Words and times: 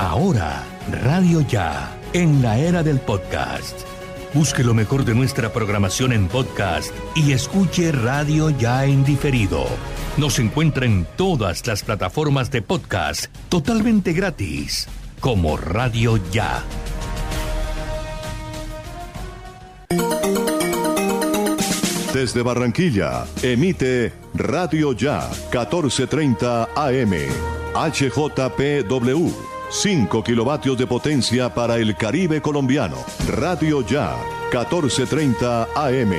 Ahora, 0.00 0.64
Radio 1.04 1.42
Ya, 1.42 1.94
en 2.14 2.40
la 2.40 2.56
era 2.56 2.82
del 2.82 3.00
podcast. 3.00 3.78
Busque 4.32 4.64
lo 4.64 4.72
mejor 4.72 5.04
de 5.04 5.14
nuestra 5.14 5.52
programación 5.52 6.14
en 6.14 6.26
podcast 6.26 6.90
y 7.14 7.32
escuche 7.32 7.92
Radio 7.92 8.48
Ya 8.48 8.86
en 8.86 9.04
diferido. 9.04 9.66
Nos 10.16 10.38
encuentra 10.38 10.86
en 10.86 11.06
todas 11.18 11.66
las 11.66 11.82
plataformas 11.82 12.50
de 12.50 12.62
podcast 12.62 13.26
totalmente 13.50 14.14
gratis, 14.14 14.88
como 15.20 15.58
Radio 15.58 16.18
Ya. 16.32 16.64
Desde 22.14 22.40
Barranquilla, 22.40 23.26
emite 23.42 24.14
Radio 24.32 24.94
Ya 24.94 25.28
1430 25.52 26.70
AM, 26.74 27.12
HJPW, 27.74 29.50
5 29.70 30.24
kilovatios 30.24 30.76
de 30.76 30.86
potencia 30.86 31.54
para 31.54 31.76
el 31.76 31.96
Caribe 31.96 32.42
colombiano. 32.42 32.96
Radio 33.28 33.86
Ya 33.86 34.16
1430 34.52 35.68
AM. 35.76 36.12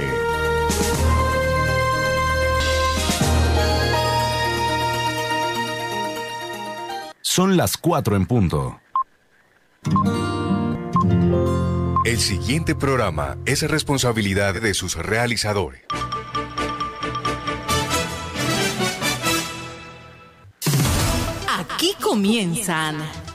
Son 7.22 7.58
las 7.58 7.76
4 7.78 8.16
en 8.16 8.26
punto. 8.26 8.80
El 12.06 12.20
siguiente 12.20 12.74
programa 12.74 13.38
es 13.46 13.70
responsabilidad 13.70 14.62
de 14.62 14.74
sus 14.74 14.96
realizadores. 14.96 15.84
Aquí 21.48 21.96
comienzan 22.02 22.98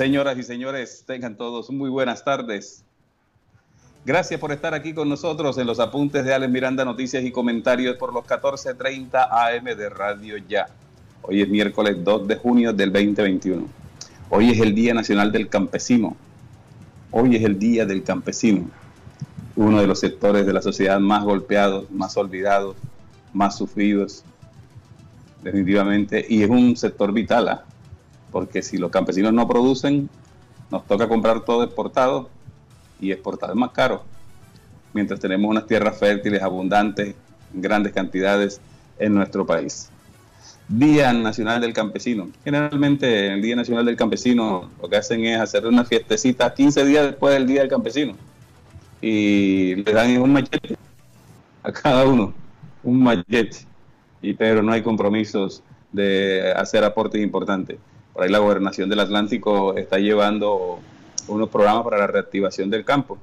Señoras 0.00 0.38
y 0.38 0.42
señores, 0.42 1.04
tengan 1.06 1.36
todos 1.36 1.68
muy 1.68 1.90
buenas 1.90 2.24
tardes. 2.24 2.82
Gracias 4.06 4.40
por 4.40 4.50
estar 4.50 4.72
aquí 4.72 4.94
con 4.94 5.10
nosotros 5.10 5.58
en 5.58 5.66
los 5.66 5.78
apuntes 5.78 6.24
de 6.24 6.32
Alex 6.32 6.50
Miranda, 6.50 6.86
noticias 6.86 7.22
y 7.22 7.30
comentarios 7.30 7.98
por 7.98 8.14
los 8.14 8.24
14:30 8.24 9.28
AM 9.30 9.76
de 9.76 9.90
Radio 9.90 10.38
Ya. 10.38 10.68
Hoy 11.20 11.42
es 11.42 11.50
miércoles 11.50 12.02
2 12.02 12.26
de 12.26 12.36
junio 12.36 12.72
del 12.72 12.90
2021. 12.90 13.66
Hoy 14.30 14.50
es 14.52 14.60
el 14.60 14.74
Día 14.74 14.94
Nacional 14.94 15.32
del 15.32 15.50
Campesino. 15.50 16.16
Hoy 17.10 17.36
es 17.36 17.44
el 17.44 17.58
Día 17.58 17.84
del 17.84 18.02
Campesino, 18.02 18.70
uno 19.54 19.82
de 19.82 19.86
los 19.86 20.00
sectores 20.00 20.46
de 20.46 20.54
la 20.54 20.62
sociedad 20.62 20.98
más 20.98 21.24
golpeados, 21.24 21.90
más 21.90 22.16
olvidados, 22.16 22.74
más 23.34 23.58
sufridos, 23.58 24.24
definitivamente, 25.42 26.24
y 26.26 26.42
es 26.42 26.48
un 26.48 26.74
sector 26.74 27.12
vital, 27.12 27.48
¿ah? 27.50 27.64
Porque 28.30 28.62
si 28.62 28.78
los 28.78 28.90
campesinos 28.90 29.32
no 29.32 29.46
producen, 29.46 30.08
nos 30.70 30.86
toca 30.86 31.08
comprar 31.08 31.44
todo 31.44 31.64
exportado 31.64 32.30
y 33.00 33.12
exportado 33.12 33.52
es 33.52 33.58
más 33.58 33.70
caro, 33.70 34.04
mientras 34.92 35.20
tenemos 35.20 35.50
unas 35.50 35.66
tierras 35.66 35.98
fértiles, 35.98 36.42
abundantes, 36.42 37.14
en 37.54 37.60
grandes 37.60 37.92
cantidades 37.92 38.60
en 38.98 39.14
nuestro 39.14 39.44
país. 39.46 39.90
Día 40.68 41.12
Nacional 41.12 41.60
del 41.60 41.72
Campesino. 41.72 42.28
Generalmente 42.44 43.26
en 43.26 43.32
el 43.32 43.42
Día 43.42 43.56
Nacional 43.56 43.84
del 43.84 43.96
Campesino 43.96 44.70
lo 44.80 44.88
que 44.88 44.96
hacen 44.96 45.24
es 45.24 45.40
hacer 45.40 45.66
una 45.66 45.84
fiestecita 45.84 46.54
15 46.54 46.84
días 46.84 47.06
después 47.06 47.34
del 47.34 47.46
Día 47.46 47.62
del 47.62 47.70
Campesino 47.70 48.14
y 49.00 49.76
le 49.76 49.92
dan 49.92 50.16
un 50.18 50.32
machete 50.32 50.76
a 51.62 51.72
cada 51.72 52.06
uno, 52.06 52.32
un 52.84 53.02
machete, 53.02 53.66
y, 54.22 54.34
pero 54.34 54.62
no 54.62 54.72
hay 54.72 54.82
compromisos 54.82 55.62
de 55.90 56.52
hacer 56.54 56.84
aportes 56.84 57.20
importantes. 57.20 57.78
Por 58.12 58.24
ahí 58.24 58.30
la 58.30 58.38
gobernación 58.38 58.88
del 58.88 59.00
Atlántico 59.00 59.76
está 59.76 59.98
llevando 59.98 60.80
unos 61.28 61.48
programas 61.48 61.84
para 61.84 61.98
la 61.98 62.06
reactivación 62.06 62.70
del 62.70 62.84
campo. 62.84 63.18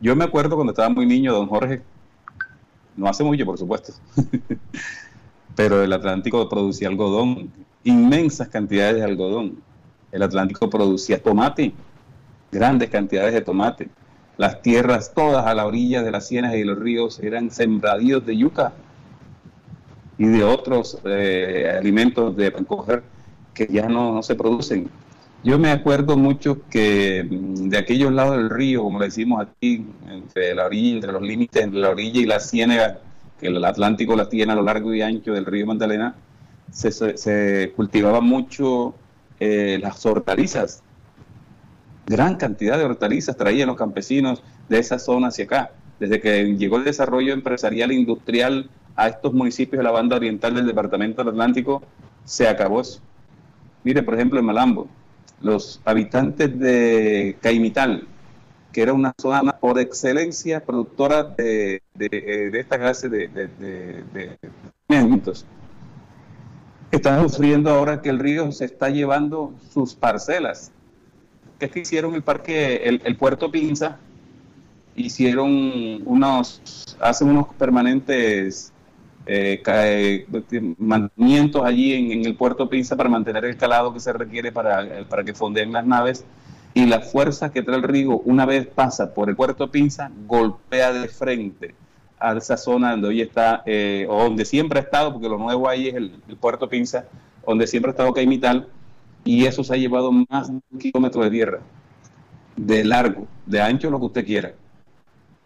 Yo 0.00 0.16
me 0.16 0.24
acuerdo 0.24 0.56
cuando 0.56 0.72
estaba 0.72 0.88
muy 0.88 1.06
niño, 1.06 1.32
don 1.32 1.48
Jorge, 1.48 1.82
no 2.96 3.08
hace 3.08 3.24
mucho, 3.24 3.44
por 3.44 3.58
supuesto, 3.58 3.92
pero 5.56 5.82
el 5.82 5.92
Atlántico 5.92 6.48
producía 6.48 6.88
algodón, 6.88 7.50
inmensas 7.84 8.48
cantidades 8.48 8.96
de 8.96 9.04
algodón. 9.04 9.58
El 10.12 10.22
Atlántico 10.22 10.70
producía 10.70 11.22
tomate, 11.22 11.72
grandes 12.50 12.90
cantidades 12.90 13.34
de 13.34 13.42
tomate. 13.42 13.88
Las 14.38 14.60
tierras 14.62 15.12
todas 15.14 15.46
a 15.46 15.54
la 15.54 15.66
orilla 15.66 16.02
de 16.02 16.10
las 16.10 16.26
sienas 16.26 16.54
y 16.54 16.64
los 16.64 16.78
ríos 16.78 17.18
eran 17.20 17.50
sembradíos 17.50 18.24
de 18.24 18.36
yuca 18.36 18.72
y 20.18 20.26
de 20.26 20.44
otros 20.44 20.98
eh, 21.04 21.74
alimentos 21.78 22.36
de 22.36 22.52
coger 22.52 23.02
que 23.56 23.66
ya 23.66 23.88
no, 23.88 24.12
no 24.12 24.22
se 24.22 24.36
producen. 24.36 24.88
Yo 25.42 25.58
me 25.58 25.70
acuerdo 25.70 26.16
mucho 26.16 26.60
que 26.68 27.26
mm, 27.28 27.68
de 27.68 27.78
aquellos 27.78 28.12
lados 28.12 28.36
del 28.36 28.50
río, 28.50 28.82
como 28.82 28.98
le 28.98 29.06
decimos 29.06 29.40
aquí, 29.42 29.86
entre 30.08 30.54
la 30.54 30.66
orilla, 30.66 30.94
entre 30.94 31.12
los 31.12 31.22
límites 31.22 31.62
entre 31.62 31.80
la 31.80 31.90
orilla 31.90 32.20
y 32.20 32.26
la 32.26 32.38
ciénaga, 32.38 32.98
que 33.40 33.48
el 33.48 33.64
Atlántico 33.64 34.14
la 34.14 34.28
tiene 34.28 34.52
a 34.52 34.56
lo 34.56 34.62
largo 34.62 34.94
y 34.94 35.02
ancho 35.02 35.32
del 35.32 35.46
río 35.46 35.66
Magdalena, 35.66 36.14
se, 36.70 36.90
se, 36.92 37.16
se 37.16 37.72
cultivaba 37.74 38.20
mucho 38.20 38.94
eh, 39.40 39.78
las 39.80 40.04
hortalizas. 40.04 40.82
Gran 42.06 42.36
cantidad 42.36 42.78
de 42.78 42.84
hortalizas 42.84 43.36
traían 43.36 43.68
los 43.68 43.76
campesinos 43.76 44.42
de 44.68 44.78
esa 44.78 44.98
zona 44.98 45.28
hacia 45.28 45.44
acá. 45.44 45.70
Desde 45.98 46.20
que 46.20 46.44
llegó 46.56 46.76
el 46.76 46.84
desarrollo 46.84 47.32
empresarial 47.32 47.90
e 47.90 47.94
industrial 47.94 48.68
a 48.96 49.08
estos 49.08 49.32
municipios 49.32 49.78
de 49.78 49.84
la 49.84 49.90
banda 49.90 50.16
oriental 50.16 50.54
del 50.54 50.66
departamento 50.66 51.22
del 51.22 51.32
Atlántico, 51.32 51.82
se 52.24 52.48
acabó 52.48 52.80
eso. 52.80 53.00
Mire, 53.86 54.02
por 54.02 54.14
ejemplo, 54.14 54.40
en 54.40 54.44
Malambo, 54.44 54.88
los 55.40 55.80
habitantes 55.84 56.58
de 56.58 57.36
Caimital, 57.40 58.04
que 58.72 58.82
era 58.82 58.92
una 58.92 59.14
zona 59.16 59.56
por 59.60 59.78
excelencia 59.78 60.58
productora 60.64 61.22
de, 61.22 61.80
de, 61.94 62.50
de 62.50 62.58
esta 62.58 62.80
clase 62.80 63.08
de, 63.08 64.38
alimentos, 64.88 65.46
están 66.90 67.28
sufriendo 67.28 67.70
ahora 67.70 68.02
que 68.02 68.08
el 68.08 68.18
río 68.18 68.50
se 68.50 68.64
está 68.64 68.90
llevando 68.90 69.54
sus 69.72 69.94
parcelas. 69.94 70.72
Que 71.60 71.66
es 71.66 71.70
que 71.70 71.78
hicieron 71.78 72.16
el 72.16 72.24
parque, 72.24 72.88
el, 72.88 73.00
el 73.04 73.16
puerto 73.16 73.52
Pinza, 73.52 73.98
hicieron 74.96 76.02
unos, 76.04 76.96
hacen 76.98 77.28
unos 77.28 77.54
permanentes 77.54 78.72
eh, 79.26 80.26
mantenimientos 80.78 81.64
allí 81.64 81.92
en, 81.92 82.12
en, 82.12 82.26
el 82.26 82.36
puerto 82.36 82.68
Pinza 82.68 82.96
para 82.96 83.08
mantener 83.08 83.44
el 83.44 83.56
calado 83.56 83.92
que 83.92 84.00
se 84.00 84.12
requiere 84.12 84.52
para, 84.52 85.04
para 85.08 85.24
que 85.24 85.34
fondeen 85.34 85.72
las 85.72 85.86
naves. 85.86 86.24
Y 86.74 86.86
la 86.86 87.00
fuerza 87.00 87.50
que 87.50 87.62
trae 87.62 87.78
el 87.78 87.82
río 87.82 88.18
una 88.20 88.44
vez 88.44 88.66
pasa 88.66 89.14
por 89.14 89.28
el 89.28 89.36
puerto 89.36 89.70
Pinza 89.70 90.10
golpea 90.26 90.92
de 90.92 91.08
frente 91.08 91.74
a 92.18 92.36
esa 92.36 92.56
zona 92.56 92.92
donde 92.92 93.08
hoy 93.08 93.20
está 93.22 93.62
eh, 93.66 94.06
o 94.08 94.24
donde 94.24 94.44
siempre 94.44 94.78
ha 94.78 94.82
estado 94.82 95.12
porque 95.12 95.28
lo 95.28 95.38
nuevo 95.38 95.68
ahí 95.68 95.88
es 95.88 95.94
el, 95.94 96.14
el 96.28 96.36
puerto 96.36 96.68
Pinza 96.68 97.06
donde 97.46 97.66
siempre 97.66 97.90
ha 97.90 97.92
estado 97.92 98.12
Caimital 98.12 98.68
y 99.24 99.44
eso 99.46 99.64
se 99.64 99.74
ha 99.74 99.76
llevado 99.76 100.12
más 100.12 100.48
de 100.48 100.60
un 100.70 100.78
kilómetro 100.78 101.22
de 101.24 101.30
tierra 101.30 101.60
de 102.56 102.84
largo, 102.84 103.26
de 103.44 103.60
ancho, 103.60 103.90
lo 103.90 103.98
que 104.00 104.06
usted 104.06 104.26
quiera. 104.26 104.54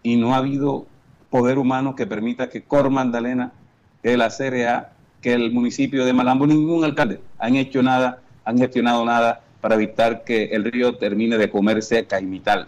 Y 0.02 0.16
no 0.16 0.34
ha 0.34 0.38
habido 0.38 0.86
poder 1.28 1.58
humano 1.58 1.94
que 1.94 2.06
permita 2.06 2.48
que 2.48 2.62
Cor 2.62 2.90
Magdalena 2.90 3.52
que 4.02 4.16
la 4.16 4.30
CRA, 4.30 4.92
que 5.20 5.32
el 5.32 5.52
municipio 5.52 6.04
de 6.04 6.12
Malambo, 6.12 6.46
ningún 6.46 6.84
alcalde 6.84 7.20
han 7.38 7.56
hecho 7.56 7.82
nada, 7.82 8.20
han 8.44 8.58
gestionado 8.58 9.04
nada 9.04 9.42
para 9.60 9.74
evitar 9.74 10.24
que 10.24 10.44
el 10.44 10.64
río 10.64 10.96
termine 10.96 11.36
de 11.38 11.50
comerse 11.50 11.98
a 11.98 12.06
Caimital. 12.06 12.66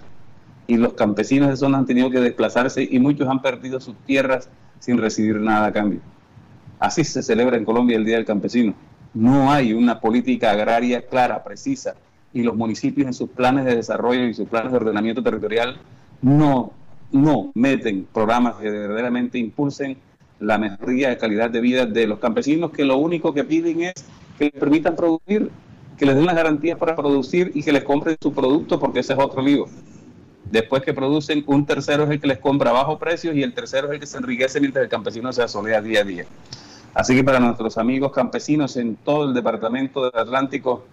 Y 0.67 0.77
los 0.77 0.93
campesinos 0.95 1.49
de 1.49 1.57
zona 1.57 1.79
han 1.79 1.87
tenido 1.87 2.11
que 2.11 2.21
desplazarse 2.21 2.87
y 2.89 2.99
muchos 2.99 3.29
han 3.29 3.43
perdido 3.43 3.81
sus 3.81 3.97
tierras 4.05 4.49
sin 4.79 4.99
recibir 4.99 5.41
nada 5.41 5.67
a 5.67 5.73
cambio. 5.73 6.01
Así 6.79 7.05
se 7.05 7.23
celebra 7.23 7.57
en 7.57 7.65
Colombia 7.65 7.97
el 7.97 8.05
Día 8.05 8.17
del 8.17 8.25
Campesino. 8.25 8.75
No 9.15 9.53
hay 9.53 9.73
una 9.73 10.01
política 10.01 10.51
agraria 10.51 11.07
clara, 11.07 11.45
precisa, 11.45 11.95
y 12.33 12.43
los 12.43 12.57
municipios 12.57 13.07
en 13.07 13.15
sus 13.15 13.31
planes 13.31 13.65
de 13.65 13.77
desarrollo 13.77 14.25
y 14.25 14.35
sus 14.35 14.49
planes 14.49 14.73
de 14.73 14.79
ordenamiento 14.79 15.23
territorial 15.23 15.77
no, 16.23 16.73
no 17.11 17.51
meten 17.55 18.07
programas 18.13 18.57
que 18.57 18.71
verdaderamente 18.71 19.39
impulsen 19.39 19.99
la 20.43 20.59
mejoría 20.59 21.09
de 21.09 21.17
calidad 21.17 21.51
de 21.51 21.61
vida 21.61 21.87
de 21.87 22.07
los 22.07 22.19
campesinos 22.19 22.73
que 22.73 22.85
lo 22.85 22.97
único 22.97 23.33
que 23.33 23.45
piden 23.45 23.83
es 23.83 23.95
que 24.37 24.47
les 24.47 24.53
permitan 24.53 24.97
producir, 24.97 25.51
que 25.97 26.05
les 26.05 26.17
den 26.17 26.27
las 26.27 26.35
garantías 26.35 26.77
para 26.77 26.97
producir 26.97 27.53
y 27.55 27.63
que 27.63 27.73
les 27.73 27.85
compren 27.85 28.17
su 28.21 28.33
producto 28.33 28.81
porque 28.81 29.01
ese 29.01 29.13
es 29.13 29.19
otro 29.21 29.41
lío. 29.41 29.67
Después 30.51 30.83
que 30.83 30.93
producen, 30.93 31.45
un 31.47 31.65
tercero 31.65 32.05
es 32.05 32.11
el 32.11 32.21
que 32.21 32.27
les 32.27 32.39
compra 32.39 32.71
a 32.71 32.73
bajo 32.73 32.99
precio 32.99 33.33
y 33.33 33.43
el 33.45 33.55
tercero 33.55 33.87
es 33.87 33.95
el 33.95 34.01
que 34.01 34.07
se 34.07 34.19
enriquece 34.19 34.61
mientras 34.61 34.83
el 34.83 34.91
campesino 34.91 35.33
se 35.33 35.45
asolea 35.45 35.81
día 35.81 36.01
a 36.01 36.05
día. 36.05 36.25
Así 36.93 37.15
que 37.15 37.23
para 37.23 37.39
nuestros 37.39 37.79
amigos 37.79 38.11
campesinos 38.13 38.77
en 38.77 38.97
todo 38.97 39.29
el 39.29 39.35
departamento 39.35 40.11
del 40.11 40.21
Atlántico, 40.21 40.85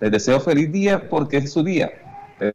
les 0.00 0.12
deseo 0.12 0.38
feliz 0.38 0.70
día 0.70 1.08
porque 1.10 1.38
es 1.38 1.52
su 1.52 1.64
día. 1.64 1.90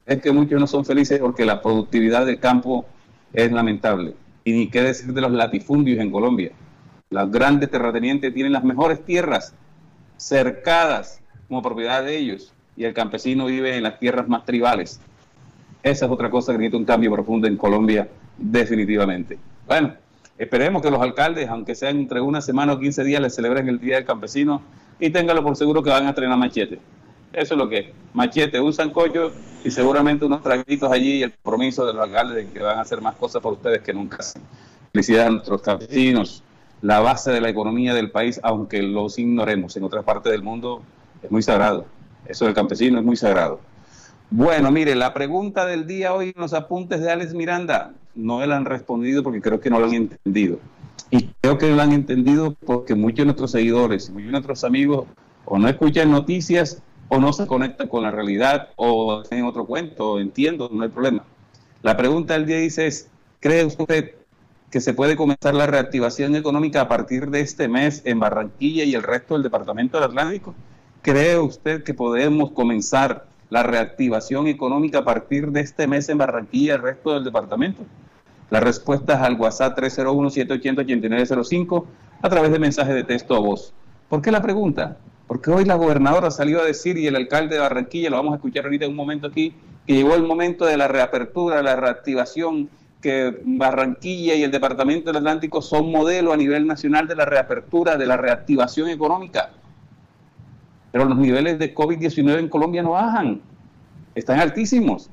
es 0.05 0.21
que 0.21 0.31
muchos 0.31 0.59
no 0.59 0.65
son 0.65 0.85
felices 0.85 1.19
porque 1.19 1.45
la 1.45 1.61
productividad 1.61 2.25
del 2.25 2.39
campo 2.39 2.85
es 3.33 3.51
lamentable. 3.51 4.15
Y 4.43 4.53
ni 4.53 4.67
qué 4.69 4.81
decir 4.81 5.13
de 5.13 5.21
los 5.21 5.31
latifundios 5.31 5.99
en 5.99 6.11
Colombia. 6.11 6.51
Los 7.09 7.29
grandes 7.29 7.69
terratenientes 7.69 8.33
tienen 8.33 8.53
las 8.53 8.63
mejores 8.63 9.03
tierras 9.05 9.53
cercadas 10.17 11.21
como 11.47 11.61
propiedad 11.61 12.03
de 12.03 12.17
ellos 12.17 12.53
y 12.77 12.85
el 12.85 12.93
campesino 12.93 13.47
vive 13.47 13.75
en 13.75 13.83
las 13.83 13.99
tierras 13.99 14.27
más 14.27 14.45
tribales. 14.45 15.01
Esa 15.83 16.05
es 16.05 16.11
otra 16.11 16.29
cosa 16.29 16.51
que 16.51 16.59
necesita 16.59 16.77
un 16.77 16.85
cambio 16.85 17.11
profundo 17.11 17.47
en 17.47 17.57
Colombia, 17.57 18.07
definitivamente. 18.37 19.37
Bueno, 19.67 19.93
esperemos 20.37 20.81
que 20.81 20.91
los 20.91 21.01
alcaldes, 21.01 21.49
aunque 21.49 21.75
sean 21.75 21.97
entre 21.97 22.21
una 22.21 22.39
semana 22.39 22.73
o 22.73 22.79
15 22.79 23.03
días, 23.03 23.21
les 23.21 23.35
celebren 23.35 23.67
el 23.67 23.79
Día 23.79 23.95
del 23.95 24.05
Campesino 24.05 24.61
y 24.99 25.09
ténganlo 25.09 25.43
por 25.43 25.55
seguro 25.57 25.83
que 25.83 25.89
van 25.89 26.05
a 26.05 26.09
estrenar 26.09 26.37
machete. 26.37 26.79
Eso 27.33 27.53
es 27.53 27.57
lo 27.57 27.69
que 27.69 27.77
es. 27.77 27.85
Machete, 28.13 28.59
un 28.59 28.73
sancocho 28.73 29.31
y 29.63 29.71
seguramente 29.71 30.25
unos 30.25 30.43
traguitos 30.43 30.91
allí 30.91 31.19
y 31.19 31.23
el 31.23 31.33
compromiso 31.33 31.85
de 31.85 31.93
los 31.93 32.03
alcaldes 32.03 32.35
de 32.35 32.51
que 32.51 32.61
van 32.61 32.77
a 32.77 32.81
hacer 32.81 33.01
más 33.01 33.15
cosas 33.15 33.41
por 33.41 33.53
ustedes 33.53 33.81
que 33.81 33.93
nunca. 33.93 34.17
Felicidades 34.91 35.27
a 35.27 35.31
nuestros 35.31 35.61
campesinos, 35.61 36.43
la 36.81 36.99
base 36.99 37.31
de 37.31 37.39
la 37.39 37.49
economía 37.49 37.93
del 37.93 38.11
país, 38.11 38.39
aunque 38.43 38.81
los 38.81 39.17
ignoremos 39.17 39.77
en 39.77 39.83
otras 39.83 40.03
partes 40.03 40.31
del 40.31 40.43
mundo, 40.43 40.81
es 41.23 41.31
muy 41.31 41.41
sagrado. 41.41 41.85
Eso 42.25 42.45
del 42.45 42.53
campesino 42.53 42.99
es 42.99 43.05
muy 43.05 43.15
sagrado. 43.15 43.61
Bueno, 44.29 44.71
mire, 44.71 44.95
la 44.95 45.13
pregunta 45.13 45.65
del 45.65 45.87
día 45.87 46.13
hoy 46.13 46.33
en 46.35 46.41
los 46.41 46.53
apuntes 46.53 47.01
de 47.01 47.11
Alex 47.11 47.33
Miranda, 47.33 47.93
no 48.13 48.45
la 48.45 48.57
han 48.57 48.65
respondido 48.65 49.23
porque 49.23 49.41
creo 49.41 49.59
que 49.59 49.69
no 49.69 49.79
lo 49.79 49.85
han 49.85 49.93
entendido. 49.93 50.59
Y 51.09 51.29
creo 51.41 51.57
que 51.57 51.69
lo 51.69 51.81
han 51.81 51.93
entendido 51.93 52.55
porque 52.65 52.95
muchos 52.95 53.19
de 53.19 53.25
nuestros 53.25 53.51
seguidores, 53.51 54.09
muchos 54.09 54.27
de 54.27 54.31
nuestros 54.31 54.63
amigos, 54.63 55.05
o 55.45 55.57
no 55.57 55.67
escuchan 55.67 56.11
noticias 56.11 56.81
o 57.13 57.19
no 57.19 57.33
se 57.33 57.45
conecta 57.45 57.89
con 57.89 58.03
la 58.03 58.11
realidad 58.11 58.69
o 58.77 59.21
en 59.29 59.43
otro 59.43 59.65
cuento, 59.65 60.17
entiendo, 60.17 60.69
no 60.71 60.83
hay 60.83 60.87
problema. 60.87 61.25
La 61.81 61.97
pregunta 61.97 62.35
del 62.35 62.45
día 62.45 62.55
dice 62.55 62.87
es, 62.87 63.09
¿cree 63.41 63.65
usted 63.65 64.15
que 64.69 64.79
se 64.79 64.93
puede 64.93 65.17
comenzar 65.17 65.53
la 65.53 65.67
reactivación 65.67 66.37
económica 66.37 66.79
a 66.79 66.87
partir 66.87 67.29
de 67.29 67.41
este 67.41 67.67
mes 67.67 68.01
en 68.05 68.21
Barranquilla 68.21 68.85
y 68.85 68.95
el 68.95 69.03
resto 69.03 69.33
del 69.33 69.43
Departamento 69.43 69.97
del 69.97 70.07
Atlántico? 70.07 70.55
¿Cree 71.01 71.37
usted 71.37 71.83
que 71.83 71.93
podemos 71.93 72.51
comenzar 72.51 73.25
la 73.49 73.63
reactivación 73.63 74.47
económica 74.47 74.99
a 74.99 75.03
partir 75.03 75.51
de 75.51 75.59
este 75.59 75.87
mes 75.87 76.07
en 76.07 76.17
Barranquilla 76.17 76.71
y 76.71 76.75
el 76.77 76.81
resto 76.81 77.13
del 77.13 77.25
departamento? 77.25 77.83
La 78.49 78.61
respuesta 78.61 79.15
es 79.15 79.19
al 79.19 79.35
WhatsApp 79.35 79.77
301-780-8905 79.77 81.83
a 82.21 82.29
través 82.29 82.53
de 82.53 82.59
mensaje 82.59 82.93
de 82.93 83.03
texto 83.03 83.35
a 83.35 83.39
voz. 83.39 83.73
¿Por 84.07 84.21
qué 84.21 84.31
la 84.31 84.41
pregunta? 84.41 84.95
Porque 85.31 85.49
hoy 85.49 85.63
la 85.63 85.75
gobernadora 85.75 86.29
salió 86.29 86.59
a 86.59 86.65
decir, 86.65 86.97
y 86.97 87.07
el 87.07 87.15
alcalde 87.15 87.55
de 87.55 87.61
Barranquilla, 87.61 88.09
lo 88.09 88.17
vamos 88.17 88.33
a 88.33 88.35
escuchar 88.35 88.65
ahorita 88.65 88.83
en 88.83 88.91
un 88.91 88.97
momento 88.97 89.27
aquí, 89.27 89.55
que 89.87 89.93
llegó 89.93 90.13
el 90.13 90.23
momento 90.23 90.65
de 90.65 90.75
la 90.75 90.89
reapertura, 90.89 91.63
la 91.63 91.77
reactivación, 91.77 92.69
que 93.01 93.39
Barranquilla 93.45 94.35
y 94.35 94.43
el 94.43 94.51
Departamento 94.51 95.05
del 95.05 95.15
Atlántico 95.15 95.61
son 95.61 95.89
modelo 95.89 96.33
a 96.33 96.35
nivel 96.35 96.67
nacional 96.67 97.07
de 97.07 97.15
la 97.15 97.23
reapertura, 97.23 97.95
de 97.95 98.07
la 98.07 98.17
reactivación 98.17 98.89
económica. 98.89 99.51
Pero 100.91 101.05
los 101.05 101.17
niveles 101.17 101.57
de 101.59 101.73
COVID-19 101.73 102.37
en 102.37 102.49
Colombia 102.49 102.83
no 102.83 102.91
bajan, 102.91 103.39
están 104.13 104.37
altísimos. 104.37 105.09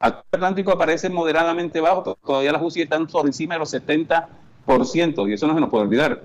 El 0.00 0.12
Atlántico 0.30 0.70
aparece 0.70 1.10
moderadamente 1.10 1.80
bajo, 1.80 2.16
todavía 2.24 2.52
las 2.52 2.62
UCI 2.62 2.82
están 2.82 3.08
por 3.08 3.26
encima 3.26 3.56
de 3.56 3.58
los 3.58 3.74
70%, 3.74 5.28
y 5.28 5.32
eso 5.32 5.48
no 5.48 5.54
se 5.54 5.60
nos 5.60 5.70
puede 5.70 5.86
olvidar 5.86 6.22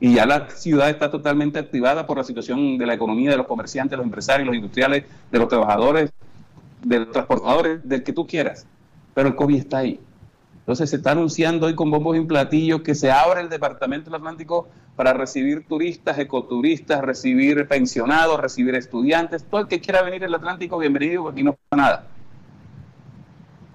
y 0.00 0.14
ya 0.14 0.26
la 0.26 0.50
ciudad 0.50 0.90
está 0.90 1.10
totalmente 1.10 1.58
activada 1.58 2.06
por 2.06 2.18
la 2.18 2.24
situación 2.24 2.78
de 2.78 2.86
la 2.86 2.94
economía, 2.94 3.30
de 3.30 3.36
los 3.36 3.46
comerciantes, 3.46 3.96
los 3.96 4.04
empresarios, 4.04 4.46
los 4.46 4.56
industriales, 4.56 5.04
de 5.30 5.38
los 5.38 5.48
trabajadores, 5.48 6.12
de 6.82 7.00
los 7.00 7.10
transportadores, 7.10 7.88
del 7.88 8.02
que 8.02 8.12
tú 8.12 8.26
quieras. 8.26 8.66
Pero 9.14 9.28
el 9.28 9.34
COVID 9.34 9.56
está 9.56 9.78
ahí. 9.78 10.00
Entonces 10.60 10.90
se 10.90 10.96
está 10.96 11.12
anunciando 11.12 11.66
hoy 11.66 11.74
con 11.74 11.90
bombos 11.90 12.16
y 12.16 12.20
platillos 12.22 12.80
que 12.80 12.94
se 12.94 13.10
abre 13.10 13.42
el 13.42 13.48
Departamento 13.48 14.10
del 14.10 14.16
Atlántico 14.16 14.68
para 14.96 15.12
recibir 15.12 15.66
turistas, 15.66 16.18
ecoturistas, 16.18 17.02
recibir 17.02 17.68
pensionados, 17.68 18.40
recibir 18.40 18.74
estudiantes, 18.74 19.44
todo 19.44 19.62
el 19.62 19.68
que 19.68 19.80
quiera 19.80 20.02
venir 20.02 20.24
al 20.24 20.34
Atlántico, 20.34 20.78
bienvenido, 20.78 21.28
aquí 21.28 21.42
no 21.42 21.52
pasa 21.68 21.82
nada. 21.82 22.06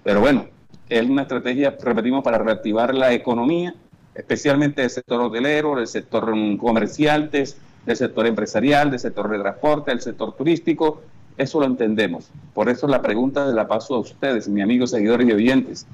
Pero 0.03 0.21
bueno, 0.21 0.47
es 0.87 1.07
una 1.07 1.23
estrategia, 1.23 1.77
repetimos, 1.81 2.23
para 2.23 2.39
reactivar 2.39 2.95
la 2.95 3.13
economía 3.13 3.75
especialmente 4.15 4.81
del 4.81 4.89
sector 4.89 5.21
hotelero, 5.21 5.75
del 5.75 5.87
sector 5.87 6.33
comercial, 6.57 7.29
del 7.31 7.95
sector 7.95 8.27
empresarial, 8.27 8.91
del 8.91 8.99
sector 8.99 9.29
de 9.29 9.39
transporte, 9.39 9.91
del 9.91 10.01
sector 10.01 10.35
turístico. 10.35 11.01
Eso 11.37 11.59
lo 11.59 11.65
entendemos. 11.65 12.29
Por 12.53 12.69
eso 12.69 12.87
la 12.87 13.01
pregunta 13.01 13.45
la 13.45 13.67
paso 13.67 13.95
a 13.95 13.99
ustedes, 13.99 14.49
mis 14.49 14.63
amigos, 14.63 14.91
seguidores 14.91 15.27
y 15.27 15.31
oyentes. 15.31 15.87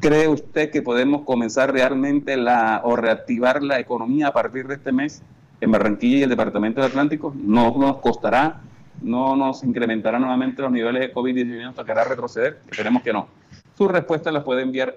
¿Cree 0.00 0.28
usted 0.28 0.70
que 0.70 0.82
podemos 0.82 1.22
comenzar 1.22 1.72
realmente 1.72 2.36
la 2.36 2.80
o 2.84 2.96
reactivar 2.96 3.62
la 3.62 3.78
economía 3.78 4.28
a 4.28 4.32
partir 4.32 4.66
de 4.66 4.74
este 4.74 4.92
mes 4.92 5.22
en 5.60 5.70
Barranquilla 5.70 6.18
y 6.18 6.22
el 6.22 6.30
Departamento 6.30 6.80
del 6.80 6.90
Atlántico? 6.90 7.34
¿No 7.36 7.74
nos 7.76 7.98
costará? 7.98 8.60
¿No 9.02 9.36
nos 9.36 9.64
incrementará 9.64 10.18
nuevamente 10.18 10.62
los 10.62 10.72
niveles 10.72 11.00
de 11.00 11.14
COVID-19? 11.14 11.62
¿Nos 11.62 11.74
tocará 11.74 12.04
retroceder? 12.04 12.60
Esperemos 12.70 13.02
que 13.02 13.12
no. 13.12 13.28
Su 13.76 13.88
respuesta 13.88 14.30
la 14.30 14.44
puede 14.44 14.62
enviar 14.62 14.96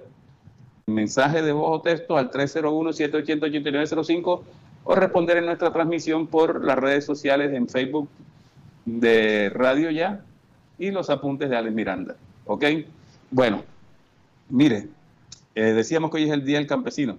mensaje 0.85 1.41
de 1.41 1.53
voz 1.53 1.79
o 1.79 1.81
texto 1.81 2.17
al 2.17 2.29
301-780-8905 2.31 4.41
o 4.83 4.95
responder 4.95 5.37
en 5.37 5.45
nuestra 5.45 5.71
transmisión 5.71 6.27
por 6.27 6.61
las 6.63 6.77
redes 6.77 7.05
sociales 7.05 7.53
en 7.53 7.69
Facebook 7.69 8.09
de 8.85 9.49
Radio 9.49 9.89
Ya 9.91 10.23
y 10.77 10.91
los 10.91 11.09
apuntes 11.09 11.49
de 11.49 11.55
Alex 11.55 11.73
Miranda. 11.73 12.17
¿Ok? 12.45 12.65
Bueno, 13.31 13.63
mire, 14.49 14.89
eh, 15.55 15.73
decíamos 15.73 16.11
que 16.11 16.17
hoy 16.17 16.23
es 16.23 16.31
el 16.31 16.43
Día 16.43 16.57
del 16.57 16.67
Campesino. 16.67 17.17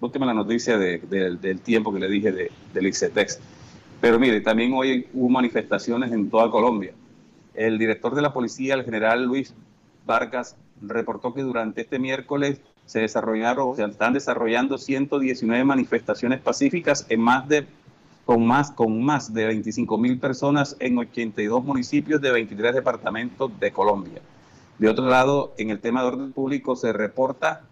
Búsqueme 0.00 0.26
la 0.26 0.34
noticia 0.34 0.78
del 0.78 1.60
tiempo 1.60 1.92
que 1.92 1.98
le 1.98 2.08
dije 2.08 2.30
de, 2.30 2.52
del 2.72 2.86
ICETEX. 2.86 3.40
Pero 4.00 4.20
mire, 4.20 4.40
también 4.40 4.72
hoy 4.74 5.08
hubo 5.14 5.28
manifestaciones 5.28 6.12
en 6.12 6.30
toda 6.30 6.48
Colombia. 6.50 6.92
El 7.54 7.78
director 7.78 8.14
de 8.14 8.22
la 8.22 8.32
policía, 8.32 8.74
el 8.74 8.84
general 8.84 9.24
Luis 9.24 9.54
Vargas, 10.04 10.56
reportó 10.82 11.32
que 11.32 11.42
durante 11.42 11.80
este 11.80 11.98
miércoles 11.98 12.60
se 12.86 13.00
desarrollaron, 13.00 13.76
se 13.76 13.84
están 13.84 14.12
desarrollando 14.12 14.78
119 14.78 15.64
manifestaciones 15.64 16.40
pacíficas 16.40 17.06
en 17.08 17.20
más 17.20 17.48
de 17.48 17.66
con 18.24 18.46
más 18.46 18.70
con 18.70 19.02
más 19.02 19.34
de 19.34 19.46
25 19.46 19.98
mil 19.98 20.18
personas 20.18 20.76
en 20.80 20.96
82 20.96 21.62
municipios 21.62 22.20
de 22.20 22.32
23 22.32 22.74
departamentos 22.74 23.50
de 23.60 23.70
Colombia. 23.70 24.22
De 24.78 24.88
otro 24.88 25.06
lado, 25.06 25.52
en 25.58 25.70
el 25.70 25.80
tema 25.80 26.00
de 26.00 26.08
orden 26.08 26.32
público 26.32 26.74
se 26.74 26.92
reporta 26.92 27.62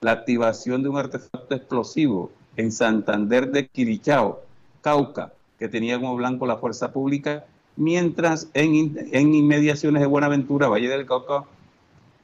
la 0.00 0.12
activación 0.12 0.82
de 0.82 0.90
un 0.90 0.98
artefacto 0.98 1.54
explosivo 1.54 2.30
en 2.56 2.72
Santander 2.72 3.50
de 3.50 3.68
Quirichao, 3.68 4.42
Cauca, 4.82 5.32
que 5.58 5.68
tenía 5.68 5.98
como 5.98 6.14
blanco 6.14 6.46
la 6.46 6.58
fuerza 6.58 6.92
pública, 6.92 7.44
mientras 7.76 8.48
en, 8.54 9.08
en 9.12 9.34
inmediaciones 9.34 10.00
de 10.00 10.06
Buenaventura, 10.06 10.68
Valle 10.68 10.88
del 10.88 11.06
Cauca, 11.06 11.44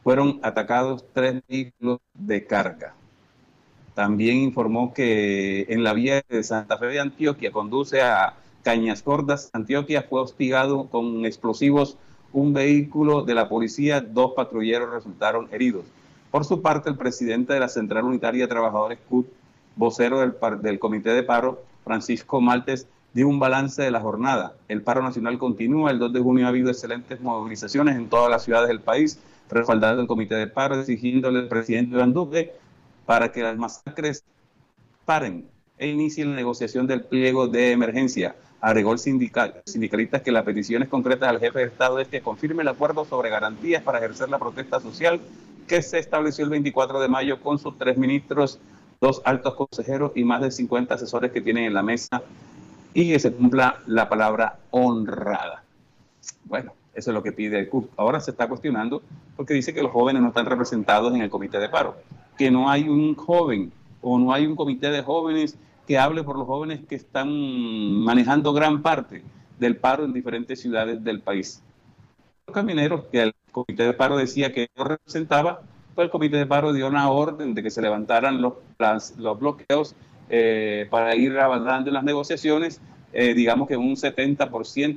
fueron 0.02 0.40
atacados 0.42 1.04
tres 1.12 1.42
vehículos 1.48 1.98
de 2.14 2.46
carga. 2.46 2.94
También 3.94 4.38
informó 4.38 4.94
que 4.94 5.66
en 5.68 5.84
la 5.84 5.92
vía 5.92 6.22
de 6.28 6.42
Santa 6.42 6.78
Fe 6.78 6.86
de 6.86 7.00
Antioquia 7.00 7.52
conduce 7.52 8.00
a 8.00 8.34
Cañas 8.62 9.04
Gordas, 9.04 9.50
Antioquia, 9.52 10.02
fue 10.08 10.20
hostigado 10.20 10.88
con 10.88 11.26
explosivos 11.26 11.98
un 12.32 12.54
vehículo 12.54 13.22
de 13.22 13.34
la 13.34 13.48
policía, 13.48 14.00
dos 14.00 14.32
patrulleros 14.34 14.90
resultaron 14.90 15.48
heridos. 15.52 15.84
Por 16.30 16.46
su 16.46 16.62
parte, 16.62 16.88
el 16.88 16.96
presidente 16.96 17.52
de 17.52 17.60
la 17.60 17.68
Central 17.68 18.04
Unitaria 18.04 18.44
de 18.44 18.48
Trabajadores 18.48 18.98
CUT, 19.08 19.26
vocero 19.76 20.20
del, 20.20 20.34
del 20.62 20.78
Comité 20.78 21.10
de 21.10 21.22
Paro, 21.22 21.62
Francisco 21.84 22.40
Maltes, 22.40 22.86
dio 23.12 23.28
un 23.28 23.38
balance 23.38 23.82
de 23.82 23.90
la 23.90 24.00
jornada. 24.00 24.54
El 24.68 24.82
paro 24.82 25.02
nacional 25.02 25.36
continúa. 25.36 25.90
El 25.90 25.98
2 25.98 26.12
de 26.14 26.20
junio 26.20 26.46
ha 26.46 26.48
habido 26.48 26.70
excelentes 26.70 27.20
movilizaciones 27.20 27.96
en 27.96 28.08
todas 28.08 28.30
las 28.30 28.44
ciudades 28.44 28.68
del 28.68 28.80
país 28.80 29.18
respaldado 29.50 30.00
el 30.00 30.06
comité 30.06 30.34
de 30.34 30.46
paro, 30.46 30.80
exigiéndole 30.80 31.40
al 31.40 31.48
presidente 31.48 31.94
Iván 31.94 32.12
Duque 32.12 32.52
para 33.06 33.32
que 33.32 33.42
las 33.42 33.56
masacres 33.56 34.24
paren 35.04 35.46
e 35.78 35.88
inicien 35.88 36.30
la 36.30 36.36
negociación 36.36 36.86
del 36.86 37.02
pliego 37.04 37.48
de 37.48 37.72
emergencia. 37.72 38.36
Agregó 38.60 38.92
el 38.92 38.98
sindical, 38.98 39.60
sindicalista 39.66 40.22
que 40.22 40.30
las 40.30 40.44
peticiones 40.44 40.88
concretas 40.88 41.28
al 41.28 41.40
jefe 41.40 41.58
de 41.58 41.64
Estado 41.64 41.98
es 41.98 42.08
que 42.08 42.20
confirme 42.20 42.62
el 42.62 42.68
acuerdo 42.68 43.04
sobre 43.04 43.30
garantías 43.30 43.82
para 43.82 43.98
ejercer 43.98 44.28
la 44.28 44.38
protesta 44.38 44.80
social 44.80 45.20
que 45.66 45.82
se 45.82 45.98
estableció 45.98 46.44
el 46.44 46.50
24 46.50 47.00
de 47.00 47.08
mayo 47.08 47.40
con 47.40 47.58
sus 47.58 47.76
tres 47.76 47.96
ministros 47.96 48.60
dos 49.02 49.20
altos 49.24 49.54
consejeros 49.54 50.12
y 50.14 50.22
más 50.22 50.40
de 50.42 50.52
50 50.52 50.94
asesores 50.94 51.32
que 51.32 51.40
tienen 51.40 51.64
en 51.64 51.74
la 51.74 51.82
mesa 51.82 52.22
y 52.94 53.10
que 53.10 53.18
se 53.18 53.32
cumpla 53.32 53.80
la 53.86 54.08
palabra 54.08 54.60
honrada. 54.70 55.64
Bueno, 56.44 56.72
eso 56.94 57.10
es 57.10 57.14
lo 57.14 57.22
que 57.22 57.32
pide 57.32 57.58
el 57.58 57.68
CUP. 57.68 57.90
Ahora 57.96 58.20
se 58.20 58.32
está 58.32 58.48
cuestionando 58.48 59.02
porque 59.36 59.54
dice 59.54 59.72
que 59.72 59.82
los 59.82 59.92
jóvenes 59.92 60.22
no 60.22 60.28
están 60.28 60.46
representados 60.46 61.14
en 61.14 61.22
el 61.22 61.30
comité 61.30 61.58
de 61.58 61.68
paro, 61.68 61.96
que 62.36 62.50
no 62.50 62.70
hay 62.70 62.88
un 62.88 63.14
joven 63.14 63.72
o 64.00 64.18
no 64.18 64.32
hay 64.32 64.46
un 64.46 64.56
comité 64.56 64.90
de 64.90 65.02
jóvenes 65.02 65.56
que 65.86 65.98
hable 65.98 66.22
por 66.22 66.38
los 66.38 66.46
jóvenes 66.46 66.80
que 66.88 66.94
están 66.94 67.30
manejando 68.04 68.52
gran 68.52 68.82
parte 68.82 69.22
del 69.58 69.76
paro 69.76 70.04
en 70.04 70.12
diferentes 70.12 70.60
ciudades 70.60 71.02
del 71.02 71.20
país. 71.20 71.62
Los 72.46 72.54
camineros, 72.54 73.04
que 73.10 73.22
el 73.22 73.34
comité 73.50 73.84
de 73.84 73.92
paro 73.92 74.16
decía 74.16 74.52
que 74.52 74.68
no 74.76 74.84
representaba, 74.84 75.62
pues 75.94 76.06
el 76.06 76.10
comité 76.10 76.36
de 76.36 76.46
paro 76.46 76.72
dio 76.72 76.88
una 76.88 77.10
orden 77.10 77.54
de 77.54 77.62
que 77.62 77.70
se 77.70 77.82
levantaran 77.82 78.40
los, 78.40 78.54
los 79.18 79.38
bloqueos 79.38 79.94
eh, 80.28 80.86
para 80.90 81.14
ir 81.14 81.38
avanzando 81.38 81.90
en 81.90 81.94
las 81.94 82.04
negociaciones. 82.04 82.80
Eh, 83.12 83.34
digamos 83.34 83.68
que 83.68 83.76
un 83.76 83.94
70%, 83.94 84.48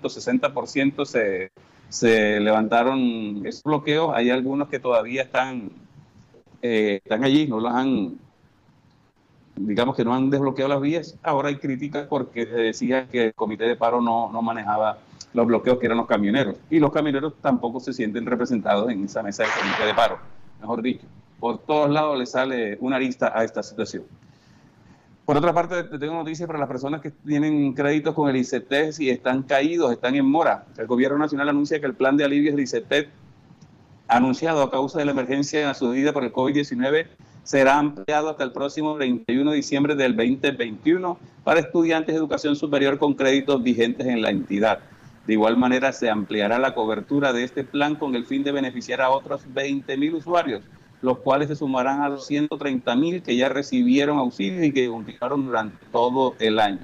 60% 0.02 1.06
se, 1.06 1.52
se 1.96 2.42
levantaron 2.42 3.42
esos 3.46 3.64
bloqueos. 3.64 4.12
Hay 4.14 4.30
algunos 4.30 4.68
que 4.68 4.80
todavía 4.80 5.22
están, 5.22 5.72
eh, 6.62 7.00
están 7.02 7.24
allí, 7.24 7.48
no 7.48 7.62
los 7.62 7.74
han 7.74 8.20
digamos 9.56 9.96
que 9.96 10.04
no 10.04 10.14
han 10.14 10.30
desbloqueado 10.30 10.74
las 10.74 10.82
vías. 10.82 11.18
Ahora 11.24 11.48
hay 11.48 11.56
críticas 11.56 12.08
porque 12.08 12.46
se 12.46 12.58
decía 12.58 13.08
que 13.08 13.28
el 13.28 13.34
comité 13.34 13.64
de 13.64 13.78
paro 13.78 14.02
no, 14.02 14.30
no 14.30 14.42
manejaba 14.42 14.98
los 15.34 15.48
bloqueos 15.48 15.80
que 15.80 15.86
eran 15.86 15.98
los 15.98 16.08
camioneros. 16.08 16.58
Y 16.70 16.80
los 16.80 16.92
camioneros 16.92 17.36
tampoco 17.42 17.80
se 17.80 17.94
sienten 17.94 18.26
representados 18.26 18.92
en 18.92 19.06
esa 19.06 19.24
mesa 19.24 19.44
del 19.44 19.54
comité 19.54 19.86
de 19.86 19.94
paro, 19.94 20.18
mejor 20.60 20.82
dicho. 20.82 21.06
Por 21.40 21.60
todos 21.60 21.90
lados 21.90 22.20
le 22.20 22.26
sale 22.26 22.78
una 22.82 22.98
arista 22.98 23.32
a 23.34 23.46
esta 23.46 23.64
situación. 23.64 24.04
Por 25.26 25.38
otra 25.38 25.54
parte, 25.54 25.84
tengo 25.98 26.14
noticias 26.14 26.46
para 26.46 26.60
las 26.60 26.68
personas 26.68 27.02
que 27.02 27.10
tienen 27.10 27.74
créditos 27.74 28.14
con 28.14 28.30
el 28.30 28.36
ICT 28.36 29.00
y 29.00 29.10
están 29.10 29.42
caídos, 29.42 29.92
están 29.92 30.14
en 30.16 30.26
mora. 30.26 30.66
El 30.78 30.86
gobierno 30.86 31.18
nacional 31.18 31.50
anuncia 31.50 31.80
que 31.80 31.88
el 31.88 31.96
plan 31.96 32.16
de 32.16 32.26
alivios 32.26 32.56
del 32.56 32.64
ICT 32.64 33.10
anunciado 34.08 34.62
a 34.62 34.70
causa 34.70 35.00
de 35.00 35.06
la 35.06 35.12
emergencia 35.12 35.74
subida 35.74 36.14
por 36.14 36.24
el 36.24 36.32
COVID-19 36.32 37.08
será 37.42 37.80
ampliado 37.80 38.30
hasta 38.30 38.44
el 38.44 38.52
próximo 38.52 38.98
31 38.98 39.50
de 39.50 39.58
diciembre 39.58 39.96
del 39.96 40.16
2021 40.16 41.18
para 41.44 41.60
estudiantes 41.60 42.14
de 42.14 42.20
educación 42.20 42.56
superior 42.56 43.00
con 43.00 43.16
créditos 43.16 43.64
vigentes 43.64 44.06
en 44.06 44.22
la 44.22 44.30
entidad. 44.30 44.80
De 45.26 45.34
igual 45.34 45.58
manera, 45.58 45.92
se 45.92 46.08
ampliará 46.08 46.60
la 46.60 46.76
cobertura 46.76 47.34
de 47.34 47.44
este 47.44 47.64
plan 47.64 47.96
con 47.96 48.14
el 48.14 48.28
fin 48.28 48.44
de 48.44 48.52
beneficiar 48.52 49.02
a 49.02 49.10
otros 49.10 49.42
20 49.52 49.98
mil 49.98 50.14
usuarios, 50.14 50.62
los 51.02 51.20
cuales 51.20 51.48
se 51.48 51.56
sumarán 51.56 52.02
a 52.02 52.10
los 52.10 52.26
130 52.28 52.96
mil 52.96 53.22
que 53.22 53.36
ya 53.36 53.50
recibieron 53.50 54.18
auxilio 54.18 54.64
y 54.64 54.72
que 54.72 54.88
continuaron 54.88 55.46
durante 55.46 55.86
todo 55.92 56.36
el 56.40 56.60
año. 56.60 56.80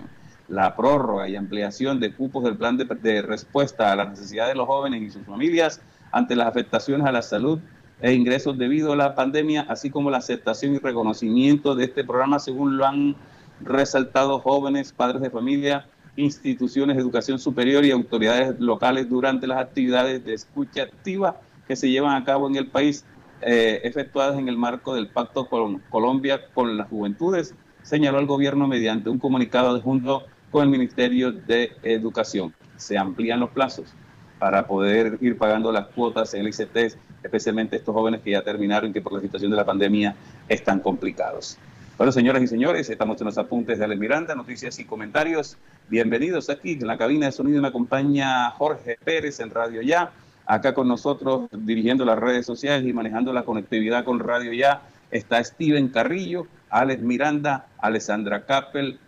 La 0.48 0.76
prórroga 0.76 1.30
y 1.30 1.36
ampliación 1.36 2.00
de 2.00 2.14
cupos 2.14 2.44
del 2.44 2.58
plan 2.58 2.78
de, 2.78 2.86
de 2.86 3.22
respuesta 3.22 3.92
a 3.92 3.96
las 3.96 4.10
necesidades 4.10 4.54
de 4.54 4.58
los 4.58 4.68
jóvenes 4.68 5.02
y 5.02 5.10
sus 5.10 5.26
familias 5.26 5.82
ante 6.12 6.36
las 6.36 6.48
afectaciones 6.48 7.08
a 7.08 7.12
la 7.12 7.22
salud 7.22 7.60
e 8.02 8.14
ingresos 8.14 8.58
debido 8.58 8.94
a 8.94 8.96
la 8.96 9.16
pandemia, 9.16 9.66
así 9.70 9.90
como 9.90 10.10
la 10.10 10.18
aceptación 10.18 10.76
y 10.76 10.80
reconocimiento 10.80 11.76
de 11.76 11.86
este 11.86 12.04
programa, 12.04 12.40
según 12.40 12.78
lo 12.78 12.86
han 12.86 13.16
resaltado 13.62 14.40
jóvenes, 14.40 14.92
padres 14.92 15.22
de 15.22 15.30
familia, 15.30 15.86
instituciones 16.16 16.96
de 16.96 17.02
educación 17.02 17.40
superior 17.40 17.86
y 17.86 17.92
autoridades 17.92 18.60
locales 18.60 19.10
durante 19.10 19.48
las 19.48 19.60
actividades 19.60 20.26
de 20.26 20.34
escucha 20.34 20.84
activa 20.84 21.40
que 21.68 21.76
se 21.76 21.90
llevan 21.90 22.20
a 22.20 22.26
cabo 22.26 22.50
en 22.50 22.56
el 22.56 22.68
país, 22.68 23.06
eh, 23.42 23.82
efectuadas 23.84 24.38
en 24.38 24.48
el 24.48 24.58
marco 24.58 24.94
del 24.96 25.08
Pacto 25.08 25.48
con 25.48 25.80
Colombia 25.90 26.42
con 26.54 26.78
las 26.78 26.88
Juventudes, 26.90 27.56
señaló 27.84 28.20
el 28.20 28.26
gobierno 28.26 28.68
mediante 28.68 29.10
un 29.10 29.20
comunicado 29.20 29.80
junto 29.82 30.24
con 30.52 30.64
el 30.64 30.70
Ministerio 30.70 31.32
de 31.32 31.72
Educación. 31.84 32.54
Se 32.78 32.98
amplían 32.98 33.40
los 33.40 33.50
plazos 33.50 33.94
para 34.40 34.66
poder 34.66 35.18
ir 35.22 35.38
pagando 35.38 35.72
las 35.72 35.88
cuotas 35.88 36.34
en 36.34 36.42
el 36.42 36.48
ICT, 36.48 36.98
especialmente 37.24 37.76
estos 37.76 37.94
jóvenes 37.94 38.22
que 38.22 38.32
ya 38.32 38.42
terminaron 38.42 38.90
y 38.90 38.94
que 38.94 39.02
por 39.02 39.14
la 39.14 39.22
situación 39.22 39.52
de 39.52 39.58
la 39.58 39.66
pandemia 39.66 40.16
están 40.50 40.80
complicados. 40.80 41.58
Bueno, 41.98 42.12
señoras 42.12 42.42
y 42.42 42.48
señores, 42.48 42.90
estamos 42.90 43.22
en 43.22 43.26
los 43.26 43.38
apuntes 43.38 43.78
de 43.78 43.86
Ale 43.86 43.96
Miranda, 43.96 44.34
noticias 44.34 44.80
y 44.80 44.86
comentarios. 44.86 45.58
Bienvenidos 45.90 46.50
aquí 46.50 46.72
en 46.72 46.88
la 46.88 46.98
cabina 46.98 47.28
de 47.28 47.32
sonido. 47.32 47.62
Me 47.62 47.68
acompaña 47.68 48.50
Jorge 48.52 48.98
Pérez 49.04 49.40
en 49.40 49.52
Radio 49.52 49.84
Ya. 49.84 50.12
Acá 50.52 50.74
con 50.74 50.86
nosotros, 50.90 51.50
dirigiendo 51.50 52.04
las 52.04 52.20
redes 52.20 52.46
sociales 52.46 52.86
y 52.86 52.92
manejando 52.92 53.32
la 53.32 53.44
conectividad 53.44 54.04
con 54.04 54.20
Radio 54.20 54.52
Ya, 54.52 54.82
está 55.10 55.42
Steven 55.42 55.88
Carrillo, 55.88 56.46
Alex 56.70 57.02
Miranda, 57.02 57.68
Alessandra 57.78 58.46
Kappel, 58.46 59.00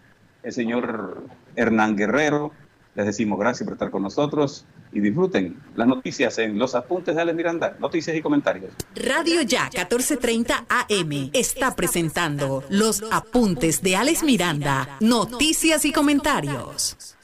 el 0.41 0.53
señor 0.53 1.25
Hernán 1.57 1.97
Guerrero. 1.97 2.53
Les 2.95 3.05
decimos 3.07 3.37
gracias 3.37 3.65
por 3.65 3.73
estar 3.73 3.91
con 3.91 4.03
nosotros 4.03 4.63
y 4.93 5.01
disfruten 5.01 5.57
las 5.75 5.85
noticias 5.85 6.37
en 6.37 6.57
los 6.57 6.75
apuntes 6.75 7.13
de 7.13 7.21
Alex 7.23 7.35
Miranda, 7.35 7.75
noticias 7.77 8.15
y 8.15 8.21
comentarios. 8.21 8.71
Radio 8.95 9.41
Ya 9.41 9.63
1430 9.63 10.65
AM 10.69 11.29
está 11.33 11.75
presentando 11.75 12.63
los 12.69 13.03
apuntes 13.11 13.81
de 13.81 13.97
Alex 13.97 14.23
Miranda, 14.23 14.95
noticias 15.01 15.83
y 15.83 15.91
comentarios. 15.91 17.17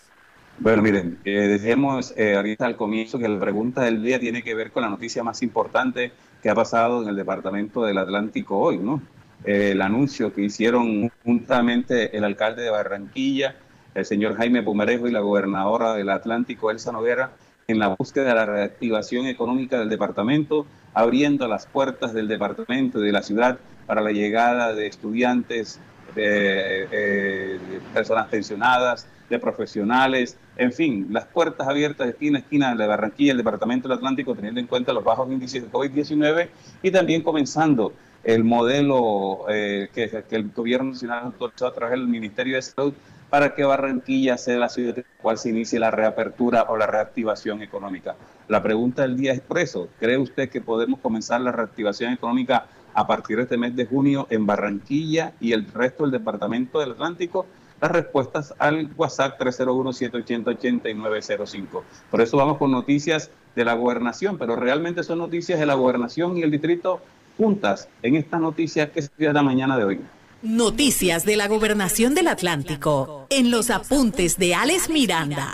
Bueno, 0.62 0.82
miren, 0.82 1.18
eh, 1.24 1.32
dejemos 1.32 2.14
eh, 2.18 2.36
ahorita 2.36 2.66
al 2.66 2.76
comienzo 2.76 3.18
que 3.18 3.30
la 3.30 3.40
pregunta 3.40 3.84
del 3.84 4.04
día 4.04 4.20
tiene 4.20 4.44
que 4.44 4.54
ver 4.56 4.72
con 4.72 4.84
la 4.84 4.90
noticia 4.90 5.24
más 5.24 5.42
importante 5.42 6.12
que 6.44 6.50
ha 6.50 6.56
pasado 6.56 7.02
en 7.02 7.08
el 7.08 7.16
Departamento 7.16 7.86
del 7.86 7.98
Atlántico 7.98 8.60
hoy, 8.60 8.78
¿no? 8.78 9.02
Eh, 9.46 9.72
el 9.72 9.82
anuncio 9.82 10.34
que 10.34 10.42
hicieron 10.42 11.10
juntamente 11.24 12.16
el 12.18 12.26
alcalde 12.26 12.64
de 12.64 12.72
Barranquilla, 12.72 13.56
el 13.96 14.04
señor 14.04 14.36
Jaime 14.36 14.62
Pumarejo 14.62 15.08
y 15.08 15.12
la 15.12 15.22
gobernadora 15.22 15.94
del 15.94 16.10
Atlántico, 16.10 16.72
Elsa 16.72 16.92
Noguera, 16.92 17.32
en 17.70 17.80
la 17.80 17.96
búsqueda 17.96 18.26
de 18.26 18.36
la 18.36 18.46
reactivación 18.46 19.28
económica 19.28 19.80
del 19.80 19.88
departamento, 19.88 20.66
abriendo 20.94 21.48
las 21.48 21.68
puertas 21.68 22.14
del 22.14 22.28
departamento 22.28 23.00
y 23.02 23.06
de 23.06 23.14
la 23.14 23.24
ciudad 23.24 23.60
para 23.88 24.02
la 24.02 24.12
llegada 24.12 24.74
de 24.74 24.88
estudiantes, 24.88 25.80
de, 26.16 27.60
personas 27.94 28.28
pensionadas, 28.28 29.08
de 29.30 29.40
profesionales, 29.40 30.38
en 30.58 30.74
fin, 30.74 31.08
las 31.12 31.26
puertas 31.26 31.68
abiertas 31.68 32.08
de 32.08 32.12
esquina 32.12 32.40
a 32.40 32.42
esquina 32.42 32.76
de 32.76 32.88
Barranquilla, 32.88 33.32
el 33.32 33.38
Departamento 33.38 33.88
del 33.88 33.98
Atlántico, 33.98 34.36
teniendo 34.36 34.60
en 34.60 34.68
cuenta 34.68 34.92
los 34.92 35.04
bajos 35.04 35.32
índices 35.32 35.64
de 35.64 35.72
COVID-19 35.72 36.50
y 36.82 36.92
también 36.92 37.22
comenzando 37.22 37.94
el 38.24 38.44
modelo 38.44 39.46
eh, 39.50 39.90
que, 39.94 40.24
el 40.32 40.50
gobierno 40.50 40.92
nacional 40.92 41.26
autorizó 41.26 41.68
a 41.68 41.74
través 41.74 42.00
del 42.00 42.08
Ministerio 42.08 42.56
de 42.56 42.62
Salud 42.62 42.94
para 43.30 43.54
que 43.54 43.64
Barranquilla 43.64 44.38
sea 44.38 44.58
la 44.58 44.70
ciudad 44.70 44.98
en 44.98 45.06
la 45.08 45.22
cual 45.22 45.38
se 45.38 45.50
inicie 45.50 45.80
la 45.80 45.92
reapertura 45.92 46.66
o 46.70 46.78
la 46.78 46.88
reactivación 46.88 47.62
económica. 47.62 48.16
La 48.48 48.64
pregunta 48.64 49.04
del 49.04 49.16
día 49.16 49.34
es 49.34 49.42
por 49.42 49.60
¿cree 50.00 50.18
usted 50.18 50.50
que 50.50 50.62
podemos 50.62 51.00
comenzar 51.00 51.40
la 51.42 51.52
reactivación 51.52 52.12
económica 52.12 52.66
a 52.94 53.06
partir 53.06 53.38
de 53.38 53.44
este 53.44 53.58
mes 53.58 53.76
de 53.76 53.86
junio 53.86 54.26
en 54.32 54.46
Barranquilla 54.48 55.34
y 55.40 55.54
el 55.54 55.68
resto 55.68 56.04
del 56.04 56.12
departamento 56.12 56.80
del 56.80 56.94
Atlántico? 56.94 57.46
Las 57.82 57.92
respuestas 57.92 58.54
al 58.60 58.90
WhatsApp 58.98 59.40
301-780-8905. 59.40 61.82
Por 62.12 62.22
eso 62.22 62.38
vamos 62.38 62.58
con 62.58 62.72
noticias 62.72 63.32
de 63.56 63.66
la 63.66 63.74
gobernación, 63.74 64.38
pero 64.38 64.56
realmente 64.56 65.04
son 65.04 65.20
noticias 65.20 65.60
de 65.60 65.66
la 65.66 65.76
gobernación 65.76 66.38
y 66.38 66.42
el 66.42 66.52
distrito 66.52 67.02
juntas 67.38 67.88
en 68.04 68.16
esta 68.16 68.38
noticia 68.38 68.92
que 68.92 69.02
se 69.02 69.10
dio 69.18 69.32
la 69.32 69.44
mañana 69.44 69.78
de 69.78 69.86
hoy. 69.86 70.02
Noticias 70.42 71.26
de 71.26 71.36
la 71.36 71.48
Gobernación 71.48 72.16
del 72.16 72.30
Atlántico 72.30 73.28
en 73.30 73.52
los 73.52 73.70
apuntes 73.70 74.38
de 74.38 74.56
Alex 74.56 74.90
Miranda. 74.90 75.54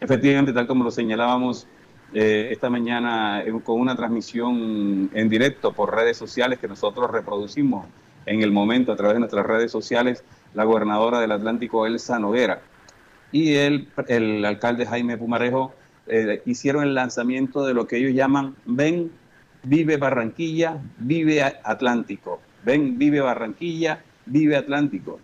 Efectivamente, 0.00 0.52
tal 0.52 0.66
como 0.66 0.84
lo 0.84 0.90
señalábamos 0.90 1.66
eh, 2.12 2.48
esta 2.52 2.70
mañana 2.70 3.42
eh, 3.42 3.52
con 3.64 3.80
una 3.80 3.96
transmisión 3.96 5.10
en 5.12 5.28
directo 5.28 5.72
por 5.72 5.94
redes 5.94 6.16
sociales 6.16 6.58
que 6.58 6.68
nosotros 6.68 7.10
reproducimos 7.10 7.86
en 8.26 8.42
el 8.42 8.52
momento 8.52 8.92
a 8.92 8.96
través 8.96 9.14
de 9.14 9.20
nuestras 9.20 9.46
redes 9.46 9.72
sociales, 9.72 10.22
la 10.56 10.64
gobernadora 10.64 11.20
del 11.20 11.30
Atlántico, 11.30 11.86
Elsa 11.86 12.18
Noguera, 12.18 12.62
y 13.30 13.54
el, 13.54 13.88
el 14.08 14.44
alcalde 14.44 14.86
Jaime 14.86 15.16
Pumarejo 15.16 15.72
eh, 16.08 16.42
hicieron 16.46 16.82
el 16.82 16.94
lanzamiento 16.94 17.64
de 17.64 17.74
lo 17.74 17.86
que 17.86 17.98
ellos 17.98 18.12
llaman 18.12 18.56
Ven, 18.64 19.12
Vive 19.62 19.96
Barranquilla, 19.96 20.78
Vive 20.98 21.42
Atlántico 21.42 22.40
Ven, 22.66 22.98
vive 22.98 23.20
Barranquilla, 23.20 24.02
vive 24.26 24.56
Atlántico. 24.56 25.20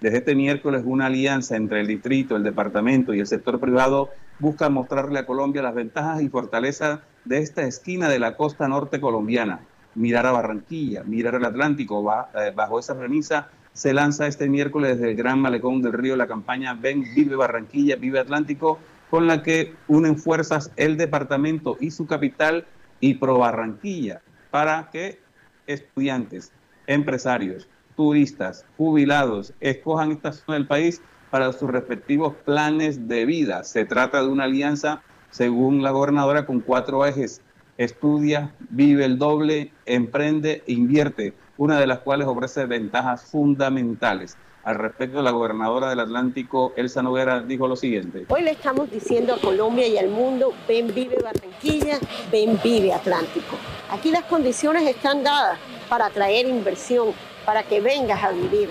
Desde 0.00 0.18
este 0.18 0.34
miércoles 0.34 0.82
una 0.84 1.06
alianza 1.06 1.54
entre 1.54 1.80
el 1.80 1.86
distrito, 1.86 2.34
el 2.34 2.42
departamento 2.42 3.14
y 3.14 3.20
el 3.20 3.28
sector 3.28 3.60
privado 3.60 4.10
busca 4.40 4.68
mostrarle 4.70 5.20
a 5.20 5.26
Colombia 5.26 5.62
las 5.62 5.76
ventajas 5.76 6.20
y 6.20 6.28
fortalezas 6.28 6.98
de 7.24 7.38
esta 7.38 7.62
esquina 7.62 8.08
de 8.08 8.18
la 8.18 8.36
costa 8.36 8.66
norte 8.66 9.00
colombiana. 9.00 9.60
Mirar 9.94 10.26
a 10.26 10.32
Barranquilla, 10.32 11.02
mirar 11.04 11.34
al 11.34 11.44
Atlántico. 11.44 12.12
Eh, 12.34 12.52
bajo 12.54 12.78
esa 12.78 12.98
premisa 12.98 13.48
se 13.72 13.92
lanza 13.94 14.26
este 14.26 14.48
miércoles 14.48 14.98
desde 14.98 15.10
el 15.10 15.16
Gran 15.16 15.40
Malecón 15.40 15.82
del 15.82 15.92
Río 15.92 16.16
la 16.16 16.26
campaña 16.26 16.74
Ven, 16.74 17.04
vive 17.14 17.36
Barranquilla, 17.36 17.96
vive 17.96 18.18
Atlántico, 18.18 18.78
con 19.10 19.26
la 19.26 19.42
que 19.42 19.74
unen 19.88 20.16
fuerzas 20.16 20.70
el 20.76 20.96
departamento 20.96 21.76
y 21.80 21.90
su 21.90 22.06
capital 22.06 22.66
y 23.00 23.14
Pro 23.14 23.38
Barranquilla 23.38 24.22
para 24.50 24.90
que 24.90 25.18
estudiantes, 25.66 26.52
empresarios, 26.86 27.68
turistas, 27.96 28.64
jubilados, 28.76 29.52
escojan 29.60 30.12
esta 30.12 30.32
zona 30.32 30.58
del 30.58 30.66
país 30.66 31.02
para 31.30 31.52
sus 31.52 31.70
respectivos 31.70 32.34
planes 32.44 33.08
de 33.08 33.24
vida. 33.24 33.64
Se 33.64 33.84
trata 33.84 34.22
de 34.22 34.28
una 34.28 34.44
alianza, 34.44 35.02
según 35.30 35.82
la 35.82 35.90
gobernadora, 35.90 36.44
con 36.44 36.60
cuatro 36.60 37.06
ejes. 37.06 37.40
Estudia, 37.80 38.52
vive 38.68 39.06
el 39.06 39.16
doble, 39.16 39.72
emprende, 39.86 40.62
invierte, 40.66 41.32
una 41.56 41.80
de 41.80 41.86
las 41.86 42.00
cuales 42.00 42.26
ofrece 42.28 42.66
ventajas 42.66 43.22
fundamentales. 43.22 44.36
Al 44.64 44.74
respecto, 44.74 45.22
la 45.22 45.30
gobernadora 45.30 45.88
del 45.88 46.00
Atlántico, 46.00 46.74
Elsa 46.76 47.00
Noguera, 47.02 47.40
dijo 47.40 47.66
lo 47.66 47.76
siguiente. 47.76 48.26
Hoy 48.28 48.42
le 48.42 48.50
estamos 48.50 48.90
diciendo 48.90 49.32
a 49.32 49.40
Colombia 49.40 49.86
y 49.88 49.96
al 49.96 50.10
mundo, 50.10 50.52
ven, 50.68 50.94
vive 50.94 51.16
Barranquilla, 51.24 51.98
ven, 52.30 52.60
vive 52.62 52.92
Atlántico. 52.92 53.56
Aquí 53.90 54.10
las 54.10 54.24
condiciones 54.24 54.86
están 54.86 55.24
dadas 55.24 55.58
para 55.88 56.04
atraer 56.04 56.46
inversión, 56.46 57.14
para 57.46 57.62
que 57.62 57.80
vengas 57.80 58.22
a 58.22 58.30
vivir, 58.30 58.68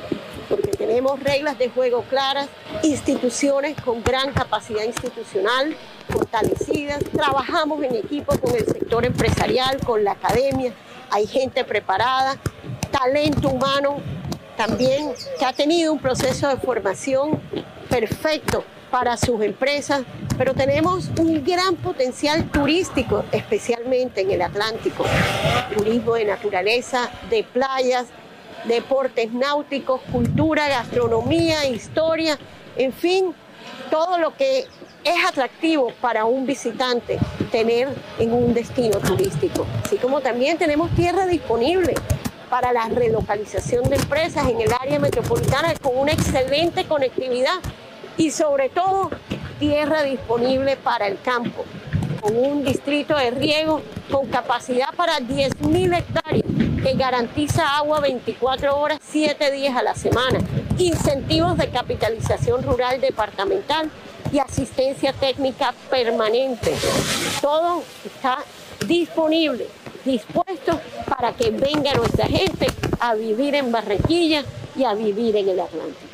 tenemos 0.80 1.20
reglas 1.20 1.60
de 1.60 1.70
juego 1.70 2.04
claras, 2.10 2.48
instituciones 2.84 3.76
con 3.82 4.02
gran 4.02 4.32
capacidad 4.32 4.84
institucional, 4.86 5.76
fortalecidas, 6.08 7.04
trabajamos 7.12 7.84
en 7.84 7.96
equipo 7.96 8.36
con 8.40 8.56
el 8.56 8.66
sector 8.66 9.06
empresarial, 9.06 9.78
con 9.86 10.06
la 10.06 10.14
academia, 10.14 10.72
hay 11.12 11.28
gente 11.28 11.66
preparada, 11.66 12.38
talento 12.92 13.50
humano 13.50 13.98
también 14.56 15.14
que 15.38 15.46
ha 15.46 15.52
tenido 15.52 15.92
un 15.92 16.00
proceso 16.00 16.48
de 16.48 16.56
formación 16.56 17.42
perfecto 17.90 18.64
para 18.90 19.18
sus 19.18 19.42
empresas, 19.42 20.04
pero 20.38 20.54
tenemos 20.54 21.10
un 21.20 21.44
gran 21.44 21.76
potencial 21.76 22.50
turístico, 22.50 23.26
especialmente 23.34 24.22
en 24.22 24.32
el 24.32 24.42
Atlántico. 24.42 25.04
Turismo 25.76 26.16
de 26.16 26.26
naturaleza, 26.26 27.10
de 27.30 27.44
playas, 27.44 28.08
deportes 28.66 29.32
náuticos, 29.32 30.01
cultura, 30.12 30.68
gastronomía, 30.68 31.68
historia, 31.68 32.38
en 32.75 32.94
fin, 32.94 33.34
todo 33.89 34.18
lo 34.18 34.36
que 34.36 34.68
es 35.04 35.25
atractivo 35.28 35.92
para 36.01 36.25
un 36.25 36.46
visitante 36.46 37.20
tener 37.51 37.88
en 38.20 38.34
un 38.34 38.54
destino 38.54 38.98
turístico. 39.00 39.66
Así 39.84 39.98
como 39.98 40.22
también 40.22 40.58
tenemos 40.58 40.92
tierra 40.92 41.25
disponible 41.25 41.96
para 42.50 42.74
la 42.74 42.88
relocalización 42.89 43.89
de 43.89 43.96
empresas 43.96 44.48
en 44.48 44.60
el 44.60 44.72
área 44.74 45.00
metropolitana 45.00 45.74
con 45.82 45.98
una 45.98 46.12
excelente 46.12 46.86
conectividad 46.86 47.60
y 48.18 48.32
sobre 48.32 48.70
todo 48.70 49.10
tierra 49.60 50.04
disponible 50.04 50.75
para 50.78 51.08
el 51.08 51.22
campo, 51.22 51.63
con 52.22 52.36
un 52.36 52.63
distrito 52.63 53.16
de 53.16 53.32
riego 53.32 53.82
con 54.12 54.28
capacidad 54.28 54.94
para 54.96 55.20
10.000 55.20 55.98
hectáreas 55.98 56.49
que 56.82 56.94
garantiza 56.94 57.78
agua 57.78 58.00
24 58.00 58.78
horas, 58.78 59.00
7 59.02 59.52
días 59.52 59.76
a 59.76 59.84
la 59.84 59.96
semana, 59.96 60.40
incentivos 60.78 61.58
de 61.58 61.70
capitalización 61.70 62.64
rural 62.64 63.02
departamental 63.02 63.90
y 64.32 64.40
asistencia 64.40 65.14
técnica 65.14 65.74
permanente. 65.90 66.74
Todo 67.42 67.84
está 68.06 68.40
disponible 68.88 69.68
dispuestos 70.06 70.78
para 71.08 71.34
que 71.34 71.52
venga 71.52 71.94
nuestra 71.94 72.26
gente 72.26 72.68
a 73.00 73.16
vivir 73.16 73.56
en 73.56 73.72
Barranquilla 73.72 74.44
y 74.76 74.84
a 74.84 74.94
vivir 74.94 75.36
en 75.36 75.50
el 75.50 75.60
Atlántico. 75.60 76.10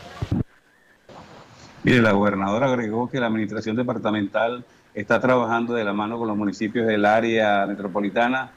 Mire, 1.83 2.01
la 2.01 2.11
gobernadora 2.13 2.65
agregó 2.65 3.09
que 3.09 3.19
la 3.19 3.27
administración 3.27 3.75
departamental 3.75 4.63
está 4.95 5.19
trabajando 5.19 5.73
de 5.73 5.83
la 5.83 5.93
mano 5.93 6.17
con 6.17 6.27
los 6.27 6.35
municipios 6.35 6.87
del 6.87 7.05
área 7.05 7.65
metropolitana, 7.67 8.51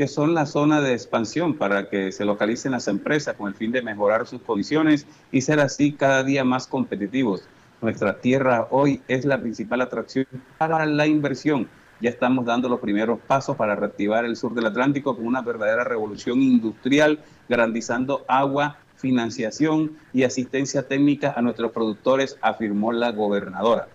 que 0.00 0.08
son 0.08 0.32
la 0.32 0.46
zona 0.46 0.80
de 0.80 0.94
expansión 0.94 1.58
para 1.58 1.90
que 1.90 2.10
se 2.10 2.24
localicen 2.24 2.72
las 2.72 2.88
empresas 2.88 3.36
con 3.36 3.48
el 3.48 3.54
fin 3.54 3.70
de 3.70 3.82
mejorar 3.82 4.26
sus 4.26 4.40
condiciones 4.40 5.06
y 5.30 5.42
ser 5.42 5.60
así 5.60 5.92
cada 5.92 6.24
día 6.24 6.42
más 6.42 6.66
competitivos. 6.66 7.42
Nuestra 7.82 8.18
tierra 8.18 8.66
hoy 8.70 9.02
es 9.08 9.26
la 9.26 9.38
principal 9.38 9.82
atracción 9.82 10.24
para 10.56 10.86
la 10.86 11.06
inversión 11.06 11.68
ya 12.00 12.08
estamos 12.08 12.46
dando 12.46 12.70
los 12.70 12.80
primeros 12.80 13.20
pasos 13.20 13.58
para 13.58 13.76
reactivar 13.76 14.24
el 14.24 14.36
sur 14.36 14.54
del 14.54 14.64
Atlántico 14.64 15.14
con 15.14 15.26
una 15.26 15.42
verdadera 15.42 15.84
revolución 15.84 16.40
industrial, 16.40 17.18
garantizando 17.46 18.24
agua, 18.26 18.78
financiación 18.96 19.98
y 20.14 20.22
asistencia 20.22 20.88
técnica 20.88 21.34
a 21.36 21.42
nuestros 21.42 21.72
productores, 21.72 22.38
afirmó 22.40 22.92
la 22.92 23.12
gobernadora. 23.12 23.88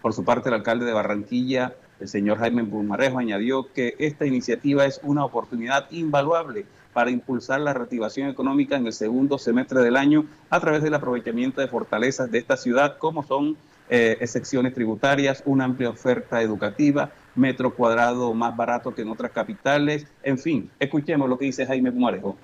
Por 0.00 0.12
su 0.12 0.24
parte, 0.24 0.48
el 0.48 0.54
alcalde 0.54 0.84
de 0.84 0.92
Barranquilla, 0.92 1.74
el 2.00 2.08
señor 2.08 2.38
Jaime 2.38 2.64
Pumarejo, 2.64 3.18
añadió 3.18 3.72
que 3.72 3.94
esta 3.98 4.26
iniciativa 4.26 4.84
es 4.86 5.00
una 5.02 5.24
oportunidad 5.24 5.90
invaluable 5.90 6.66
para 6.92 7.10
impulsar 7.10 7.60
la 7.60 7.72
reactivación 7.72 8.28
económica 8.28 8.76
en 8.76 8.86
el 8.86 8.92
segundo 8.92 9.38
semestre 9.38 9.80
del 9.80 9.96
año 9.96 10.26
a 10.48 10.60
través 10.60 10.82
del 10.82 10.94
aprovechamiento 10.94 11.60
de 11.60 11.68
fortalezas 11.68 12.30
de 12.30 12.38
esta 12.38 12.56
ciudad, 12.56 12.98
como 12.98 13.22
son 13.22 13.56
eh, 13.88 14.16
excepciones 14.20 14.74
tributarias, 14.74 15.42
una 15.46 15.64
amplia 15.64 15.90
oferta 15.90 16.42
educativa, 16.42 17.10
metro 17.40 17.74
cuadrado 17.74 18.32
más 18.34 18.56
barato 18.56 18.94
que 18.94 19.02
en 19.02 19.08
otras 19.08 19.32
capitales. 19.32 20.06
En 20.22 20.38
fin, 20.38 20.70
escuchemos 20.78 21.28
lo 21.28 21.38
que 21.38 21.46
dice 21.46 21.66
Jaime 21.66 21.90
Pumarejo. 21.90 22.36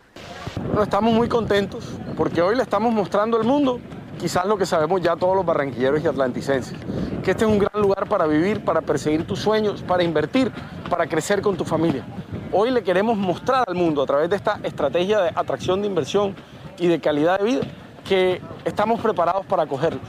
estamos 0.82 1.14
muy 1.14 1.28
contentos 1.28 1.96
porque 2.16 2.42
hoy 2.42 2.56
le 2.56 2.62
estamos 2.62 2.92
mostrando 2.92 3.36
al 3.36 3.44
mundo 3.44 3.78
quizás 4.18 4.46
lo 4.46 4.56
que 4.56 4.66
sabemos 4.66 5.02
ya 5.02 5.14
todos 5.14 5.36
los 5.36 5.44
barranquilleros 5.44 6.02
y 6.02 6.06
atlanticenses, 6.06 6.76
que 7.22 7.32
este 7.32 7.44
es 7.44 7.50
un 7.50 7.58
gran 7.58 7.82
lugar 7.82 8.08
para 8.08 8.26
vivir, 8.26 8.64
para 8.64 8.80
perseguir 8.80 9.26
tus 9.26 9.38
sueños, 9.38 9.82
para 9.82 10.02
invertir, 10.02 10.50
para 10.88 11.06
crecer 11.06 11.42
con 11.42 11.56
tu 11.56 11.64
familia. 11.64 12.04
Hoy 12.50 12.70
le 12.70 12.82
queremos 12.82 13.16
mostrar 13.16 13.64
al 13.68 13.74
mundo 13.74 14.02
a 14.02 14.06
través 14.06 14.30
de 14.30 14.36
esta 14.36 14.58
estrategia 14.62 15.20
de 15.20 15.28
atracción 15.34 15.82
de 15.82 15.88
inversión 15.88 16.34
y 16.78 16.86
de 16.86 17.00
calidad 17.00 17.38
de 17.38 17.44
vida 17.44 17.60
que 18.08 18.40
estamos 18.64 19.00
preparados 19.00 19.44
para 19.46 19.64
acogerlos, 19.64 20.02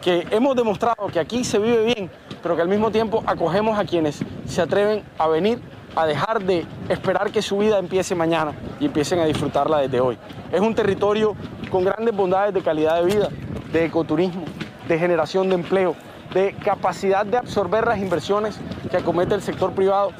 que 0.00 0.26
hemos 0.30 0.56
demostrado 0.56 1.08
que 1.08 1.20
aquí 1.20 1.44
se 1.44 1.58
vive 1.58 1.84
bien 1.84 2.10
pero 2.42 2.56
que 2.56 2.62
al 2.62 2.68
mismo 2.68 2.90
tiempo 2.90 3.22
acogemos 3.26 3.78
a 3.78 3.84
quienes 3.84 4.20
se 4.46 4.60
atreven 4.60 5.02
a 5.18 5.28
venir 5.28 5.60
a 5.94 6.06
dejar 6.06 6.42
de 6.42 6.66
esperar 6.88 7.30
que 7.30 7.42
su 7.42 7.58
vida 7.58 7.78
empiece 7.78 8.14
mañana 8.14 8.52
y 8.80 8.86
empiecen 8.86 9.18
a 9.18 9.24
disfrutarla 9.24 9.78
desde 9.78 10.00
hoy. 10.00 10.18
Es 10.50 10.60
un 10.60 10.74
territorio 10.74 11.36
con 11.70 11.84
grandes 11.84 12.14
bondades 12.14 12.54
de 12.54 12.62
calidad 12.62 13.02
de 13.02 13.14
vida, 13.14 13.28
de 13.72 13.84
ecoturismo, 13.84 14.44
de 14.88 14.98
generación 14.98 15.48
de 15.48 15.54
empleo, 15.56 15.94
de 16.32 16.54
capacidad 16.54 17.26
de 17.26 17.36
absorber 17.36 17.86
las 17.86 17.98
inversiones 17.98 18.58
que 18.90 18.96
acomete 18.96 19.34
el 19.34 19.42
sector 19.42 19.72
privado 19.72 20.12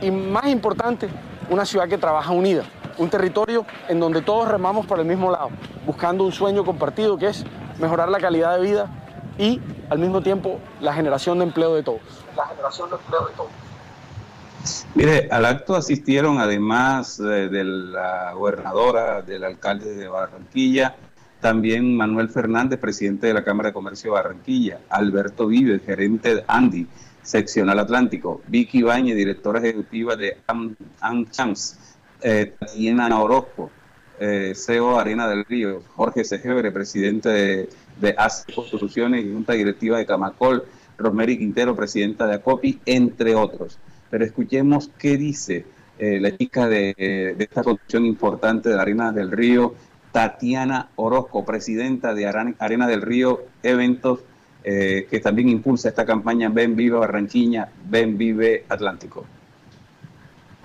y 0.00 0.10
más 0.10 0.46
importante, 0.46 1.08
una 1.50 1.64
ciudad 1.64 1.88
que 1.88 1.98
trabaja 1.98 2.32
unida, 2.32 2.62
un 2.96 3.10
territorio 3.10 3.66
en 3.88 4.00
donde 4.00 4.22
todos 4.22 4.48
remamos 4.48 4.86
por 4.86 4.98
el 4.98 5.04
mismo 5.04 5.30
lado, 5.30 5.50
buscando 5.86 6.24
un 6.24 6.32
sueño 6.32 6.64
compartido 6.64 7.18
que 7.18 7.28
es 7.28 7.44
mejorar 7.78 8.08
la 8.08 8.18
calidad 8.18 8.56
de 8.56 8.62
vida 8.62 8.88
y 9.40 9.58
al 9.88 9.98
mismo 9.98 10.20
tiempo 10.20 10.60
la 10.80 10.92
generación 10.92 11.38
de 11.38 11.44
empleo 11.44 11.74
de 11.74 11.82
todos. 11.82 12.02
La 12.36 12.46
generación 12.46 12.90
de 12.90 12.96
empleo 12.96 13.26
de 13.26 13.34
todos. 13.34 13.50
Mire, 14.94 15.28
al 15.30 15.46
acto 15.46 15.74
asistieron 15.74 16.38
además 16.38 17.18
eh, 17.18 17.48
de 17.48 17.64
la 17.64 18.32
gobernadora, 18.34 19.22
del 19.22 19.44
alcalde 19.44 19.94
de 19.94 20.06
Barranquilla, 20.06 20.94
también 21.40 21.96
Manuel 21.96 22.28
Fernández, 22.28 22.78
presidente 22.78 23.28
de 23.28 23.34
la 23.34 23.42
Cámara 23.42 23.70
de 23.70 23.72
Comercio 23.72 24.10
de 24.10 24.20
Barranquilla, 24.20 24.80
Alberto 24.90 25.46
Vive, 25.46 25.78
gerente 25.78 26.34
de 26.34 26.44
Andy, 26.46 26.86
seccional 27.22 27.78
Atlántico, 27.78 28.42
Vicky 28.46 28.82
Bañe, 28.82 29.14
directora 29.14 29.60
ejecutiva 29.60 30.16
de 30.16 30.36
AmChams, 31.00 31.78
eh, 32.20 32.54
Tatiana 32.58 33.18
Orozco, 33.18 33.70
eh, 34.18 34.52
CEO 34.54 34.98
Arena 34.98 35.26
del 35.26 35.46
Río, 35.46 35.82
Jorge 35.96 36.24
Segebre, 36.24 36.70
presidente 36.70 37.30
de 37.30 37.68
de 38.00 38.14
ACE 38.16 38.52
Construcciones 38.52 39.24
y 39.24 39.32
Junta 39.32 39.52
Directiva 39.52 39.98
de 39.98 40.06
Camacol, 40.06 40.64
Rosemary 40.98 41.38
Quintero, 41.38 41.76
presidenta 41.76 42.26
de 42.26 42.34
ACOPI, 42.34 42.80
entre 42.86 43.34
otros. 43.34 43.78
Pero 44.10 44.24
escuchemos 44.24 44.90
qué 44.98 45.16
dice 45.16 45.64
eh, 45.98 46.18
la 46.20 46.36
chica 46.36 46.68
de, 46.68 47.36
esta 47.38 47.62
construcción 47.62 48.06
importante 48.06 48.68
de 48.68 48.80
Arena 48.80 49.12
del 49.12 49.30
Río, 49.30 49.74
Tatiana 50.12 50.88
Orozco, 50.96 51.44
presidenta 51.44 52.14
de 52.14 52.26
Arena 52.26 52.86
del 52.86 53.02
Río 53.02 53.44
Eventos, 53.62 54.20
eh, 54.64 55.06
que 55.08 55.20
también 55.20 55.48
impulsa 55.48 55.88
esta 55.88 56.04
campaña 56.04 56.48
Ven 56.48 56.76
Vive 56.76 56.98
Barranquilla, 56.98 57.70
Ven 57.88 58.18
Vive 58.18 58.64
Atlántico. 58.68 59.24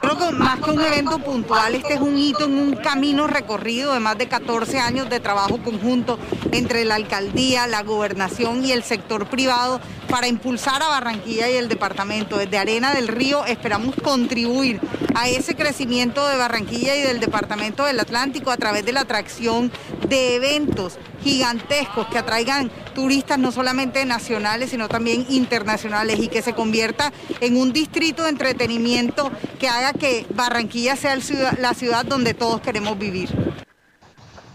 Creo 0.06 0.20
que 0.20 0.36
más 0.36 0.60
que 0.60 0.70
un 0.70 0.82
evento 0.82 1.18
puntual, 1.18 1.74
este 1.74 1.96
es 1.96 2.00
un 2.00 2.16
hito 2.16 2.46
en 2.46 2.60
un 2.60 2.76
camino 2.76 3.26
recorrido 3.26 3.92
de 3.92 4.00
más 4.00 4.16
de 4.20 4.28
14 4.28 4.80
años 4.80 5.10
de 5.10 5.20
trabajo 5.20 5.58
conjunto 5.58 6.20
entre 6.52 6.86
la 6.86 6.94
alcaldía, 6.94 7.66
la 7.66 7.82
gobernación 7.82 8.64
y 8.64 8.72
el 8.72 8.84
sector 8.84 9.26
privado 9.26 9.82
para 10.08 10.28
impulsar 10.28 10.84
a 10.84 10.90
Barranquilla 10.90 11.50
y 11.50 11.56
el 11.56 11.70
departamento. 11.70 12.38
Desde 12.38 12.60
Arena 12.60 12.94
del 12.94 13.08
Río 13.08 13.46
esperamos 13.46 13.96
contribuir 13.96 14.80
a 15.16 15.28
ese 15.28 15.56
crecimiento 15.56 16.28
de 16.28 16.38
Barranquilla 16.38 16.96
y 16.96 17.02
del 17.02 17.20
departamento 17.20 17.84
del 17.84 18.00
Atlántico 18.00 18.52
a 18.52 18.58
través 18.58 18.86
de 18.86 18.94
la 18.94 19.02
atracción 19.02 19.72
de 20.08 20.36
eventos 20.36 21.00
gigantescos 21.26 22.06
que 22.06 22.20
atraigan 22.20 22.70
turistas 22.94 23.40
no 23.40 23.52
solamente 23.52 24.06
nacionales, 24.06 24.70
sino 24.70 24.88
también 24.88 25.26
internacionales 25.28 26.20
y 26.20 26.28
que 26.28 26.44
se 26.44 26.54
convierta 26.54 27.12
en 27.42 27.58
un 27.58 27.74
distrito 27.74 28.24
de 28.24 28.30
entretenimiento 28.30 29.32
que 29.60 29.68
haga 29.68 29.92
que 29.94 30.28
Barranquilla 30.36 30.96
sea 30.96 31.18
la 31.60 31.74
ciudad 31.74 32.06
donde 32.06 32.36
todos 32.36 32.62
queremos 32.62 33.00
vivir. 33.00 33.30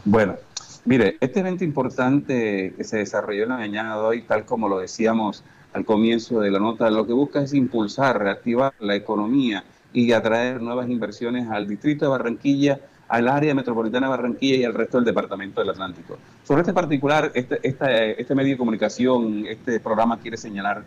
Bueno, 0.05 0.37
mire, 0.85 1.17
este 1.21 1.41
evento 1.41 1.65
importante 1.65 2.73
que 2.77 2.85
se 2.85 2.99
desarrolló 2.99 3.43
en 3.43 3.49
la 3.49 3.57
mañana 3.57 3.97
de 3.97 4.03
hoy, 4.03 4.23
tal 4.23 4.45
como 4.45 4.69
lo 4.69 4.79
decíamos 4.79 5.43
al 5.73 5.85
comienzo 5.85 6.41
de 6.41 6.53
la 6.53 6.61
nota, 6.61 6.89
lo 6.89 7.05
que 7.05 7.13
busca 7.13 7.43
es 7.43 7.53
impulsar, 7.53 8.17
reactivar 8.17 8.75
la 8.79 8.95
economía 8.95 9.65
y 9.93 10.13
atraer 10.13 10.63
nuevas 10.63 10.89
inversiones 10.89 11.49
al 11.49 11.67
distrito 11.67 12.05
de 12.05 12.11
Barranquilla 12.13 12.81
al 13.11 13.29
área 13.29 13.55
metropolitana 13.55 14.07
de 14.07 14.11
Barranquilla 14.11 14.57
y 14.57 14.65
al 14.65 14.73
resto 14.73 14.99
del 14.99 15.05
departamento 15.05 15.61
del 15.61 15.71
Atlántico. 15.71 16.17
Sobre 16.45 16.63
este 16.63 16.73
particular, 16.73 17.33
este, 17.35 17.59
este, 17.63 18.21
este 18.21 18.35
medio 18.37 18.53
de 18.53 18.59
comunicación, 18.59 19.47
este 19.47 19.81
programa 19.81 20.21
quiere 20.21 20.37
señalar 20.37 20.85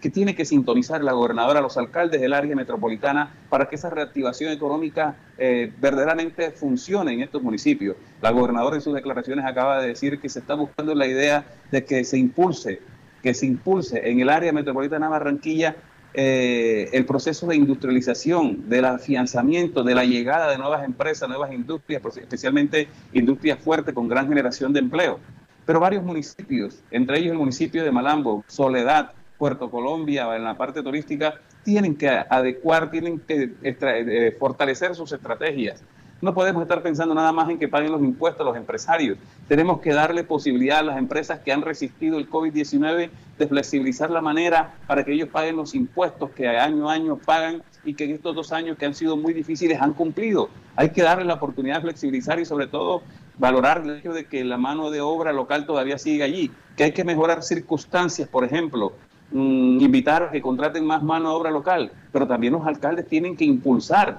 que 0.00 0.10
tiene 0.10 0.34
que 0.34 0.44
sintonizar 0.44 1.04
la 1.04 1.12
gobernadora, 1.12 1.60
los 1.60 1.76
alcaldes 1.76 2.20
del 2.20 2.32
área 2.32 2.56
metropolitana 2.56 3.30
para 3.50 3.68
que 3.68 3.76
esa 3.76 3.90
reactivación 3.90 4.52
económica 4.52 5.16
eh, 5.36 5.70
verdaderamente 5.78 6.50
funcione 6.50 7.12
en 7.12 7.20
estos 7.20 7.42
municipios. 7.42 7.96
La 8.22 8.30
gobernadora 8.30 8.76
en 8.76 8.82
sus 8.82 8.94
declaraciones 8.94 9.44
acaba 9.44 9.80
de 9.82 9.88
decir 9.88 10.18
que 10.18 10.30
se 10.30 10.38
está 10.38 10.54
buscando 10.54 10.94
la 10.94 11.06
idea 11.06 11.44
de 11.70 11.84
que 11.84 12.04
se 12.04 12.16
impulse, 12.18 12.80
que 13.22 13.34
se 13.34 13.46
impulse 13.46 14.08
en 14.10 14.20
el 14.20 14.30
área 14.30 14.52
metropolitana 14.52 15.06
de 15.06 15.10
Barranquilla 15.10 15.76
eh, 16.18 16.88
el 16.92 17.04
proceso 17.04 17.46
de 17.46 17.56
industrialización, 17.56 18.70
del 18.70 18.86
afianzamiento, 18.86 19.82
de 19.82 19.94
la 19.94 20.06
llegada 20.06 20.50
de 20.50 20.56
nuevas 20.56 20.82
empresas, 20.82 21.28
nuevas 21.28 21.52
industrias, 21.52 22.02
especialmente 22.16 22.88
industrias 23.12 23.58
fuertes 23.58 23.92
con 23.92 24.08
gran 24.08 24.26
generación 24.26 24.72
de 24.72 24.80
empleo. 24.80 25.20
Pero 25.66 25.78
varios 25.78 26.02
municipios, 26.02 26.82
entre 26.90 27.18
ellos 27.18 27.32
el 27.32 27.38
municipio 27.38 27.84
de 27.84 27.92
Malambo, 27.92 28.44
Soledad, 28.46 29.12
Puerto 29.36 29.70
Colombia, 29.70 30.34
en 30.34 30.44
la 30.44 30.56
parte 30.56 30.82
turística, 30.82 31.34
tienen 31.62 31.94
que 31.94 32.08
adecuar, 32.08 32.90
tienen 32.90 33.20
que 33.20 33.52
eh, 33.62 34.34
fortalecer 34.38 34.94
sus 34.94 35.12
estrategias 35.12 35.84
no 36.26 36.34
podemos 36.34 36.60
estar 36.60 36.82
pensando 36.82 37.14
nada 37.14 37.30
más 37.30 37.48
en 37.50 37.56
que 37.56 37.68
paguen 37.68 37.92
los 37.92 38.02
impuestos 38.02 38.44
los 38.44 38.56
empresarios. 38.56 39.16
Tenemos 39.46 39.80
que 39.80 39.92
darle 39.92 40.24
posibilidad 40.24 40.80
a 40.80 40.82
las 40.82 40.98
empresas 40.98 41.38
que 41.38 41.52
han 41.52 41.62
resistido 41.62 42.18
el 42.18 42.28
COVID-19 42.28 43.10
de 43.38 43.46
flexibilizar 43.46 44.10
la 44.10 44.20
manera 44.20 44.74
para 44.88 45.04
que 45.04 45.12
ellos 45.12 45.28
paguen 45.28 45.54
los 45.54 45.76
impuestos 45.76 46.30
que 46.30 46.48
año 46.48 46.90
a 46.90 46.94
año 46.94 47.16
pagan 47.16 47.62
y 47.84 47.94
que 47.94 48.06
en 48.06 48.10
estos 48.10 48.34
dos 48.34 48.50
años 48.50 48.76
que 48.76 48.86
han 48.86 48.94
sido 48.94 49.16
muy 49.16 49.34
difíciles 49.34 49.80
han 49.80 49.92
cumplido. 49.92 50.48
Hay 50.74 50.90
que 50.90 51.02
darle 51.02 51.24
la 51.24 51.34
oportunidad 51.34 51.76
de 51.76 51.82
flexibilizar 51.82 52.40
y 52.40 52.44
sobre 52.44 52.66
todo 52.66 53.02
valorar 53.38 53.82
el 53.84 53.98
hecho 53.98 54.12
de 54.12 54.24
que 54.24 54.42
la 54.42 54.56
mano 54.56 54.90
de 54.90 55.00
obra 55.00 55.32
local 55.32 55.64
todavía 55.64 55.96
sigue 55.96 56.24
allí, 56.24 56.50
que 56.76 56.82
hay 56.82 56.90
que 56.90 57.04
mejorar 57.04 57.44
circunstancias, 57.44 58.28
por 58.28 58.42
ejemplo, 58.42 58.94
mm, 59.30 59.80
invitar 59.80 60.24
a 60.24 60.30
que 60.32 60.42
contraten 60.42 60.84
más 60.84 61.04
mano 61.04 61.28
de 61.28 61.36
obra 61.36 61.50
local, 61.52 61.92
pero 62.10 62.26
también 62.26 62.52
los 62.54 62.66
alcaldes 62.66 63.06
tienen 63.06 63.36
que 63.36 63.44
impulsar 63.44 64.18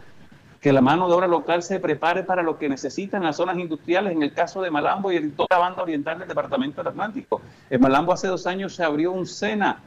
que 0.62 0.74
la 0.74 0.82
mano 0.82 1.08
de 1.08 1.14
obra 1.14 1.28
local 1.28 1.62
se 1.62 1.80
prepare 1.80 2.24
para 2.24 2.42
lo 2.42 2.58
que 2.58 2.70
necesitan 2.70 3.24
las 3.24 3.38
zonas 3.38 3.58
industriales, 3.58 4.14
en 4.14 4.24
el 4.24 4.34
caso 4.34 4.62
de 4.62 4.72
Malambo 4.72 5.12
y 5.12 5.18
en 5.18 5.32
toda 5.32 5.48
la 5.52 5.60
banda 5.60 5.84
oriental 5.84 6.20
del 6.20 6.28
Departamento 6.28 6.82
del 6.82 6.92
Atlántico. 6.92 7.42
En 7.70 7.82
Malambo 7.82 8.14
hace 8.14 8.28
dos 8.28 8.48
años 8.48 8.74
se 8.74 8.84
abrió 8.84 9.12
un 9.12 9.26
SENA, 9.26 9.80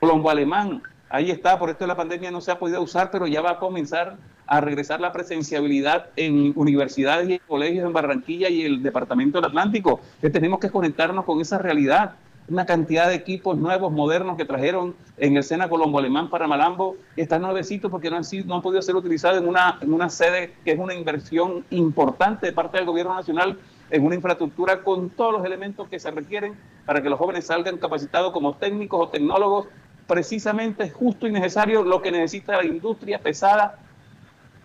plombo 0.00 0.30
alemán. 0.30 0.82
Ahí 1.08 1.30
está, 1.30 1.58
por 1.58 1.70
esto 1.70 1.86
la 1.86 1.96
pandemia 1.96 2.30
no 2.30 2.40
se 2.40 2.50
ha 2.50 2.58
podido 2.58 2.82
usar, 2.82 3.10
pero 3.10 3.26
ya 3.26 3.40
va 3.40 3.52
a 3.52 3.58
comenzar 3.58 4.16
a 4.46 4.60
regresar 4.60 5.00
la 5.00 5.12
presenciabilidad 5.12 6.06
en 6.16 6.52
universidades 6.56 7.28
y 7.28 7.34
en 7.34 7.40
colegios 7.46 7.86
en 7.86 7.92
Barranquilla 7.92 8.48
y 8.48 8.62
el 8.62 8.82
Departamento 8.82 9.38
del 9.38 9.50
Atlántico. 9.50 10.00
Que 10.20 10.30
tenemos 10.30 10.58
que 10.58 10.70
conectarnos 10.70 11.24
con 11.24 11.40
esa 11.40 11.58
realidad 11.58 12.14
una 12.48 12.64
cantidad 12.64 13.08
de 13.08 13.14
equipos 13.14 13.58
nuevos, 13.58 13.92
modernos 13.92 14.36
que 14.36 14.44
trajeron 14.44 14.94
en 15.18 15.36
el 15.36 15.42
Sena 15.42 15.68
Colombo 15.68 15.98
Alemán 15.98 16.30
para 16.30 16.46
Malambo, 16.46 16.96
están 17.16 17.42
nuevecitos 17.42 17.90
porque 17.90 18.10
no 18.10 18.16
han, 18.16 18.24
sido, 18.24 18.46
no 18.46 18.56
han 18.56 18.62
podido 18.62 18.80
ser 18.80 18.96
utilizados 18.96 19.38
en 19.38 19.48
una, 19.48 19.78
en 19.80 19.92
una 19.92 20.08
sede 20.08 20.54
que 20.64 20.72
es 20.72 20.78
una 20.78 20.94
inversión 20.94 21.64
importante 21.70 22.46
de 22.46 22.52
parte 22.52 22.78
del 22.78 22.86
gobierno 22.86 23.14
nacional 23.14 23.58
en 23.90 24.04
una 24.04 24.14
infraestructura 24.14 24.82
con 24.82 25.10
todos 25.10 25.32
los 25.32 25.44
elementos 25.44 25.88
que 25.88 25.98
se 25.98 26.10
requieren 26.10 26.54
para 26.86 27.02
que 27.02 27.10
los 27.10 27.18
jóvenes 27.18 27.46
salgan 27.46 27.76
capacitados 27.76 28.32
como 28.32 28.54
técnicos 28.54 29.00
o 29.00 29.08
tecnólogos. 29.08 29.66
Precisamente 30.06 30.84
es 30.84 30.94
justo 30.94 31.26
y 31.26 31.32
necesario 31.32 31.82
lo 31.82 32.00
que 32.00 32.10
necesita 32.10 32.56
la 32.56 32.64
industria 32.64 33.18
pesada 33.18 33.78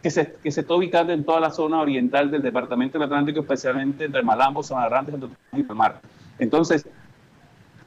que 0.01 0.09
se, 0.09 0.33
que 0.41 0.51
se 0.51 0.61
está 0.61 0.73
ubicando 0.73 1.13
en 1.13 1.23
toda 1.23 1.39
la 1.39 1.49
zona 1.49 1.81
oriental 1.81 2.31
del 2.31 2.41
Departamento 2.41 2.97
del 2.97 3.05
Atlántico, 3.05 3.41
especialmente 3.41 4.05
entre 4.05 4.21
Malambo, 4.21 4.63
San 4.63 4.83
Grande, 4.89 5.11
Santo 5.11 5.29
y 5.53 5.63
Palmar. 5.63 6.01
Entonces, 6.39 6.85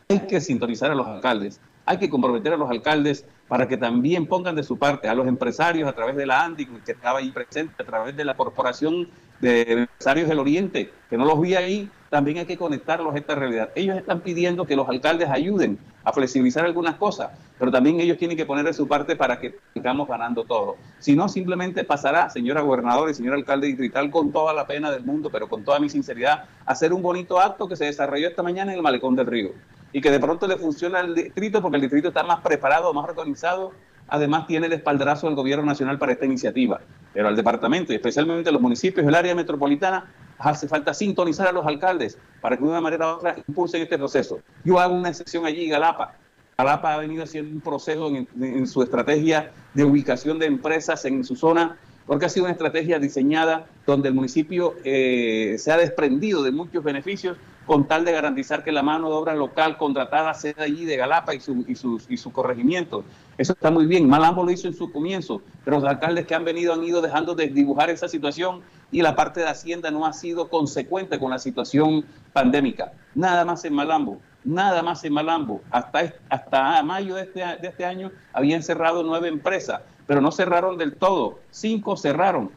hay 0.09 0.21
que 0.21 0.41
sintonizar 0.41 0.91
a 0.91 0.95
los 0.95 1.07
alcaldes, 1.07 1.61
hay 1.85 1.99
que 1.99 2.09
comprometer 2.09 2.53
a 2.53 2.57
los 2.57 2.71
alcaldes 2.71 3.25
para 3.49 3.67
que 3.67 3.77
también 3.77 4.27
pongan 4.27 4.55
de 4.55 4.63
su 4.63 4.79
parte 4.79 5.09
a 5.09 5.15
los 5.15 5.27
empresarios 5.27 5.89
a 5.89 5.93
través 5.95 6.17
de 6.17 6.27
la 6.27 6.45
ANDI, 6.45 6.67
que 6.67 6.93
estaba 6.93 7.19
ahí 7.19 7.31
presente, 7.31 7.83
a 7.83 7.87
través 7.87 8.17
de 8.17 8.25
la 8.25 8.37
Corporación 8.37 9.09
de 9.41 9.63
Empresarios 9.63 10.29
del 10.29 10.39
Oriente, 10.39 10.93
que 11.11 11.17
no 11.17 11.25
los 11.25 11.41
vi 11.41 11.55
ahí, 11.55 11.91
también 12.09 12.39
hay 12.39 12.47
que 12.47 12.57
conectarlos 12.57 13.15
a 13.15 13.19
esta 13.19 13.35
realidad. 13.35 13.71
Ellos 13.75 13.97
están 13.97 14.21
pidiendo 14.21 14.65
que 14.65 14.77
los 14.77 14.89
alcaldes 14.89 15.29
ayuden 15.29 15.79
a 16.05 16.13
flexibilizar 16.13 16.65
algunas 16.65 16.95
cosas, 16.97 17.31
pero 17.59 17.71
también 17.73 18.01
ellos 18.01 18.17
tienen 18.17 18.37
que 18.37 18.47
poner 18.47 18.65
de 18.65 18.73
su 18.73 18.87
parte 18.87 19.17
para 19.17 19.41
que 19.41 19.59
sigamos 19.75 20.09
ganando 20.09 20.45
todo. 20.45 20.77
Si 21.01 21.17
no, 21.17 21.29
simplemente 21.29 21.83
pasará, 21.85 22.31
señora 22.31 22.61
gobernadora 22.61 23.11
y 23.11 23.15
señor 23.15 23.35
alcalde 23.35 23.67
distrital, 23.67 24.11
con 24.11 24.33
toda 24.33 24.53
la 24.53 24.67
pena 24.67 24.91
del 24.91 25.05
mundo, 25.05 25.31
pero 25.31 25.49
con 25.49 25.65
toda 25.65 25.81
mi 25.81 25.89
sinceridad, 25.89 26.45
hacer 26.65 26.93
un 26.93 27.03
bonito 27.03 27.41
acto 27.41 27.69
que 27.69 27.77
se 27.77 27.87
desarrolló 27.87 28.29
esta 28.29 28.43
mañana 28.43 28.71
en 28.71 28.79
el 28.79 28.83
Malecón 28.83 29.17
del 29.17 29.27
Río 29.27 29.51
y 29.93 30.01
que 30.01 30.11
de 30.11 30.21
pronto 30.21 30.47
le 30.47 30.57
funciona 30.57 31.01
al 31.01 31.15
distrito 31.15 31.63
porque 31.63 31.77
el 31.77 31.83
distrito 31.83 32.09
está 32.09 32.23
más 32.23 32.41
preparado, 32.41 32.93
más 32.93 33.05
organizado, 33.09 33.73
además 34.09 34.47
tiene 34.47 34.67
el 34.67 34.73
espaldarazo 34.73 35.27
del 35.27 35.37
gobierno 35.37 35.65
nacional 35.65 35.99
para 35.99 36.13
esta 36.13 36.25
iniciativa. 36.25 36.81
Pero 37.13 37.29
al 37.29 37.37
departamento 37.37 37.93
y 37.93 37.97
especialmente 37.97 38.49
a 38.51 38.53
los 38.53 38.61
municipios 38.61 39.07
del 39.07 39.15
área 39.15 39.35
metropolitana 39.35 40.13
hace 40.39 40.69
falta 40.69 40.93
sintonizar 40.93 41.49
a 41.49 41.53
los 41.53 41.67
alcaldes 41.67 42.19
para 42.41 42.57
que 42.57 42.65
de 42.65 42.69
una 42.69 42.81
manera 42.81 43.07
u 43.07 43.17
otra 43.17 43.37
impulsen 43.47 43.83
este 43.83 43.97
proceso. 43.97 44.41
Yo 44.65 44.79
hago 44.79 44.95
una 44.95 45.09
excepción 45.09 45.47
allí, 45.47 45.69
Galapa. 45.69 46.15
Galapa 46.59 46.95
ha 46.95 46.99
venido 46.99 47.25
haciendo 47.25 47.55
un 47.55 47.61
proceso 47.61 48.09
en, 48.09 48.29
en 48.41 48.67
su 48.67 48.83
estrategia 48.83 49.53
de 49.75 49.85
ubicación 49.85 50.39
de 50.39 50.47
empresas 50.47 51.05
en 51.05 51.25
su 51.25 51.37
zona 51.37 51.77
porque 52.07 52.27
ha 52.27 52.29
sido 52.29 52.45
una 52.45 52.53
estrategia 52.53 52.99
diseñada 52.99 53.67
donde 53.87 54.09
el 54.09 54.15
municipio 54.15 54.75
eh, 54.85 55.57
se 55.59 55.73
ha 55.73 55.77
desprendido 55.77 56.43
de 56.43 56.53
muchos 56.53 56.83
beneficios 56.85 57.37
con 57.67 57.89
tal 57.89 58.05
de 58.05 58.13
garantizar 58.13 58.63
que 58.63 58.71
la 58.71 58.83
mano 58.83 59.09
de 59.09 59.17
obra 59.17 59.35
local 59.35 59.77
contratada 59.77 60.33
sea 60.35 60.55
allí 60.59 60.85
de 60.85 60.97
Galapa 60.97 61.35
y, 61.35 61.41
su, 61.41 61.65
y 61.67 61.75
sus, 61.75 62.09
y 62.09 62.17
sus 62.17 62.33
corregimientos. 62.33 63.05
Eso 63.37 63.55
está 63.55 63.73
muy 63.73 63.87
bien. 63.87 64.09
Malambo 64.09 64.45
lo 64.45 64.53
hizo 64.53 64.69
en 64.69 64.75
su 64.75 64.93
comienzo, 64.93 65.43
pero 65.65 65.81
los 65.81 65.89
alcaldes 65.89 66.27
que 66.27 66.37
han 66.37 66.45
venido 66.45 66.73
han 66.73 66.85
ido 66.85 67.03
dejando 67.03 67.35
de 67.35 67.49
dibujar 67.49 67.91
esa 67.91 68.07
situación 68.07 68.63
y 68.93 69.03
la 69.03 69.17
parte 69.17 69.41
de 69.41 69.49
Hacienda 69.49 69.91
no 69.91 70.07
ha 70.07 70.13
sido 70.13 70.49
consecuente 70.49 71.19
con 71.19 71.33
la 71.33 71.41
situación 71.41 72.05
pandémica. 72.33 72.93
Nada 73.17 73.45
más 73.45 73.65
en 73.65 73.75
Malambo, 73.75 74.21
nada 74.45 74.81
más 74.85 75.03
en 75.05 75.13
Malambo. 75.13 75.61
Hasta, 75.73 76.15
hasta 76.29 76.83
mayo 76.85 77.17
de 77.17 77.23
este, 77.23 77.41
de 77.41 77.67
este 77.67 77.85
año 77.85 78.13
habían 78.33 78.63
cerrado 78.63 79.03
nueve 79.03 79.27
empresas 79.27 79.81
pero 80.07 80.21
no 80.21 80.33
cerraron 80.33 80.79
del 80.79 80.95
todo. 80.95 81.39
Cinco 81.51 81.97
cerraron. 81.97 82.51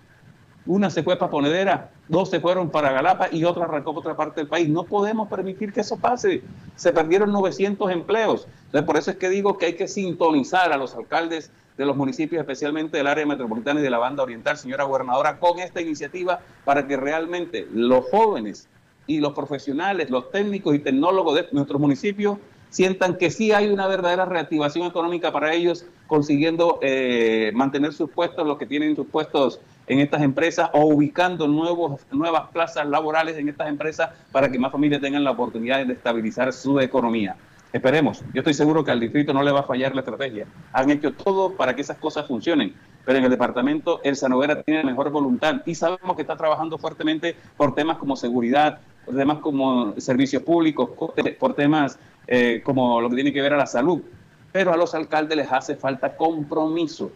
Una 0.66 0.90
se 0.90 1.02
fue 1.04 1.18
para 1.18 1.32
Ponedera, 1.32 1.90
dos 2.08 2.30
se 2.30 2.40
fueron 2.40 2.70
para 2.70 2.92
Galapa 2.92 3.30
y 3.32 3.44
otra 3.44 3.64
arrancó 3.64 3.94
por 3.94 4.02
otra 4.02 4.16
parte 4.16 4.42
del 4.42 4.48
país. 4.48 4.70
No 4.70 4.84
podemos 4.84 5.28
permitir 5.28 5.74
que 5.74 5.82
eso 5.82 5.98
pase. 5.98 6.44
Se 6.76 6.92
perdieron 6.92 7.32
900 7.32 7.92
empleos. 7.92 8.48
Por 8.86 8.98
eso 8.98 9.12
es 9.12 9.18
que 9.18 9.30
digo 9.30 9.58
que 9.58 9.68
hay 9.68 9.76
que 9.76 9.88
sintonizar 9.88 10.72
a 10.72 10.78
los 10.78 10.94
alcaldes 10.96 11.52
de 11.78 11.86
los 11.86 11.96
municipios, 11.96 12.42
especialmente 12.42 12.98
del 12.98 13.08
área 13.08 13.26
metropolitana 13.26 13.80
y 13.80 13.84
de 13.84 13.90
la 13.90 13.98
banda 13.98 14.22
oriental, 14.22 14.58
señora 14.58 14.84
gobernadora, 14.84 15.40
con 15.40 15.60
esta 15.60 15.82
iniciativa 15.82 16.42
para 16.66 16.86
que 16.86 16.98
realmente 16.98 17.68
los 17.74 18.06
jóvenes 18.12 18.68
y 19.08 19.20
los 19.22 19.34
profesionales, 19.34 20.10
los 20.10 20.30
técnicos 20.30 20.76
y 20.76 20.80
tecnólogos 20.80 21.36
de 21.36 21.48
nuestros 21.54 21.80
municipios 21.80 22.38
sientan 22.70 23.18
que 23.18 23.32
sí 23.32 23.54
hay 23.54 23.70
una 23.70 23.88
verdadera 23.88 24.26
reactivación 24.26 24.86
económica 24.86 25.32
para 25.32 25.54
ellos 25.54 25.86
consiguiendo 26.10 26.80
eh, 26.82 27.52
mantener 27.54 27.94
sus 27.94 28.10
puestos, 28.10 28.46
los 28.46 28.58
que 28.58 28.66
tienen 28.66 28.96
sus 28.96 29.06
puestos 29.06 29.62
en 29.86 30.00
estas 30.00 30.24
empresas 30.24 30.70
o 30.74 30.86
ubicando 30.86 31.48
nuevos, 31.48 32.02
nuevas 32.12 32.50
plazas 32.50 32.88
laborales 32.88 33.38
en 33.38 33.48
estas 33.48 33.70
empresas 33.70 34.10
para 34.32 34.52
que 34.52 34.58
más 34.58 34.72
familias 34.72 35.02
tengan 35.02 35.24
la 35.24 35.32
oportunidad 35.32 35.86
de 35.86 35.94
estabilizar 35.94 36.52
su 36.52 36.80
economía. 36.80 37.36
Esperemos, 37.72 38.24
yo 38.34 38.40
estoy 38.40 38.56
seguro 38.56 38.84
que 38.84 38.90
al 38.90 39.00
distrito 39.00 39.32
no 39.32 39.44
le 39.44 39.52
va 39.52 39.60
a 39.60 39.64
fallar 39.64 39.94
la 39.94 40.02
estrategia. 40.02 40.48
Han 40.74 40.90
hecho 40.90 41.14
todo 41.14 41.54
para 41.54 41.76
que 41.76 41.82
esas 41.82 41.98
cosas 41.98 42.28
funcionen, 42.28 42.74
pero 43.06 43.20
en 43.20 43.26
el 43.26 43.30
departamento 43.30 44.02
el 44.04 44.16
Sanoguera 44.16 44.64
tiene 44.64 44.84
mejor 44.84 45.12
voluntad 45.12 45.62
y 45.68 45.76
sabemos 45.76 46.16
que 46.16 46.24
está 46.24 46.36
trabajando 46.36 46.80
fuertemente 46.80 47.36
por 47.56 47.76
temas 47.76 48.00
como 48.00 48.16
seguridad, 48.16 48.80
por 49.06 49.16
temas 49.16 49.38
como 49.38 49.94
servicios 50.00 50.42
públicos, 50.42 50.90
por 51.40 51.54
temas 51.54 52.00
eh, 52.26 52.62
como 52.64 53.00
lo 53.00 53.10
que 53.10 53.16
tiene 53.16 53.32
que 53.32 53.44
ver 53.44 53.54
a 53.54 53.58
la 53.58 53.68
salud. 53.68 54.02
Pero 54.52 54.74
a 54.74 54.78
los 54.78 54.96
alcaldes 54.96 55.38
les 55.38 55.52
hace 55.52 55.76
falta 55.76 56.16
compromiso 56.16 57.12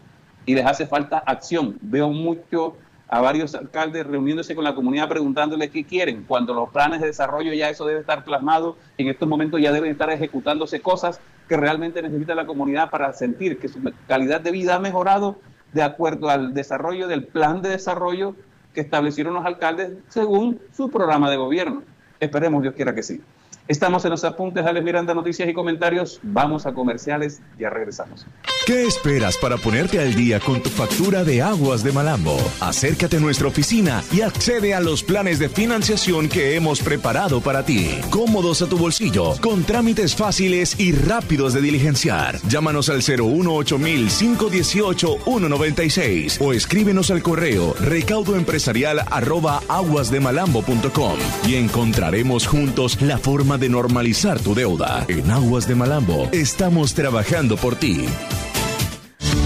y 0.46 0.56
les 0.56 0.66
hace 0.66 0.86
falta 0.86 1.20
acción. 1.20 1.78
Veo 1.82 2.10
mucho 2.10 2.76
a 3.08 3.22
varios 3.22 3.54
alcaldes 3.54 4.08
reuniéndose 4.08 4.56
con 4.56 4.64
la 4.64 4.74
comunidad 4.74 5.08
preguntándole 5.08 5.70
qué 5.70 5.84
quieren, 5.84 6.24
cuando 6.28 6.54
los 6.54 6.70
planes 6.70 7.00
de 7.00 7.08
desarrollo 7.08 7.54
ya 7.54 7.70
eso 7.70 7.86
debe 7.86 8.00
estar 8.00 8.24
plasmado, 8.24 8.76
en 8.98 9.08
estos 9.08 9.30
momentos 9.30 9.62
ya 9.62 9.72
deben 9.72 9.92
estar 9.92 10.10
ejecutándose 10.10 10.82
cosas 10.82 11.20
que 11.48 11.56
realmente 11.56 12.02
necesita 12.02 12.34
la 12.34 12.48
comunidad 12.48 12.90
para 12.90 13.14
sentir 13.14 13.60
que 13.60 13.68
su 13.68 13.80
calidad 14.08 14.42
de 14.42 14.52
vida 14.52 14.76
ha 14.76 14.80
mejorado 14.80 15.38
de 15.74 15.84
acuerdo 15.84 16.30
al 16.30 16.54
desarrollo 16.54 17.08
del 17.08 17.26
plan 17.26 17.62
de 17.62 17.70
desarrollo 17.70 18.36
que 18.74 18.82
establecieron 18.82 19.36
los 19.36 19.46
alcaldes 19.46 19.92
según 20.08 20.60
su 20.76 20.90
programa 20.90 21.30
de 21.30 21.38
gobierno. 21.38 21.84
Esperemos 22.20 22.64
Dios 22.64 22.74
quiera 22.74 22.96
que 22.96 23.04
sí. 23.04 23.22
Estamos 23.68 24.04
en 24.04 24.12
los 24.12 24.26
apuntes, 24.26 24.66
Alex 24.66 24.84
Miranda, 24.84 25.14
noticias 25.14 25.48
y 25.48 25.54
comentarios. 25.54 26.20
Vamos 26.22 26.66
a 26.66 26.74
comerciales, 26.74 27.42
ya 27.58 27.70
regresamos. 27.70 28.26
¿Qué 28.66 28.86
esperas 28.86 29.38
para 29.38 29.58
ponerte 29.58 30.00
al 30.00 30.14
día 30.16 30.40
con 30.40 30.62
tu 30.62 30.70
factura 30.70 31.26
de 31.26 31.42
aguas 31.42 31.84
de 31.84 31.92
Malambo? 31.92 32.38
Acércate 32.62 33.18
a 33.18 33.20
nuestra 33.20 33.48
oficina 33.48 34.02
y 34.12 34.22
accede 34.22 34.74
a 34.74 34.80
los 34.80 35.04
planes 35.04 35.40
de 35.40 35.50
financiación 35.50 36.30
que 36.30 36.56
hemos 36.56 36.82
preparado 36.82 37.42
para 37.42 37.64
ti. 37.64 37.90
Cómodos 38.10 38.62
a 38.62 38.68
tu 38.68 38.78
bolsillo, 38.78 39.34
con 39.42 39.64
trámites 39.64 40.16
fáciles 40.16 40.80
y 40.80 40.94
rápidos 40.94 41.54
de 41.54 41.62
diligenciar. 41.62 42.40
Llámanos 42.48 42.90
al 42.90 43.02
018 43.02 43.78
518 43.78 45.18
196 45.26 46.40
o 46.42 46.54
escríbenos 46.54 47.12
al 47.12 47.22
correo 47.22 47.76
recaudoempresarial 47.82 49.02
arroba 49.12 49.62
aguasdemalambo.com 49.68 51.18
y 51.48 51.56
encontraremos 51.56 52.48
juntos 52.48 53.02
la 53.02 53.18
forma 53.18 53.53
de 53.58 53.70
normalizar 53.70 54.40
tu 54.40 54.54
deuda. 54.54 55.06
En 55.08 55.30
Aguas 55.32 55.68
de 55.68 55.76
Malambo 55.76 56.30
estamos 56.32 56.94
trabajando 56.94 57.58
por 57.58 57.76
ti. 57.76 58.06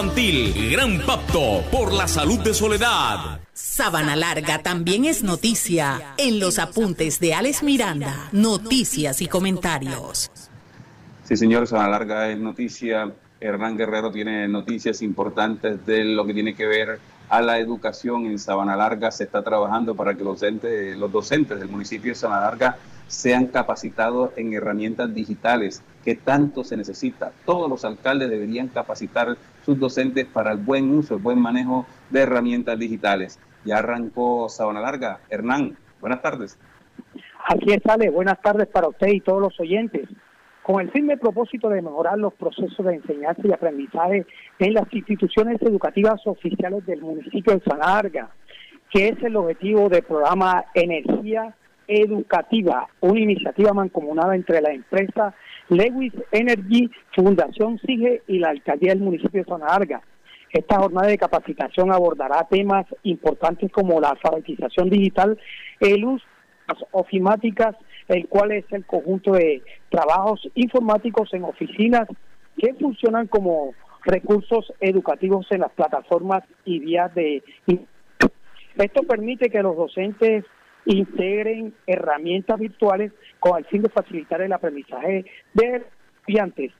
Gran 0.00 1.02
Pacto 1.04 1.62
por 1.70 1.92
la 1.92 2.08
Salud 2.08 2.38
de 2.38 2.54
Soledad. 2.54 3.38
Sábana 3.52 4.16
Larga 4.16 4.62
también 4.62 5.04
es 5.04 5.22
noticia 5.22 6.14
en 6.16 6.40
los 6.40 6.58
apuntes 6.58 7.20
de 7.20 7.34
Alex 7.34 7.62
Miranda, 7.62 8.30
noticias 8.32 9.20
y 9.20 9.26
comentarios. 9.26 10.30
Sí, 11.24 11.36
señor, 11.36 11.66
Sábana 11.66 11.90
Larga 11.90 12.30
es 12.30 12.38
noticia. 12.38 13.12
Hernán 13.40 13.76
Guerrero 13.76 14.10
tiene 14.10 14.48
noticias 14.48 15.02
importantes 15.02 15.84
de 15.84 16.04
lo 16.04 16.24
que 16.24 16.32
tiene 16.32 16.54
que 16.54 16.64
ver 16.64 16.98
a 17.28 17.42
la 17.42 17.58
educación 17.58 18.24
en 18.24 18.38
Sabana 18.38 18.76
Larga. 18.76 19.10
Se 19.10 19.24
está 19.24 19.42
trabajando 19.42 19.94
para 19.94 20.14
que 20.14 20.24
los 20.24 20.40
docentes, 20.40 20.96
los 20.96 21.12
docentes 21.12 21.58
del 21.58 21.68
municipio 21.68 22.12
de 22.12 22.14
Sabana 22.14 22.46
Larga 22.46 22.78
sean 23.06 23.48
capacitados 23.48 24.30
en 24.36 24.54
herramientas 24.54 25.12
digitales 25.12 25.82
que 26.02 26.14
tanto 26.14 26.64
se 26.64 26.78
necesita. 26.78 27.32
Todos 27.44 27.68
los 27.68 27.84
alcaldes 27.84 28.30
deberían 28.30 28.68
capacitar 28.68 29.36
sus 29.64 29.78
docentes 29.78 30.26
para 30.26 30.52
el 30.52 30.58
buen 30.58 30.90
uso, 30.90 31.16
el 31.16 31.22
buen 31.22 31.38
manejo 31.38 31.86
de 32.10 32.20
herramientas 32.20 32.78
digitales. 32.78 33.38
Ya 33.64 33.78
arrancó 33.78 34.48
Sabana 34.48 34.80
Larga. 34.80 35.20
Hernán, 35.28 35.76
buenas 36.00 36.22
tardes. 36.22 36.58
Así 37.46 37.72
es, 37.72 37.84
Ale. 37.86 38.10
Buenas 38.10 38.40
tardes 38.40 38.68
para 38.68 38.88
usted 38.88 39.08
y 39.08 39.20
todos 39.20 39.40
los 39.40 39.58
oyentes. 39.60 40.08
Con 40.62 40.80
el 40.80 40.90
firme 40.90 41.16
propósito 41.16 41.68
de 41.68 41.82
mejorar 41.82 42.18
los 42.18 42.34
procesos 42.34 42.84
de 42.84 42.94
enseñanza 42.94 43.42
y 43.44 43.52
aprendizaje 43.52 44.26
en 44.58 44.74
las 44.74 44.92
instituciones 44.92 45.60
educativas 45.62 46.20
oficiales 46.26 46.84
del 46.86 47.00
municipio 47.00 47.54
de 47.54 47.60
Sabana 47.60 47.94
Larga, 47.94 48.30
que 48.90 49.08
es 49.08 49.22
el 49.22 49.36
objetivo 49.36 49.88
del 49.88 50.02
programa 50.02 50.64
Energía 50.74 51.54
Educativa, 51.88 52.88
una 53.00 53.18
iniciativa 53.18 53.72
mancomunada 53.72 54.36
entre 54.36 54.60
la 54.60 54.70
empresa 54.70 55.34
Lewis 55.70 56.12
Energy, 56.32 56.90
Fundación 57.14 57.78
SIGE 57.78 58.22
y 58.26 58.38
la 58.38 58.50
Alcaldía 58.50 58.90
del 58.90 59.00
municipio 59.00 59.40
de 59.40 59.48
Zona 59.48 59.66
Larga. 59.66 60.02
Esta 60.52 60.78
jornada 60.78 61.06
de 61.06 61.16
capacitación 61.16 61.92
abordará 61.92 62.46
temas 62.50 62.86
importantes 63.04 63.70
como 63.70 64.00
la 64.00 64.10
alfabetización 64.10 64.90
digital, 64.90 65.38
el 65.78 66.04
uso 66.04 66.24
de 66.24 66.74
las 66.74 66.84
ofimáticas, 66.90 67.76
el 68.08 68.26
cual 68.26 68.50
es 68.50 68.64
el 68.72 68.84
conjunto 68.84 69.32
de 69.32 69.62
trabajos 69.90 70.48
informáticos 70.56 71.32
en 71.34 71.44
oficinas 71.44 72.08
que 72.58 72.74
funcionan 72.74 73.28
como 73.28 73.72
recursos 74.04 74.72
educativos 74.80 75.46
en 75.50 75.60
las 75.60 75.70
plataformas 75.70 76.42
y 76.64 76.80
vías 76.80 77.14
de... 77.14 77.44
Esto 78.76 79.02
permite 79.02 79.50
que 79.50 79.62
los 79.62 79.76
docentes 79.76 80.44
integren 80.86 81.74
herramientas 81.86 82.58
virtuales 82.58 83.12
con 83.38 83.58
el 83.58 83.64
fin 83.66 83.82
de 83.82 83.88
facilitar 83.88 84.40
el 84.40 84.52
aprendizaje 84.52 85.24
de 85.54 85.82
estudiantes. 86.18 86.72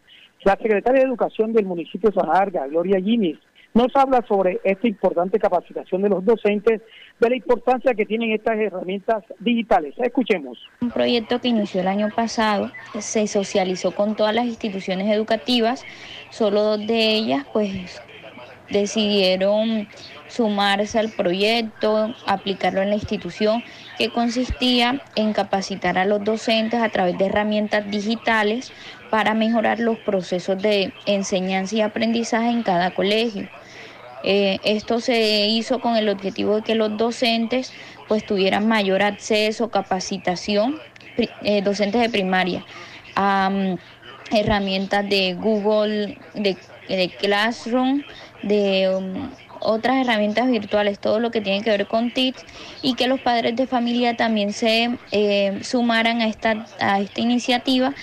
La 0.44 0.56
secretaria 0.56 1.00
de 1.00 1.08
Educación 1.08 1.52
del 1.52 1.66
municipio 1.66 2.10
de 2.10 2.14
Sanarga, 2.14 2.66
Gloria 2.66 3.00
Ginis, 3.00 3.38
nos 3.74 3.94
habla 3.94 4.24
sobre 4.26 4.60
esta 4.64 4.88
importante 4.88 5.38
capacitación 5.38 6.02
de 6.02 6.08
los 6.08 6.24
docentes, 6.24 6.80
de 7.20 7.30
la 7.30 7.36
importancia 7.36 7.94
que 7.94 8.04
tienen 8.06 8.32
estas 8.32 8.58
herramientas 8.58 9.22
digitales. 9.38 9.94
Escuchemos. 9.98 10.58
Un 10.80 10.90
proyecto 10.90 11.40
que 11.40 11.48
inició 11.48 11.80
el 11.80 11.88
año 11.88 12.08
pasado, 12.14 12.70
se 12.98 13.26
socializó 13.26 13.92
con 13.92 14.16
todas 14.16 14.34
las 14.34 14.46
instituciones 14.46 15.08
educativas, 15.14 15.84
solo 16.30 16.62
dos 16.62 16.86
de 16.86 17.14
ellas 17.14 17.46
pues 17.52 18.02
decidieron 18.70 19.88
sumarse 20.28 20.98
al 20.98 21.11
proyecto, 21.11 22.14
aplicarlo 22.26 22.83
en 22.83 22.90
la 22.90 22.96
institución, 22.96 23.62
que 23.98 24.11
consistía 24.11 25.02
en 25.16 25.33
capacitar 25.33 25.98
a 25.98 26.04
los 26.04 26.24
docentes 26.24 26.80
a 26.80 26.88
través 26.88 27.18
de 27.18 27.26
herramientas 27.26 27.90
digitales 27.90 28.72
para 29.11 29.35
mejorar 29.35 29.80
los 29.80 29.98
procesos 29.98 30.61
de 30.62 30.92
enseñanza 31.06 31.76
y 31.76 31.80
aprendizaje 31.80 32.50
en 32.50 32.62
cada 32.62 32.92
colegio. 32.92 33.48
Eh, 34.22 34.59
esto 34.64 35.00
se 35.00 35.46
hizo 35.46 35.80
con 35.80 35.96
el 35.96 36.09
objetivo 36.09 36.56
de 36.56 36.62
que 36.62 36.74
los 36.74 36.96
docentes 36.96 37.72
pues 38.06 38.24
tuvieran 38.26 38.68
mayor 38.68 39.02
acceso, 39.02 39.70
capacitación, 39.70 40.78
eh, 41.42 41.62
docentes 41.62 42.00
de 42.00 42.11
primaria, 42.11 42.64
a 43.14 43.50
mm, 43.50 43.78
herramientas 44.37 45.09
de 45.09 45.35
Google, 45.35 46.18
de, 46.35 46.56
Classroom, 47.20 48.02
de 48.42 48.94
um, 48.94 49.31
otras 49.61 49.96
herramientas 49.96 50.50
virtuales, 50.50 50.98
todo 50.98 51.20
lo 51.20 51.31
que 51.31 51.40
tiene 51.40 51.62
que 51.62 51.70
ver 51.70 51.87
con 51.87 52.11
TICS 52.11 52.44
y 52.83 52.94
que 52.94 53.07
los 53.07 53.20
padres 53.20 53.57
de 53.57 53.66
familia 53.66 54.16
también 54.16 54.53
se 54.53 54.98
eh, 55.12 55.59
sumaran 55.62 56.20
a 56.22 56.26
esta, 56.26 56.66
a 56.81 57.00
esta 57.00 57.20
iniciativa 57.20 57.94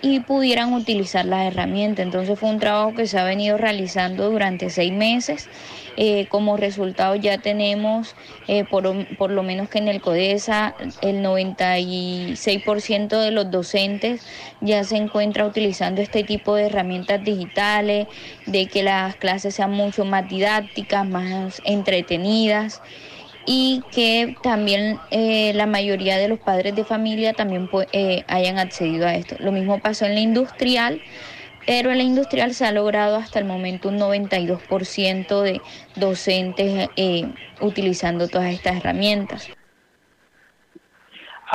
y 0.00 0.20
pudieran 0.20 0.72
utilizar 0.72 1.24
las 1.24 1.46
herramientas. 1.46 2.04
Entonces 2.04 2.38
fue 2.38 2.50
un 2.50 2.58
trabajo 2.58 2.94
que 2.94 3.06
se 3.06 3.18
ha 3.18 3.24
venido 3.24 3.56
realizando 3.56 4.30
durante 4.30 4.68
seis 4.68 4.92
meses. 4.92 5.48
Eh, 5.96 6.26
como 6.28 6.56
resultado 6.56 7.14
ya 7.16 7.38
tenemos, 7.38 8.14
eh, 8.48 8.64
por, 8.64 9.06
por, 9.16 9.30
lo 9.30 9.42
menos 9.42 9.68
que 9.68 9.78
en 9.78 9.88
el 9.88 10.00
CODESA, 10.00 10.74
el 11.02 11.22
96% 11.22 13.20
de 13.20 13.30
los 13.30 13.50
docentes 13.50 14.26
ya 14.62 14.84
se 14.84 14.96
encuentra 14.96 15.44
utilizando 15.46 16.00
este 16.00 16.24
tipo 16.24 16.54
de 16.54 16.66
herramientas 16.66 17.22
digitales, 17.22 18.06
de 18.46 18.66
que 18.66 18.82
las 18.82 19.16
clases 19.16 19.54
sean 19.54 19.72
mucho 19.72 20.04
más 20.04 20.28
didácticas, 20.28 21.06
más 21.06 21.60
entretenidas 21.64 22.80
y 23.46 23.82
que 23.90 24.36
también 24.42 24.98
eh, 25.10 25.52
la 25.54 25.66
mayoría 25.66 26.16
de 26.16 26.28
los 26.28 26.38
padres 26.38 26.74
de 26.76 26.84
familia 26.84 27.32
también 27.32 27.68
eh, 27.92 28.24
hayan 28.28 28.58
accedido 28.58 29.06
a 29.06 29.14
esto. 29.14 29.36
Lo 29.40 29.52
mismo 29.52 29.80
pasó 29.80 30.06
en 30.06 30.14
la 30.14 30.20
industrial, 30.20 31.00
pero 31.66 31.90
en 31.90 31.98
la 31.98 32.04
industrial 32.04 32.52
se 32.54 32.64
ha 32.64 32.72
logrado 32.72 33.16
hasta 33.16 33.38
el 33.38 33.44
momento 33.44 33.88
un 33.88 33.98
92% 33.98 35.42
de 35.42 35.60
docentes 35.96 36.88
eh, 36.96 37.32
utilizando 37.60 38.28
todas 38.28 38.52
estas 38.52 38.76
herramientas. 38.76 39.50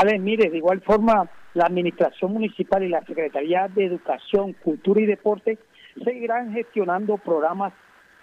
ver, 0.03 0.19
mire, 0.19 0.49
de 0.49 0.57
igual 0.57 0.81
forma, 0.81 1.29
la 1.53 1.65
Administración 1.65 2.33
Municipal 2.33 2.83
y 2.83 2.89
la 2.89 3.03
Secretaría 3.05 3.67
de 3.67 3.85
Educación, 3.85 4.53
Cultura 4.53 5.01
y 5.01 5.05
Deporte 5.05 5.57
seguirán 6.03 6.53
gestionando 6.53 7.17
programas 7.17 7.73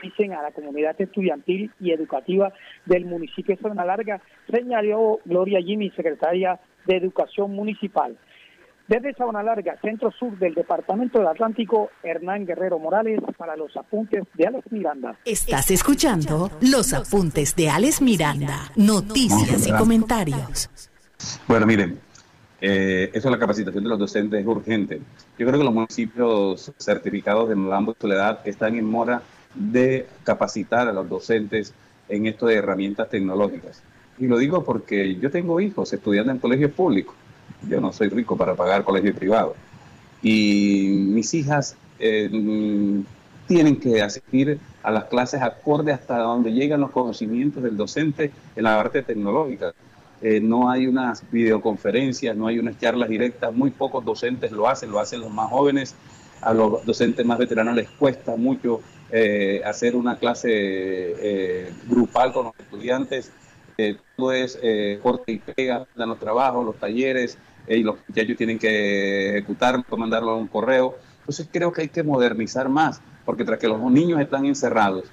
dicen 0.03 0.33
a 0.33 0.42
la 0.42 0.51
comunidad 0.51 1.01
estudiantil 1.01 1.70
y 1.81 1.92
educativa 1.92 2.53
del 2.85 3.07
municipio 3.07 3.57
de 3.57 3.62
Zona 3.62 3.85
Larga, 3.85 4.20
señaló 4.51 5.20
Gloria 5.25 5.61
Jimmy, 5.61 5.90
secretaria 5.90 6.61
de 6.87 6.97
Educación 6.97 7.53
Municipal. 7.53 8.16
Desde 8.87 9.14
Sabana 9.14 9.42
Larga, 9.42 9.79
centro 9.81 10.11
sur 10.11 10.38
del 10.38 10.53
Departamento 10.53 11.18
del 11.18 11.29
Atlántico, 11.29 11.88
Hernán 12.03 12.44
Guerrero 12.44 12.79
Morales 12.79 13.18
para 13.38 13.57
los 13.57 13.75
apuntes 13.79 14.25
de 14.35 14.47
Alex 14.47 14.70
Miranda. 14.70 15.16
Estás 15.25 15.70
escuchando 15.70 16.51
los 16.61 16.92
apuntes 16.92 17.57
de 17.57 17.70
Alex 17.70 18.03
Miranda, 18.03 18.70
noticias 18.77 19.66
y 19.66 19.73
comentarios. 19.73 20.68
Bueno, 21.49 21.64
miren, 21.64 21.99
eh, 22.61 23.09
eso 23.14 23.29
es 23.29 23.33
la 23.33 23.38
capacitación 23.38 23.85
de 23.85 23.88
los 23.88 23.99
docentes 23.99 24.38
es 24.38 24.47
urgente. 24.47 25.01
Yo 25.38 25.47
creo 25.47 25.59
que 25.59 25.64
los 25.64 25.73
municipios 25.73 26.70
certificados 26.77 27.49
de 27.49 27.55
Malambo 27.55 27.92
y 27.92 27.97
Soledad 27.99 28.40
están 28.44 28.75
en 28.75 28.85
mora 28.85 29.23
de 29.55 30.07
capacitar 30.25 30.88
a 30.88 30.92
los 30.92 31.09
docentes 31.09 31.73
en 32.11 32.27
esto 32.27 32.47
de 32.47 32.57
herramientas 32.57 33.09
tecnológicas. 33.09 33.83
Y 34.18 34.27
lo 34.27 34.37
digo 34.37 34.62
porque 34.62 35.16
yo 35.16 35.31
tengo 35.31 35.59
hijos 35.59 35.90
estudiando 35.90 36.33
en 36.33 36.38
colegios 36.38 36.73
públicos. 36.73 37.14
Yo 37.68 37.80
no 37.80 37.92
soy 37.92 38.09
rico 38.09 38.37
para 38.37 38.54
pagar 38.54 38.85
colegio 38.85 39.14
privado. 39.14 39.54
Y 40.22 40.88
mis 40.90 41.35
hijas 41.35 41.76
eh, 41.98 42.30
tienen 43.46 43.78
que 43.78 44.02
asistir 44.02 44.59
a 44.83 44.90
las 44.90 45.04
clases 45.04 45.42
acorde 45.42 45.92
hasta 45.92 46.18
donde 46.18 46.52
llegan 46.52 46.80
los 46.80 46.90
conocimientos 46.90 47.62
del 47.62 47.76
docente 47.76 48.30
en 48.57 48.64
la 48.64 48.76
parte 48.76 49.02
tecnológica. 49.02 49.74
Eh, 50.22 50.40
no 50.40 50.70
hay 50.70 50.87
unas 50.87 51.22
videoconferencias, 51.30 52.37
no 52.37 52.46
hay 52.46 52.59
unas 52.59 52.78
charlas 52.78 53.09
directas, 53.09 53.54
muy 53.54 53.70
pocos 53.70 54.04
docentes 54.04 54.50
lo 54.52 54.66
hacen, 54.68 54.90
lo 54.90 54.98
hacen 54.98 55.20
los 55.20 55.30
más 55.30 55.50
jóvenes, 55.50 55.94
a 56.40 56.54
los 56.54 56.85
docentes 56.87 57.24
más 57.24 57.38
veteranos 57.38 57.74
les 57.74 57.90
cuesta 57.90 58.37
mucho 58.37 58.80
eh, 59.11 59.61
hacer 59.64 59.96
una 59.96 60.16
clase 60.18 61.70
grupal 61.88 62.33
con 62.33 62.46
los 62.46 62.54
estudiantes, 62.59 63.30
todo 64.16 64.32
es 64.32 64.58
corte 65.02 65.32
y 65.32 65.38
pega, 65.38 65.87
dan 65.94 66.08
los 66.08 66.18
trabajos, 66.18 66.64
los 66.64 66.76
talleres, 66.76 67.38
y 67.66 67.82
los 67.82 67.96
muchachos 68.08 68.37
tienen 68.37 68.58
que 68.58 69.30
ejecutarlo, 69.30 69.84
mandarlo 69.96 70.32
a 70.32 70.37
un 70.37 70.48
correo. 70.48 70.96
Entonces 71.20 71.48
creo 71.50 71.72
que 71.72 71.82
hay 71.82 71.88
que 71.88 72.02
modernizar 72.02 72.68
más, 72.68 73.00
porque 73.24 73.44
tras 73.44 73.58
que 73.58 73.68
los 73.68 73.80
niños 73.90 74.20
están 74.20 74.44
encerrados, 74.44 75.04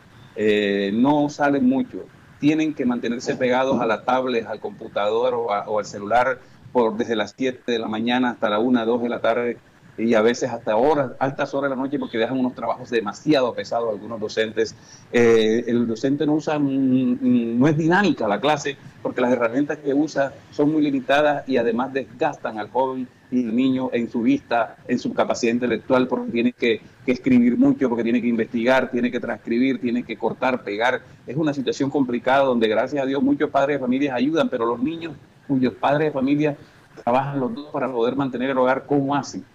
no 0.94 1.30
salen 1.30 1.68
mucho, 1.68 2.06
tienen 2.42 2.74
que 2.74 2.86
mantenerse 2.86 3.36
pegados 3.36 3.80
a 3.80 3.86
la 3.86 4.04
tablet, 4.04 4.46
al 4.48 4.60
computador 4.60 5.34
o, 5.36 5.80
al 5.80 5.86
celular 5.86 6.40
por, 6.74 6.98
desde 6.98 7.16
las 7.16 7.36
7 7.38 7.72
de 7.72 7.80
la 7.80 7.88
mañana 7.88 8.32
hasta 8.32 8.50
la 8.50 8.60
1, 8.60 8.86
2 8.86 9.04
de 9.04 9.10
la 9.10 9.22
tarde 9.22 9.58
y 9.98 10.14
a 10.14 10.22
veces 10.22 10.50
hasta 10.50 10.76
horas, 10.76 11.12
altas 11.20 11.54
horas 11.54 11.70
de 11.70 11.76
la 11.76 11.82
noche 11.82 12.00
porque 12.00 12.18
dejan 12.18 12.40
unos 12.40 12.56
trabajos 12.56 12.90
demasiado 12.90 13.54
pesados 13.54 13.90
algunos 13.90 14.20
docentes. 14.20 14.76
Eh, 15.12 15.64
el 15.68 15.88
docente 15.88 16.26
no 16.26 16.34
usa, 16.34 16.58
no 16.60 17.68
es 17.68 17.78
dinámica 17.78 18.28
la 18.28 18.40
clase 18.40 18.78
porque 19.02 19.22
las 19.22 19.32
herramientas 19.32 19.80
que 19.80 19.94
usa 19.94 20.34
son 20.52 20.72
muy 20.72 20.82
limitadas 20.82 21.48
y 21.48 21.58
además 21.58 21.94
desgastan 21.94 22.58
al 22.58 22.70
joven 22.70 23.08
y 23.32 23.44
el 23.44 23.56
niño 23.56 23.90
en 23.94 24.10
su 24.12 24.22
vista, 24.22 24.76
en 24.88 25.00
su 25.00 25.14
capacidad 25.14 25.54
intelectual, 25.54 26.08
porque 26.08 26.32
tiene 26.32 26.52
que, 26.52 26.82
que, 27.06 27.14
escribir 27.14 27.58
mucho, 27.58 27.88
porque 27.88 28.04
tiene 28.04 28.22
que 28.22 28.28
investigar, 28.28 28.92
tiene 28.92 29.10
que 29.10 29.22
transcribir, 29.22 29.80
tiene 29.80 30.04
que 30.04 30.18
cortar, 30.18 30.64
pegar. 30.64 31.02
Es 31.26 31.38
una 31.38 31.54
situación 31.54 31.90
complicada 31.90 32.44
donde 32.44 32.68
gracias 32.68 33.02
a 33.02 33.06
Dios 33.06 33.24
muchos 33.24 33.50
padres 33.50 33.78
de 33.78 33.80
familias 33.80 34.16
ayudan, 34.16 34.50
pero 34.50 34.66
los 34.66 34.84
niños 34.84 35.14
cuyos 35.48 35.74
padres 35.74 36.08
de 36.08 36.12
familia 36.12 36.58
trabajan 37.04 37.40
los 37.40 37.54
dos 37.56 37.68
para 37.72 37.92
poder 37.92 38.16
mantener 38.16 38.50
el 38.50 38.58
hogar, 38.58 38.86
¿cómo 38.86 39.16
hacen? 39.16 39.46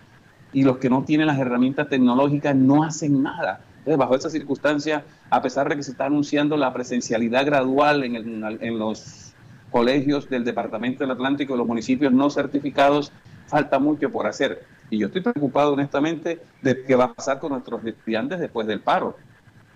Y 0.53 0.63
los 0.63 0.79
que 0.79 0.91
no 0.91 1.05
tienen 1.05 1.27
las 1.27 1.39
herramientas 1.39 1.89
tecnológicas 1.89 2.55
no 2.55 2.85
hacen 2.85 3.23
nada. 3.23 3.61
Entonces, 3.79 3.99
bajo 3.99 4.17
esa 4.17 4.31
circunstancia, 4.31 5.05
a 5.31 5.43
pesar 5.43 5.69
de 5.69 5.77
que 5.77 5.83
se 5.83 5.93
está 5.93 6.07
anunciando 6.07 6.57
la 6.57 6.73
presencialidad 6.73 7.47
gradual 7.47 8.05
en, 8.05 8.17
en 8.17 8.79
los 8.79 9.35
colegios 9.71 10.29
del 10.29 10.45
Departamento 10.45 11.05
del 11.05 11.11
Atlántico 11.13 11.55
y 11.55 11.59
los 11.59 11.67
municipios 11.67 12.13
no 12.13 12.31
certificados, 12.31 13.13
falta 13.47 13.79
mucho 13.79 14.11
por 14.11 14.27
hacer. 14.27 14.65
Y 14.91 14.99
yo 14.99 15.09
estoy 15.09 15.23
preocupado 15.23 15.73
honestamente 15.73 16.41
de 16.63 16.85
qué 16.85 16.95
va 16.95 17.05
a 17.05 17.15
pasar 17.15 17.39
con 17.39 17.53
nuestros 17.53 17.85
estudiantes 17.85 18.39
después 18.39 18.67
del 18.67 18.81
paro. 18.81 19.17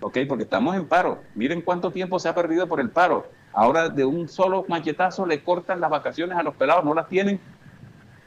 ¿Ok? 0.00 0.18
Porque 0.28 0.44
estamos 0.44 0.76
en 0.76 0.86
paro. 0.86 1.20
Miren 1.34 1.60
cuánto 1.60 1.90
tiempo 1.90 2.18
se 2.18 2.28
ha 2.28 2.34
perdido 2.34 2.66
por 2.66 2.80
el 2.80 2.90
paro. 2.90 3.26
Ahora 3.52 3.88
de 3.88 4.04
un 4.04 4.28
solo 4.28 4.64
machetazo 4.68 5.26
le 5.26 5.42
cortan 5.42 5.80
las 5.80 5.90
vacaciones 5.90 6.38
a 6.38 6.42
los 6.42 6.54
pelados, 6.54 6.84
no 6.84 6.94
las 6.94 7.08
tienen 7.08 7.40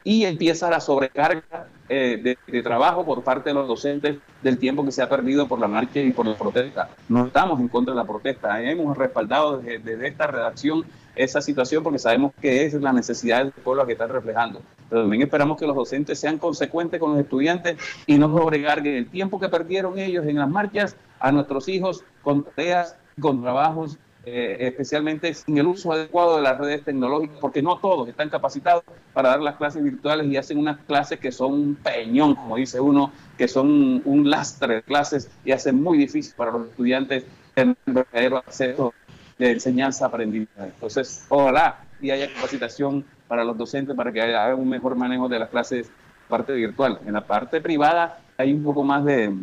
y 0.03 0.25
empieza 0.25 0.69
la 0.69 0.81
sobrecarga 0.81 1.67
eh, 1.95 2.37
de, 2.47 2.63
trabajo 2.63 3.05
por 3.05 3.23
parte 3.23 3.51
de 3.51 3.53
los 3.53 3.67
docentes 3.67 4.17
del 4.41 4.57
tiempo 4.57 4.83
que 4.83 4.91
se 4.91 5.03
ha 5.03 5.09
perdido 5.09 5.47
por 5.47 5.59
la 5.59 5.67
marcha 5.67 5.99
y 5.99 6.11
por 6.11 6.25
la 6.25 6.35
protesta. 6.35 6.89
No 7.07 7.27
estamos 7.27 7.59
en 7.59 7.67
contra 7.67 7.93
de 7.93 7.99
la 7.99 8.07
protesta, 8.07 8.59
hemos 8.63 8.97
respaldado 8.97 9.59
desde, 9.59 10.07
esta 10.07 10.25
redacción 10.25 10.83
esa 11.15 11.39
situación 11.39 11.83
porque 11.83 11.99
sabemos 11.99 12.31
que 12.41 12.65
es 12.65 12.73
la 12.73 12.91
necesidad 12.91 13.43
del 13.43 13.51
pueblo 13.51 13.85
que 13.85 13.91
están 13.91 14.09
reflejando. 14.09 14.59
Pero 14.89 15.03
también 15.03 15.21
esperamos 15.21 15.59
que 15.59 15.67
los 15.67 15.75
docentes 15.75 16.19
sean 16.19 16.39
consecuentes 16.39 16.99
con 16.99 17.11
los 17.11 17.19
estudiantes 17.19 17.77
y 18.07 18.17
no 18.17 18.35
sobrecarguen 18.35 18.95
el 18.95 19.07
tiempo 19.07 19.39
que 19.39 19.49
perdieron 19.49 19.99
ellos 19.99 20.25
en 20.25 20.37
las 20.37 20.49
marchas 20.49 20.95
a 21.19 21.31
nuestros 21.31 21.69
hijos 21.69 22.03
con 22.23 22.43
tareas, 22.43 22.97
con 23.19 23.43
trabajos 23.43 23.99
eh, 24.25 24.57
especialmente 24.61 25.33
sin 25.33 25.57
el 25.57 25.67
uso 25.67 25.91
adecuado 25.91 26.37
de 26.37 26.43
las 26.43 26.57
redes 26.57 26.83
tecnológicas, 26.83 27.37
porque 27.41 27.61
no 27.61 27.77
todos 27.77 28.07
están 28.07 28.29
capacitados 28.29 28.83
para 29.13 29.29
dar 29.29 29.41
las 29.41 29.57
clases 29.57 29.83
virtuales 29.83 30.27
y 30.27 30.37
hacen 30.37 30.57
unas 30.57 30.77
clases 30.85 31.19
que 31.19 31.31
son 31.31 31.53
un 31.53 31.75
peñón, 31.75 32.35
como 32.35 32.55
dice 32.55 32.79
uno, 32.79 33.11
que 33.37 33.47
son 33.47 34.01
un 34.05 34.29
lastre 34.29 34.75
de 34.75 34.81
clases 34.83 35.29
y 35.43 35.51
hacen 35.51 35.81
muy 35.81 35.97
difícil 35.97 36.33
para 36.37 36.51
los 36.51 36.67
estudiantes 36.67 37.25
tener 37.53 37.75
verdadero 37.85 38.37
acceso 38.37 38.93
de 39.37 39.51
enseñanza-aprendizaje. 39.51 40.71
Entonces, 40.73 41.25
ojalá 41.29 41.83
y 42.01 42.11
haya 42.11 42.31
capacitación 42.33 43.03
para 43.27 43.43
los 43.43 43.57
docentes 43.57 43.95
para 43.95 44.11
que 44.11 44.21
hagan 44.21 44.59
un 44.59 44.69
mejor 44.69 44.95
manejo 44.95 45.27
de 45.27 45.39
las 45.39 45.49
clases 45.49 45.89
parte 46.29 46.53
virtual. 46.53 46.99
En 47.05 47.13
la 47.13 47.25
parte 47.25 47.61
privada 47.61 48.19
hay 48.37 48.53
un 48.53 48.63
poco 48.63 48.83
más 48.83 49.03
de, 49.05 49.33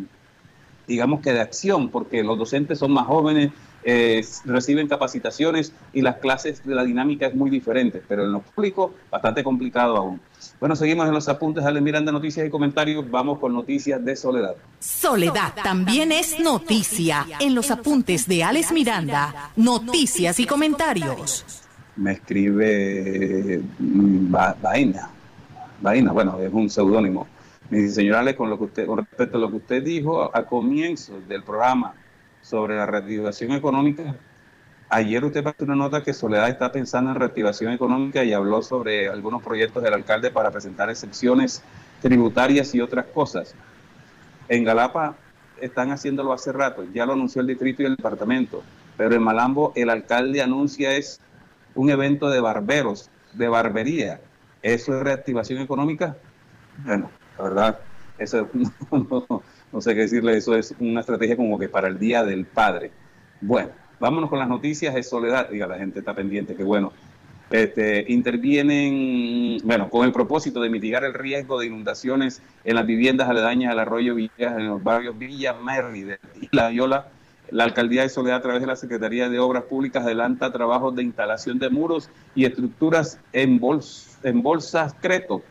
digamos 0.87 1.21
que 1.21 1.33
de 1.33 1.41
acción, 1.41 1.89
porque 1.89 2.23
los 2.23 2.37
docentes 2.37 2.79
son 2.79 2.91
más 2.91 3.05
jóvenes, 3.05 3.51
eh, 3.83 4.23
reciben 4.45 4.87
capacitaciones 4.87 5.73
y 5.93 6.01
las 6.01 6.17
clases 6.17 6.63
de 6.63 6.75
la 6.75 6.83
dinámica 6.83 7.27
es 7.27 7.35
muy 7.35 7.49
diferente, 7.49 8.01
pero 8.07 8.23
en 8.25 8.31
lo 8.31 8.41
público 8.41 8.93
bastante 9.09 9.43
complicado 9.43 9.97
aún. 9.97 10.21
Bueno, 10.59 10.75
seguimos 10.75 11.07
en 11.07 11.13
los 11.13 11.27
apuntes 11.27 11.63
Ale 11.65 11.81
Miranda, 11.81 12.11
noticias 12.11 12.45
y 12.45 12.49
comentarios. 12.49 13.09
Vamos 13.09 13.39
con 13.39 13.53
noticias 13.53 14.03
de 14.03 14.15
Soledad. 14.15 14.55
Soledad 14.79 15.53
también 15.63 16.11
es 16.11 16.39
noticia 16.39 17.25
en 17.39 17.55
los 17.55 17.71
apuntes 17.71 18.27
de 18.27 18.43
Alex 18.43 18.71
Miranda, 18.71 19.51
noticias 19.55 20.39
y 20.39 20.45
comentarios. 20.45 21.45
Me 21.95 22.13
escribe 22.13 23.61
mm, 23.79 24.31
Vaina. 24.61 25.09
Vaina, 25.81 26.11
bueno, 26.11 26.39
es 26.39 26.53
un 26.53 26.69
seudónimo. 26.69 27.27
Me 27.69 27.79
dice, 27.79 27.95
señor 27.95 28.17
Alex, 28.17 28.37
con, 28.37 28.49
lo 28.49 28.57
que 28.57 28.65
usted, 28.65 28.85
con 28.85 28.97
respecto 28.97 29.37
a 29.37 29.41
lo 29.41 29.49
que 29.49 29.57
usted 29.57 29.83
dijo 29.83 30.29
a 30.35 30.43
comienzo 30.43 31.19
del 31.27 31.43
programa, 31.43 31.95
sobre 32.51 32.75
la 32.75 32.85
reactivación 32.85 33.53
económica. 33.53 34.13
Ayer 34.89 35.23
usted 35.23 35.41
pasó 35.41 35.63
una 35.63 35.77
nota 35.77 36.03
que 36.03 36.13
Soledad 36.13 36.49
está 36.49 36.69
pensando 36.69 37.09
en 37.09 37.15
reactivación 37.15 37.71
económica 37.71 38.25
y 38.25 38.33
habló 38.33 38.61
sobre 38.61 39.07
algunos 39.07 39.41
proyectos 39.41 39.81
del 39.81 39.93
alcalde 39.93 40.31
para 40.31 40.51
presentar 40.51 40.89
excepciones 40.89 41.63
tributarias 42.01 42.75
y 42.75 42.81
otras 42.81 43.05
cosas. 43.05 43.55
En 44.49 44.65
Galapa 44.65 45.15
están 45.61 45.91
haciéndolo 45.91 46.33
hace 46.33 46.51
rato, 46.51 46.83
ya 46.93 47.05
lo 47.05 47.13
anunció 47.13 47.39
el 47.39 47.47
distrito 47.47 47.83
y 47.83 47.85
el 47.85 47.95
departamento, 47.95 48.63
pero 48.97 49.15
en 49.15 49.23
Malambo 49.23 49.71
el 49.77 49.89
alcalde 49.89 50.41
anuncia 50.41 50.93
es 50.97 51.21
un 51.73 51.89
evento 51.89 52.29
de 52.29 52.41
barberos, 52.41 53.09
de 53.31 53.47
barbería. 53.47 54.19
¿Eso 54.61 54.97
es 54.97 55.03
reactivación 55.03 55.61
económica? 55.61 56.17
Bueno, 56.83 57.09
la 57.37 57.43
verdad, 57.45 57.79
eso 58.17 58.49
no, 58.91 59.25
no 59.29 59.41
sé 59.79 59.95
qué 59.95 60.01
decirle, 60.01 60.35
eso 60.35 60.55
es 60.55 60.75
una 60.79 60.99
estrategia 60.99 61.37
como 61.37 61.57
que 61.57 61.69
para 61.69 61.87
el 61.87 61.97
Día 61.97 62.25
del 62.25 62.45
Padre. 62.45 62.91
Bueno, 63.39 63.69
vámonos 63.99 64.29
con 64.29 64.39
las 64.39 64.49
noticias 64.49 64.93
de 64.93 65.03
Soledad. 65.03 65.49
Diga, 65.49 65.67
la 65.67 65.77
gente 65.77 65.99
está 65.99 66.13
pendiente, 66.13 66.55
qué 66.55 66.63
bueno. 66.63 66.91
Este, 67.49 68.05
intervienen, 68.07 69.57
bueno, 69.63 69.89
con 69.89 70.05
el 70.05 70.11
propósito 70.11 70.61
de 70.61 70.69
mitigar 70.69 71.03
el 71.03 71.13
riesgo 71.13 71.59
de 71.59 71.67
inundaciones 71.67 72.41
en 72.63 72.75
las 72.75 72.85
viviendas 72.85 73.29
aledañas 73.29 73.71
al 73.71 73.79
arroyo 73.79 74.15
Villas, 74.15 74.57
en 74.57 74.67
los 74.67 74.83
barrios 74.83 75.17
Villa 75.17 75.53
Merri 75.53 76.01
de 76.01 76.19
La 76.51 76.69
Viola. 76.69 77.07
La 77.49 77.65
alcaldía 77.65 78.03
de 78.03 78.09
Soledad, 78.09 78.37
a 78.37 78.41
través 78.41 78.61
de 78.61 78.67
la 78.67 78.77
Secretaría 78.77 79.27
de 79.27 79.39
Obras 79.39 79.63
Públicas, 79.63 80.03
adelanta 80.03 80.53
trabajos 80.53 80.95
de 80.95 81.03
instalación 81.03 81.59
de 81.59 81.69
muros 81.69 82.09
y 82.33 82.45
estructuras 82.45 83.19
en, 83.33 83.59
en 84.23 84.41
bolsas 84.41 84.95
Creto 85.01 85.43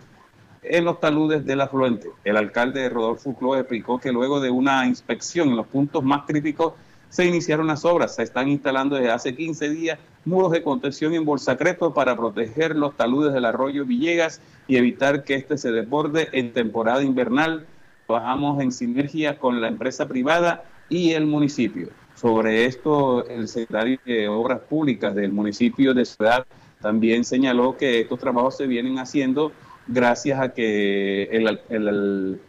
en 0.62 0.84
los 0.84 1.00
taludes 1.00 1.44
del 1.44 1.60
afluente. 1.60 2.08
El 2.24 2.36
alcalde 2.36 2.88
Rodolfo 2.88 3.34
Cló 3.34 3.56
explicó 3.56 3.98
que 3.98 4.12
luego 4.12 4.40
de 4.40 4.50
una 4.50 4.86
inspección 4.86 5.48
en 5.48 5.56
los 5.56 5.66
puntos 5.66 6.04
más 6.04 6.26
críticos 6.26 6.74
se 7.08 7.26
iniciaron 7.26 7.66
las 7.66 7.84
obras. 7.84 8.14
Se 8.14 8.22
están 8.22 8.48
instalando 8.48 8.96
desde 8.96 9.10
hace 9.10 9.34
15 9.34 9.70
días 9.70 9.98
muros 10.24 10.52
de 10.52 10.62
contención 10.62 11.14
en 11.14 11.24
Bolsacreto 11.24 11.92
para 11.92 12.16
proteger 12.16 12.76
los 12.76 12.96
taludes 12.96 13.32
del 13.32 13.44
arroyo 13.44 13.84
Villegas 13.84 14.40
y 14.68 14.76
evitar 14.76 15.24
que 15.24 15.34
este 15.34 15.58
se 15.58 15.72
desborde 15.72 16.28
en 16.32 16.52
temporada 16.52 17.02
invernal. 17.02 17.66
Trabajamos 18.06 18.62
en 18.62 18.72
sinergia 18.72 19.38
con 19.38 19.60
la 19.60 19.68
empresa 19.68 20.06
privada 20.06 20.64
y 20.88 21.12
el 21.12 21.26
municipio. 21.26 21.88
Sobre 22.14 22.66
esto, 22.66 23.26
el 23.28 23.48
secretario 23.48 23.98
de 24.04 24.28
Obras 24.28 24.60
Públicas 24.60 25.14
del 25.14 25.32
municipio 25.32 25.94
de 25.94 26.04
Ciudad 26.04 26.44
también 26.80 27.24
señaló 27.24 27.76
que 27.76 28.00
estos 28.00 28.18
trabajos 28.18 28.56
se 28.56 28.66
vienen 28.66 28.98
haciendo 28.98 29.52
gracias 29.90 30.40
a 30.40 30.54
que 30.54 31.24
el, 31.24 32.40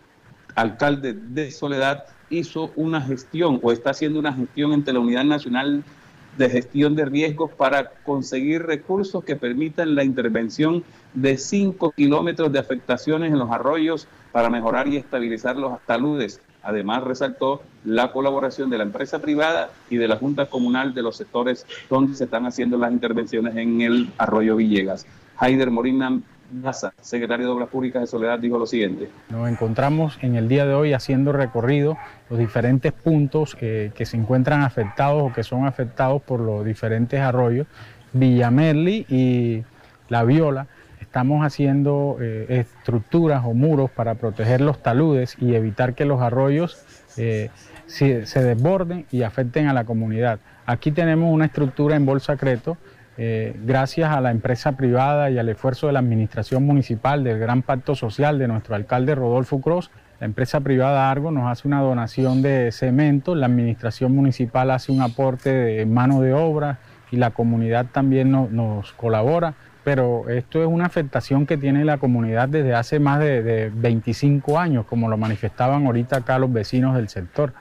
alcalde 0.55 1.13
de 1.13 1.51
Soledad 1.51 2.05
hizo 2.29 2.71
una 2.75 3.01
gestión 3.01 3.59
o 3.61 3.71
está 3.71 3.91
haciendo 3.91 4.19
una 4.19 4.33
gestión 4.33 4.73
entre 4.73 4.93
la 4.93 4.99
Unidad 4.99 5.25
Nacional 5.25 5.83
de 6.37 6.49
Gestión 6.49 6.95
de 6.95 7.05
Riesgos 7.05 7.51
para 7.51 7.89
conseguir 8.05 8.63
recursos 8.63 9.23
que 9.23 9.35
permitan 9.35 9.95
la 9.95 10.03
intervención 10.03 10.83
de 11.13 11.37
5 11.37 11.91
kilómetros 11.91 12.51
de 12.51 12.59
afectaciones 12.59 13.33
en 13.33 13.39
los 13.39 13.51
arroyos 13.51 14.07
para 14.31 14.49
mejorar 14.49 14.87
y 14.87 14.95
estabilizar 14.95 15.57
los 15.57 15.79
taludes 15.85 16.39
Además, 16.63 17.03
resaltó 17.03 17.63
la 17.83 18.11
colaboración 18.11 18.69
de 18.69 18.77
la 18.77 18.83
empresa 18.83 19.19
privada 19.19 19.71
y 19.89 19.97
de 19.97 20.07
la 20.07 20.17
Junta 20.17 20.45
Comunal 20.45 20.93
de 20.93 21.01
los 21.01 21.17
sectores 21.17 21.65
donde 21.89 22.15
se 22.15 22.25
están 22.25 22.45
haciendo 22.45 22.77
las 22.77 22.91
intervenciones 22.91 23.55
en 23.55 23.81
el 23.81 24.09
Arroyo 24.17 24.55
Villegas. 24.55 25.07
Haider 25.37 25.71
Morina 25.71 26.19
Maza, 26.51 26.93
secretario 27.01 27.47
de 27.47 27.51
Obras 27.53 27.69
Públicas 27.69 28.01
de 28.01 28.07
Soledad, 28.07 28.39
dijo 28.39 28.57
lo 28.57 28.65
siguiente. 28.65 29.09
Nos 29.29 29.49
encontramos 29.49 30.17
en 30.21 30.35
el 30.35 30.47
día 30.47 30.65
de 30.65 30.73
hoy 30.73 30.93
haciendo 30.93 31.31
recorrido 31.31 31.97
los 32.29 32.39
diferentes 32.39 32.91
puntos 32.91 33.55
que 33.55 34.05
se 34.05 34.17
encuentran 34.17 34.61
afectados 34.61 35.23
o 35.23 35.33
que 35.33 35.43
son 35.43 35.65
afectados 35.65 36.21
por 36.21 36.39
los 36.39 36.65
diferentes 36.65 37.19
arroyos, 37.19 37.67
Villamerli 38.13 39.05
y 39.09 39.63
La 40.09 40.23
Viola. 40.23 40.67
Estamos 40.99 41.45
haciendo 41.45 42.17
eh, 42.21 42.45
estructuras 42.49 43.43
o 43.45 43.53
muros 43.53 43.89
para 43.91 44.15
proteger 44.15 44.61
los 44.61 44.81
taludes 44.81 45.35
y 45.39 45.55
evitar 45.55 45.93
que 45.93 46.05
los 46.05 46.21
arroyos 46.21 46.85
eh, 47.17 47.49
se, 47.85 48.25
se, 48.25 48.43
desborden 48.43 49.05
y 49.11 49.23
afecten 49.23 49.67
a 49.67 49.73
la 49.73 49.83
comunidad. 49.83 50.39
Aquí 50.65 50.91
tenemos 50.91 51.33
una 51.33 51.45
estructura 51.45 51.95
en 51.95 52.05
Bolsa 52.05 52.37
Creto 52.37 52.77
eh, 53.17 53.55
gracias 53.65 54.11
a 54.11 54.21
la 54.21 54.31
empresa 54.31 54.73
privada 54.73 55.29
y 55.29 55.37
al 55.37 55.49
esfuerzo 55.49 55.87
de 55.87 55.93
la 55.93 55.99
administración 55.99 56.65
municipal, 56.65 57.23
del 57.23 57.39
gran 57.39 57.61
pacto 57.61 57.95
social 57.95 58.39
de 58.39 58.47
nuestro 58.47 58.75
alcalde 58.75 59.15
Rodolfo 59.15 59.59
Cruz, 59.61 59.91
la 60.21 60.25
empresa 60.25 60.59
privada 60.59 61.09
Argo 61.09 61.31
nos 61.31 61.51
hace 61.51 61.67
una 61.67 61.81
donación 61.81 62.43
de 62.43 62.71
cemento, 62.71 63.33
la 63.33 63.47
administración 63.47 64.15
municipal 64.15 64.69
hace 64.69 64.91
un 64.91 65.01
aporte 65.01 65.49
de 65.49 65.85
mano 65.87 66.21
de 66.21 66.31
obra 66.31 66.77
y 67.09 67.17
la 67.17 67.31
comunidad 67.31 67.87
también 67.91 68.31
nos 68.31 68.93
colabora. 68.93 69.55
Pero 69.83 70.29
esto 70.29 70.61
es 70.61 70.67
una 70.67 70.85
afectación 70.85 71.47
que 71.47 71.57
tiene 71.57 71.83
la 71.85 71.97
comunidad 71.97 72.49
desde 72.49 72.75
hace 72.75 72.99
más 72.99 73.19
de, 73.19 73.41
de 73.41 73.71
25 73.73 74.59
años, 74.59 74.85
como 74.85 75.09
lo 75.09 75.17
manifestaban 75.17 75.87
ahorita 75.87 76.17
acá 76.17 76.37
los 76.37 76.53
vecinos 76.53 76.95
del 76.95 77.09
sector. 77.09 77.53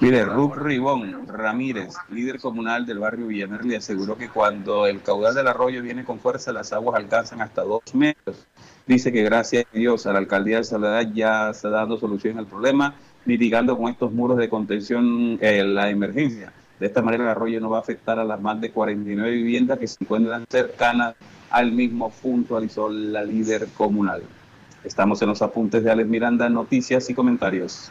Mire, 0.00 0.24
Ruth 0.24 0.56
Ribón 0.56 1.26
Ramírez, 1.26 1.94
líder 2.10 2.38
comunal 2.38 2.84
del 2.84 2.98
barrio 2.98 3.26
Villamerli, 3.26 3.76
aseguró 3.76 4.16
que 4.16 4.28
cuando 4.28 4.86
el 4.86 5.02
caudal 5.02 5.34
del 5.34 5.48
arroyo 5.48 5.82
viene 5.82 6.04
con 6.04 6.18
fuerza, 6.18 6.52
las 6.52 6.72
aguas 6.72 6.96
alcanzan 6.96 7.40
hasta 7.40 7.62
dos 7.62 7.82
metros. 7.94 8.46
Dice 8.86 9.10
que 9.10 9.22
gracias 9.22 9.64
a 9.64 9.76
Dios 9.76 10.06
a 10.06 10.12
la 10.12 10.18
alcaldía 10.18 10.58
de 10.58 10.64
Soledad 10.64 11.10
ya 11.14 11.50
está 11.50 11.70
dando 11.70 11.98
solución 11.98 12.38
al 12.38 12.46
problema, 12.46 12.94
mitigando 13.24 13.76
con 13.76 13.90
estos 13.90 14.12
muros 14.12 14.36
de 14.36 14.48
contención 14.48 15.38
eh, 15.40 15.64
la 15.64 15.88
emergencia. 15.90 16.52
De 16.78 16.86
esta 16.86 17.00
manera 17.00 17.24
el 17.24 17.30
arroyo 17.30 17.58
no 17.60 17.70
va 17.70 17.78
a 17.78 17.80
afectar 17.80 18.18
a 18.18 18.24
las 18.24 18.40
más 18.40 18.60
de 18.60 18.70
49 18.70 19.30
viviendas 19.30 19.78
que 19.78 19.86
se 19.86 19.96
encuentran 20.00 20.44
cercanas 20.48 21.14
al 21.50 21.72
mismo, 21.72 22.10
puntualizó 22.10 22.90
la 22.90 23.24
líder 23.24 23.68
comunal. 23.76 24.22
Estamos 24.84 25.20
en 25.22 25.28
los 25.28 25.42
apuntes 25.42 25.82
de 25.82 25.90
Alex 25.90 26.08
Miranda, 26.08 26.48
noticias 26.48 27.08
y 27.08 27.14
comentarios. 27.14 27.90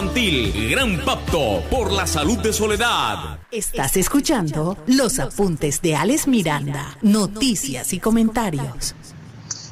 Gran 0.01 0.97
Pacto 1.05 1.61
por 1.69 1.91
la 1.91 2.07
Salud 2.07 2.39
de 2.39 2.51
Soledad. 2.51 3.37
Estás 3.51 3.97
escuchando 3.97 4.75
los 4.87 5.19
apuntes 5.19 5.79
de 5.79 5.95
Alex 5.95 6.27
Miranda, 6.27 6.97
noticias 7.03 7.93
y 7.93 7.99
comentarios. 7.99 8.95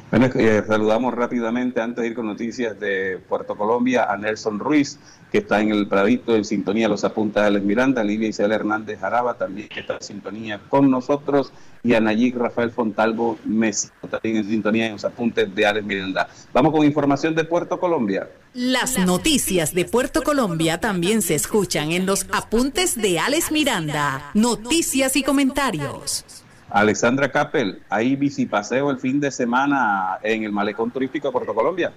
Bueno, 0.08 0.26
eh, 0.36 0.62
saludamos 0.64 1.14
rápidamente 1.14 1.80
antes 1.80 2.02
de 2.02 2.10
ir 2.10 2.14
con 2.14 2.26
noticias 2.26 2.78
de 2.78 3.18
Puerto 3.28 3.56
Colombia 3.56 4.04
a 4.04 4.16
Nelson 4.16 4.60
Ruiz, 4.60 5.00
que 5.32 5.38
está 5.38 5.60
en 5.60 5.70
el 5.72 5.88
Pradito 5.88 6.36
en 6.36 6.44
sintonía 6.44 6.88
los 6.88 7.02
apuntes 7.02 7.42
de 7.42 7.48
Alex 7.48 7.64
Miranda, 7.64 8.04
Livia 8.04 8.28
Isabel 8.28 8.52
Hernández 8.52 9.00
Jaraba 9.00 9.34
también 9.34 9.68
que 9.68 9.80
está 9.80 9.94
en 9.94 10.02
sintonía 10.02 10.60
con 10.68 10.92
nosotros 10.92 11.52
y 11.82 11.94
a 11.94 12.00
Nayik 12.00 12.36
Rafael 12.36 12.70
Fontalvo 12.70 13.36
Messi, 13.44 13.88
también 14.08 14.36
en 14.36 14.44
sintonía 14.44 14.86
en 14.86 14.92
los 14.92 15.04
apuntes 15.04 15.52
de 15.52 15.66
Alex 15.66 15.84
Miranda. 15.84 16.28
Vamos 16.52 16.72
con 16.72 16.84
información 16.84 17.34
de 17.34 17.42
Puerto 17.42 17.80
Colombia. 17.80 18.28
Las 18.52 18.98
noticias 18.98 19.74
de 19.74 19.84
Puerto 19.84 20.22
Colombia 20.22 20.80
también 20.80 21.22
se 21.22 21.34
escuchan 21.34 21.92
en 21.92 22.04
los 22.04 22.26
apuntes 22.32 23.00
de 23.00 23.20
Alex 23.20 23.52
Miranda, 23.52 24.30
noticias 24.34 25.14
y 25.16 25.22
comentarios. 25.22 26.24
Alexandra 26.68 27.30
Capel, 27.30 27.82
¿hay 27.88 28.16
bicipaseo 28.16 28.90
el 28.90 28.98
fin 28.98 29.20
de 29.20 29.30
semana 29.30 30.18
en 30.22 30.44
el 30.44 30.52
malecón 30.52 30.90
turístico 30.90 31.28
de 31.28 31.32
Puerto 31.32 31.54
Colombia? 31.54 31.92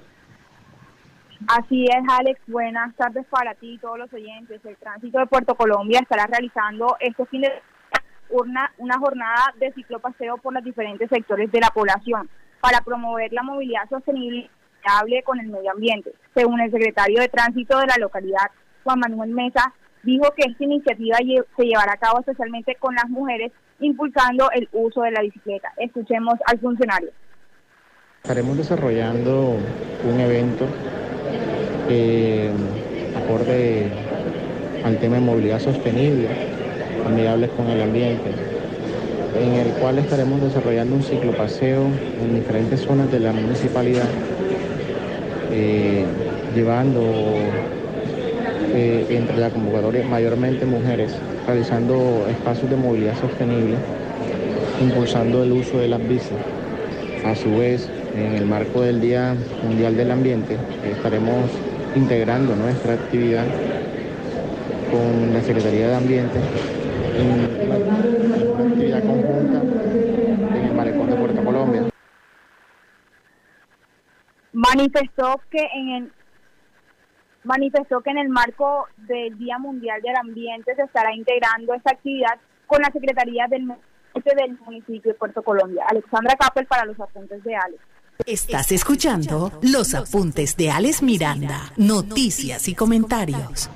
Así 1.47 1.85
es, 1.85 2.03
Alex. 2.07 2.39
Buenas 2.47 2.95
tardes 2.95 3.25
para 3.29 3.53
ti 3.55 3.73
y 3.73 3.77
todos 3.79 3.97
los 3.97 4.13
oyentes. 4.13 4.61
El 4.63 4.77
tránsito 4.77 5.19
de 5.19 5.25
Puerto 5.25 5.55
Colombia 5.55 5.99
estará 6.01 6.27
realizando 6.27 6.95
este 6.99 7.25
fin 7.25 7.41
de 7.41 7.47
semana 7.47 7.73
una, 8.77 8.97
jornada 8.97 9.53
de 9.59 9.71
ciclopaseo 9.73 10.37
por 10.37 10.53
los 10.53 10.63
diferentes 10.63 11.09
sectores 11.09 11.51
de 11.51 11.59
la 11.59 11.69
población 11.69 12.29
para 12.61 12.81
promover 12.81 13.31
la 13.33 13.43
movilidad 13.43 13.87
sostenible 13.89 14.49
con 15.23 15.39
el 15.39 15.47
medio 15.47 15.71
ambiente. 15.71 16.13
Según 16.33 16.59
el 16.61 16.71
secretario 16.71 17.19
de 17.19 17.29
Tránsito 17.29 17.79
de 17.79 17.87
la 17.87 17.97
localidad, 17.97 18.51
Juan 18.83 18.99
Manuel 18.99 19.31
Mesa, 19.31 19.73
dijo 20.03 20.33
que 20.35 20.49
esta 20.49 20.63
iniciativa 20.63 21.17
se 21.17 21.63
llevará 21.63 21.93
a 21.93 21.97
cabo 21.97 22.19
especialmente 22.19 22.75
con 22.75 22.95
las 22.95 23.09
mujeres, 23.09 23.51
impulsando 23.79 24.49
el 24.51 24.67
uso 24.71 25.01
de 25.01 25.11
la 25.11 25.21
bicicleta. 25.21 25.69
Escuchemos 25.77 26.35
al 26.45 26.59
funcionario. 26.59 27.09
Estaremos 28.21 28.57
desarrollando 28.57 29.57
un 30.05 30.19
evento 30.19 30.65
eh, 31.89 32.51
acorde 33.17 33.91
al 34.83 34.97
tema 34.97 35.15
de 35.15 35.21
movilidad 35.21 35.59
sostenible, 35.59 36.27
amigables 37.05 37.49
con 37.51 37.67
el 37.69 37.81
ambiente, 37.81 38.31
en 39.35 39.53
el 39.53 39.73
cual 39.73 39.97
estaremos 39.97 40.41
desarrollando 40.41 40.95
un 40.95 41.03
ciclopaseo 41.03 41.85
en 42.21 42.35
diferentes 42.35 42.81
zonas 42.81 43.11
de 43.11 43.19
la 43.19 43.33
municipalidad, 43.33 44.07
eh, 45.53 46.03
llevando 46.55 47.01
eh, 48.73 49.05
entre 49.09 49.37
la 49.37 49.51
convocatoria 49.51 50.03
mayormente 50.07 50.65
mujeres, 50.65 51.15
realizando 51.45 52.25
espacios 52.27 52.71
de 52.71 52.75
movilidad 52.75 53.15
sostenible, 53.19 53.75
impulsando 54.81 55.43
el 55.43 55.51
uso 55.51 55.77
de 55.77 55.87
las 55.87 56.07
bicis. 56.07 56.31
A 57.23 57.35
su 57.35 57.55
vez, 57.57 57.87
en 58.15 58.33
el 58.33 58.45
marco 58.45 58.81
del 58.81 58.99
Día 58.99 59.35
Mundial 59.63 59.95
del 59.95 60.11
Ambiente, 60.11 60.57
estaremos 60.91 61.51
integrando 61.95 62.55
nuestra 62.55 62.93
actividad 62.93 63.45
con 64.91 65.33
la 65.33 65.41
Secretaría 65.41 65.89
de 65.89 65.95
Ambiente 65.95 66.39
en 67.17 67.31
una 67.31 67.45
actividad 68.65 69.03
conjunta 69.03 69.61
en 70.55 70.65
el 70.65 70.73
Malecón 70.73 71.09
de 71.09 71.15
Puerto 71.15 71.43
Colombia. 71.43 71.83
Manifestó 74.75 75.41
que 75.49 75.67
en 75.73 75.89
el 75.89 76.11
manifestó 77.43 78.01
que 78.01 78.11
en 78.11 78.17
el 78.17 78.29
marco 78.29 78.87
del 78.97 79.37
Día 79.37 79.59
Mundial 79.59 80.01
del 80.01 80.15
Ambiente 80.15 80.75
se 80.75 80.83
estará 80.83 81.13
integrando 81.13 81.73
esta 81.73 81.91
actividad 81.91 82.39
con 82.67 82.81
la 82.81 82.89
Secretaría 82.91 83.47
del 83.47 83.67
del 84.13 84.59
municipio 84.59 85.11
de 85.11 85.17
Puerto 85.17 85.41
Colombia. 85.41 85.83
Alexandra 85.87 86.35
Capel 86.35 86.65
para 86.67 86.85
los 86.85 86.99
apuntes 86.99 87.43
de 87.43 87.55
Alex. 87.55 87.81
Estás 88.25 88.71
escuchando 88.71 89.51
los 89.63 89.93
apuntes 89.95 90.55
de 90.55 90.69
Alex 90.69 91.01
Miranda, 91.01 91.73
noticias 91.77 92.67
y 92.67 92.75
comentarios. 92.75 93.69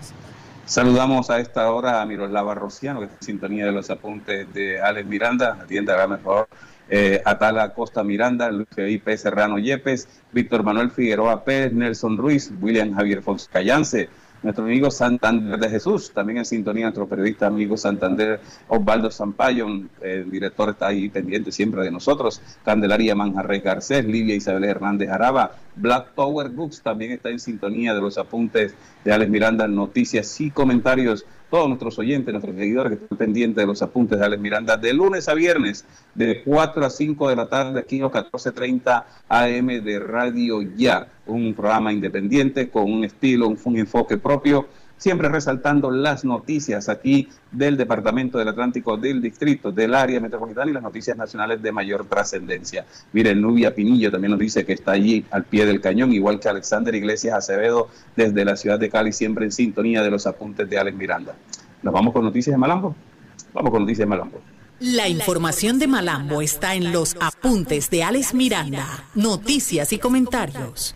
Saludamos 0.66 1.30
a 1.30 1.40
esta 1.40 1.72
hora 1.72 2.02
a 2.02 2.06
Miroslava 2.06 2.54
Rociano, 2.54 3.00
que 3.00 3.06
está 3.06 3.18
en 3.18 3.24
sintonía 3.24 3.66
de 3.66 3.72
los 3.72 3.90
apuntes 3.90 4.54
de 4.54 4.80
Alex 4.80 5.08
Miranda. 5.08 5.58
Atienda, 5.62 6.08
por 6.08 6.20
favor. 6.22 6.48
Eh, 6.90 7.22
Atala 7.26 7.74
Costa 7.74 8.04
Miranda, 8.04 8.52
Luis 8.52 8.68
Felipe 8.74 9.18
Serrano 9.18 9.60
Yepes, 9.60 10.08
Víctor 10.32 10.64
Manuel 10.64 10.92
Figueroa 10.92 11.44
Pérez, 11.44 11.74
Nelson 11.74 12.18
Ruiz, 12.18 12.52
William 12.62 12.94
Javier 12.94 13.22
Fonseca 13.22 13.54
Callance, 13.60 14.10
nuestro 14.44 14.66
amigo 14.66 14.92
Santander 14.92 15.60
de 15.60 15.70
Jesús, 15.70 16.12
también 16.14 16.40
en 16.40 16.46
sintonía, 16.46 16.86
nuestro 16.86 17.08
periodista 17.08 17.48
amigo 17.48 17.76
Santander 17.76 18.40
Osvaldo 18.68 19.10
Zampayo, 19.12 19.68
el 20.02 20.30
director 20.30 20.70
está 20.70 20.88
ahí 20.88 21.10
pendiente 21.10 21.52
siempre 21.52 21.84
de 21.84 21.92
nosotros, 21.92 22.42
Candelaria 22.64 23.16
Manjarres 23.16 23.64
Garcés, 23.64 24.06
Livia 24.06 24.36
Isabel 24.36 24.66
Hernández 24.66 25.10
Araba, 25.10 25.56
Black 25.78 26.14
Tower 26.16 26.50
Books 26.50 26.82
también 26.82 27.12
está 27.12 27.30
en 27.30 27.40
sintonía 27.40 27.94
de 27.94 28.02
los 28.02 28.18
apuntes 28.18 28.76
de 29.04 29.14
Alex 29.14 29.30
Miranda, 29.30 29.68
noticias 29.68 30.40
y 30.42 30.52
comentarios. 30.52 31.26
Todos 31.50 31.70
nuestros 31.70 31.98
oyentes, 32.00 32.34
nuestros 32.34 32.56
seguidores 32.56 32.98
que 32.98 33.04
están 33.04 33.18
pendientes 33.18 33.62
de 33.62 33.68
los 33.68 33.82
apuntes 33.82 34.20
de 34.20 34.26
Alex 34.26 34.42
Miranda, 34.42 34.76
de 34.76 34.94
lunes 34.94 35.30
a 35.30 35.34
viernes, 35.34 35.86
de 36.14 36.44
4 36.44 36.86
a 36.86 36.90
5 36.90 37.30
de 37.30 37.36
la 37.36 37.48
tarde, 37.48 37.80
aquí 37.80 37.98
en 37.98 38.02
los 38.02 38.12
14.30 38.12 39.06
AM 39.30 39.68
de 39.68 40.00
Radio 40.00 40.62
Ya, 40.62 41.08
un 41.26 41.54
programa 41.54 41.94
independiente 41.94 42.70
con 42.70 42.92
un 42.92 43.06
estilo, 43.06 43.48
un 43.48 43.78
enfoque 43.78 44.18
propio 44.18 44.68
siempre 44.98 45.30
resaltando 45.30 45.92
las 45.92 46.26
noticias 46.26 46.90
aquí 46.90 47.30
del 47.52 47.78
Departamento 47.78 48.38
del 48.38 48.48
Atlántico, 48.50 48.98
del 48.98 49.22
Distrito, 49.22 49.72
del 49.72 49.96
área 49.96 50.20
metropolitana 50.20 50.72
y 50.72 50.74
las 50.74 50.84
noticias 50.84 51.16
nacionales 51.18 51.62
de 51.62 51.72
mayor 51.72 52.06
trascendencia. 52.06 52.86
Miren, 53.14 53.42
Nubia 53.42 53.74
Pinillo 53.74 54.12
también 54.12 54.32
nos 54.32 54.40
dice 54.40 54.66
que 54.66 54.74
está 54.74 54.92
allí 54.92 55.26
al 55.32 55.44
pie 55.44 55.66
del 55.66 55.82
cañón, 55.82 56.12
igual 56.12 56.40
que 56.40 56.50
Alexander 56.50 56.94
Iglesias 56.94 57.36
Acevedo 57.36 57.90
desde 58.16 58.44
la 58.44 58.56
ciudad 58.56 58.80
de 58.80 58.90
Cali, 58.90 59.14
siempre 59.14 59.46
en 59.46 59.52
sintonía 59.52 60.02
de 60.02 60.12
los 60.12 60.28
apuntes 60.28 60.70
de 60.70 60.78
Alex 60.78 60.98
Miranda. 60.98 61.36
¿Nos 61.84 61.94
vamos 61.94 62.14
con 62.14 62.24
noticias 62.24 62.54
de 62.54 62.58
Malambo? 62.58 62.96
Vamos 63.54 63.72
con 63.72 63.82
noticias 63.82 64.06
de 64.06 64.10
Malambo. 64.10 64.42
La 64.80 65.08
información 65.08 65.80
de 65.80 65.88
Malambo 65.88 66.42
está 66.42 66.76
en 66.76 66.92
los 66.92 67.16
apuntes 67.20 67.90
de 67.90 68.04
Alex 68.04 68.36
Miranda, 68.36 69.06
noticias 69.16 69.92
y 69.92 69.98
comentarios. 69.98 70.96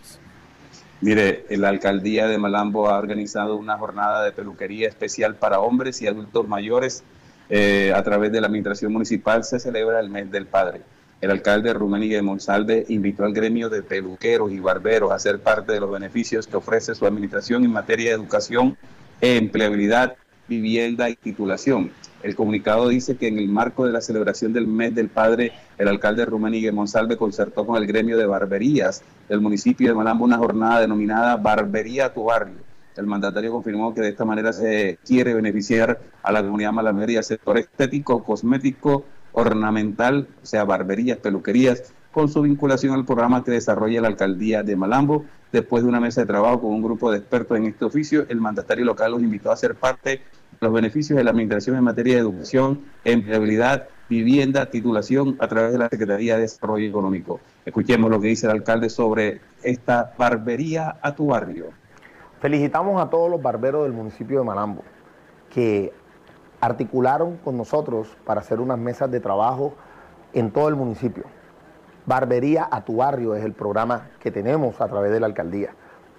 Mire, 1.02 1.44
la 1.50 1.68
alcaldía 1.68 2.28
de 2.28 2.38
Malambo 2.38 2.88
ha 2.88 2.96
organizado 2.96 3.56
una 3.56 3.76
jornada 3.76 4.22
de 4.24 4.30
peluquería 4.30 4.88
especial 4.88 5.34
para 5.34 5.58
hombres 5.58 6.00
y 6.00 6.06
adultos 6.06 6.46
mayores. 6.46 7.02
Eh, 7.50 7.92
a 7.92 8.00
través 8.04 8.30
de 8.30 8.40
la 8.40 8.46
administración 8.46 8.92
municipal 8.92 9.42
se 9.42 9.58
celebra 9.58 9.98
el 9.98 10.10
mes 10.10 10.30
del 10.30 10.46
padre. 10.46 10.82
El 11.20 11.32
alcalde 11.32 11.74
Rumén 11.74 12.08
de 12.08 12.22
Monsalve 12.22 12.86
invitó 12.88 13.24
al 13.24 13.32
gremio 13.32 13.68
de 13.68 13.82
peluqueros 13.82 14.52
y 14.52 14.60
barberos 14.60 15.10
a 15.10 15.18
ser 15.18 15.40
parte 15.40 15.72
de 15.72 15.80
los 15.80 15.90
beneficios 15.90 16.46
que 16.46 16.56
ofrece 16.56 16.94
su 16.94 17.04
administración 17.04 17.64
en 17.64 17.72
materia 17.72 18.10
de 18.10 18.14
educación, 18.14 18.76
empleabilidad, 19.20 20.14
vivienda 20.46 21.10
y 21.10 21.16
titulación. 21.16 21.90
El 22.22 22.36
comunicado 22.36 22.88
dice 22.88 23.16
que 23.16 23.26
en 23.26 23.38
el 23.38 23.48
marco 23.48 23.84
de 23.84 23.92
la 23.92 24.00
celebración 24.00 24.52
del 24.52 24.68
mes 24.68 24.94
del 24.94 25.08
padre, 25.08 25.52
el 25.76 25.88
alcalde 25.88 26.24
Rumenigue 26.24 26.70
Monsalve 26.70 27.16
concertó 27.16 27.66
con 27.66 27.76
el 27.76 27.86
gremio 27.86 28.16
de 28.16 28.26
barberías 28.26 29.02
del 29.28 29.40
municipio 29.40 29.88
de 29.88 29.94
Malambo 29.94 30.24
una 30.24 30.38
jornada 30.38 30.80
denominada 30.80 31.36
Barbería 31.36 32.06
a 32.06 32.14
tu 32.14 32.24
barrio. 32.24 32.58
El 32.96 33.06
mandatario 33.06 33.50
confirmó 33.50 33.92
que 33.92 34.02
de 34.02 34.10
esta 34.10 34.24
manera 34.24 34.52
se 34.52 34.98
quiere 35.04 35.34
beneficiar 35.34 35.98
a 36.22 36.30
la 36.30 36.42
comunidad 36.42 36.72
malamería, 36.72 37.22
sector 37.22 37.58
estético, 37.58 38.22
cosmético, 38.22 39.04
ornamental, 39.32 40.28
o 40.42 40.46
sea, 40.46 40.64
barberías, 40.64 41.18
peluquerías, 41.18 41.92
con 42.12 42.28
su 42.28 42.42
vinculación 42.42 42.94
al 42.94 43.06
programa 43.06 43.42
que 43.42 43.50
desarrolla 43.50 44.02
la 44.02 44.08
alcaldía 44.08 44.62
de 44.62 44.76
Malambo. 44.76 45.24
Después 45.50 45.82
de 45.82 45.88
una 45.88 46.00
mesa 46.00 46.20
de 46.20 46.26
trabajo 46.26 46.60
con 46.60 46.70
un 46.70 46.82
grupo 46.82 47.10
de 47.10 47.18
expertos 47.18 47.56
en 47.58 47.64
este 47.64 47.84
oficio, 47.84 48.26
el 48.28 48.40
mandatario 48.40 48.84
local 48.84 49.12
los 49.12 49.22
invitó 49.22 49.50
a 49.50 49.56
ser 49.56 49.74
parte 49.74 50.20
los 50.62 50.72
beneficios 50.72 51.16
de 51.16 51.24
la 51.24 51.32
administración 51.32 51.76
en 51.76 51.82
materia 51.82 52.14
de 52.14 52.20
educación, 52.20 52.82
empleabilidad, 53.04 53.88
vivienda, 54.08 54.66
titulación 54.66 55.36
a 55.40 55.48
través 55.48 55.72
de 55.72 55.78
la 55.78 55.88
Secretaría 55.88 56.36
de 56.36 56.42
Desarrollo 56.42 56.88
Económico. 56.88 57.40
Escuchemos 57.66 58.08
lo 58.08 58.20
que 58.20 58.28
dice 58.28 58.46
el 58.46 58.52
alcalde 58.52 58.88
sobre 58.88 59.40
esta 59.64 60.14
barbería 60.16 60.98
a 61.02 61.16
tu 61.16 61.26
barrio. 61.26 61.70
Felicitamos 62.40 63.02
a 63.02 63.10
todos 63.10 63.28
los 63.28 63.42
barberos 63.42 63.82
del 63.82 63.92
municipio 63.92 64.38
de 64.38 64.44
Malambo 64.44 64.84
que 65.52 65.92
articularon 66.60 67.38
con 67.38 67.56
nosotros 67.56 68.16
para 68.24 68.40
hacer 68.40 68.60
unas 68.60 68.78
mesas 68.78 69.10
de 69.10 69.18
trabajo 69.18 69.74
en 70.32 70.52
todo 70.52 70.68
el 70.68 70.76
municipio. 70.76 71.24
Barbería 72.06 72.68
a 72.70 72.84
tu 72.84 72.96
barrio 72.96 73.34
es 73.34 73.44
el 73.44 73.52
programa 73.52 74.10
que 74.20 74.30
tenemos 74.30 74.80
a 74.80 74.86
través 74.86 75.10
de 75.10 75.18
la 75.18 75.26
alcaldía. 75.26 75.70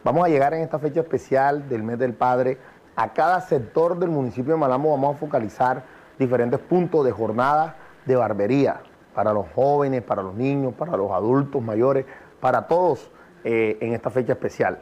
Vamos 0.03 0.25
a 0.25 0.27
llegar 0.27 0.53
en 0.53 0.63
esta 0.63 0.79
fecha 0.79 0.99
especial 0.99 1.69
del 1.69 1.81
mes 1.81 1.97
del 1.97 2.13
padre 2.13 2.57
a 2.95 3.13
cada 3.13 3.41
sector 3.41 3.97
del 3.97 4.09
municipio 4.09 4.53
de 4.53 4.59
Malambo 4.59 4.91
vamos 4.91 5.15
a 5.15 5.19
focalizar 5.19 5.83
diferentes 6.19 6.59
puntos 6.59 7.03
de 7.05 7.11
jornada 7.11 7.75
de 8.05 8.15
barbería 8.15 8.81
para 9.13 9.33
los 9.33 9.45
jóvenes, 9.55 10.01
para 10.01 10.21
los 10.21 10.35
niños, 10.35 10.73
para 10.73 10.97
los 10.97 11.11
adultos 11.11 11.61
mayores, 11.61 12.05
para 12.39 12.67
todos 12.67 13.09
eh, 13.43 13.77
en 13.81 13.93
esta 13.93 14.09
fecha 14.09 14.33
especial. 14.33 14.79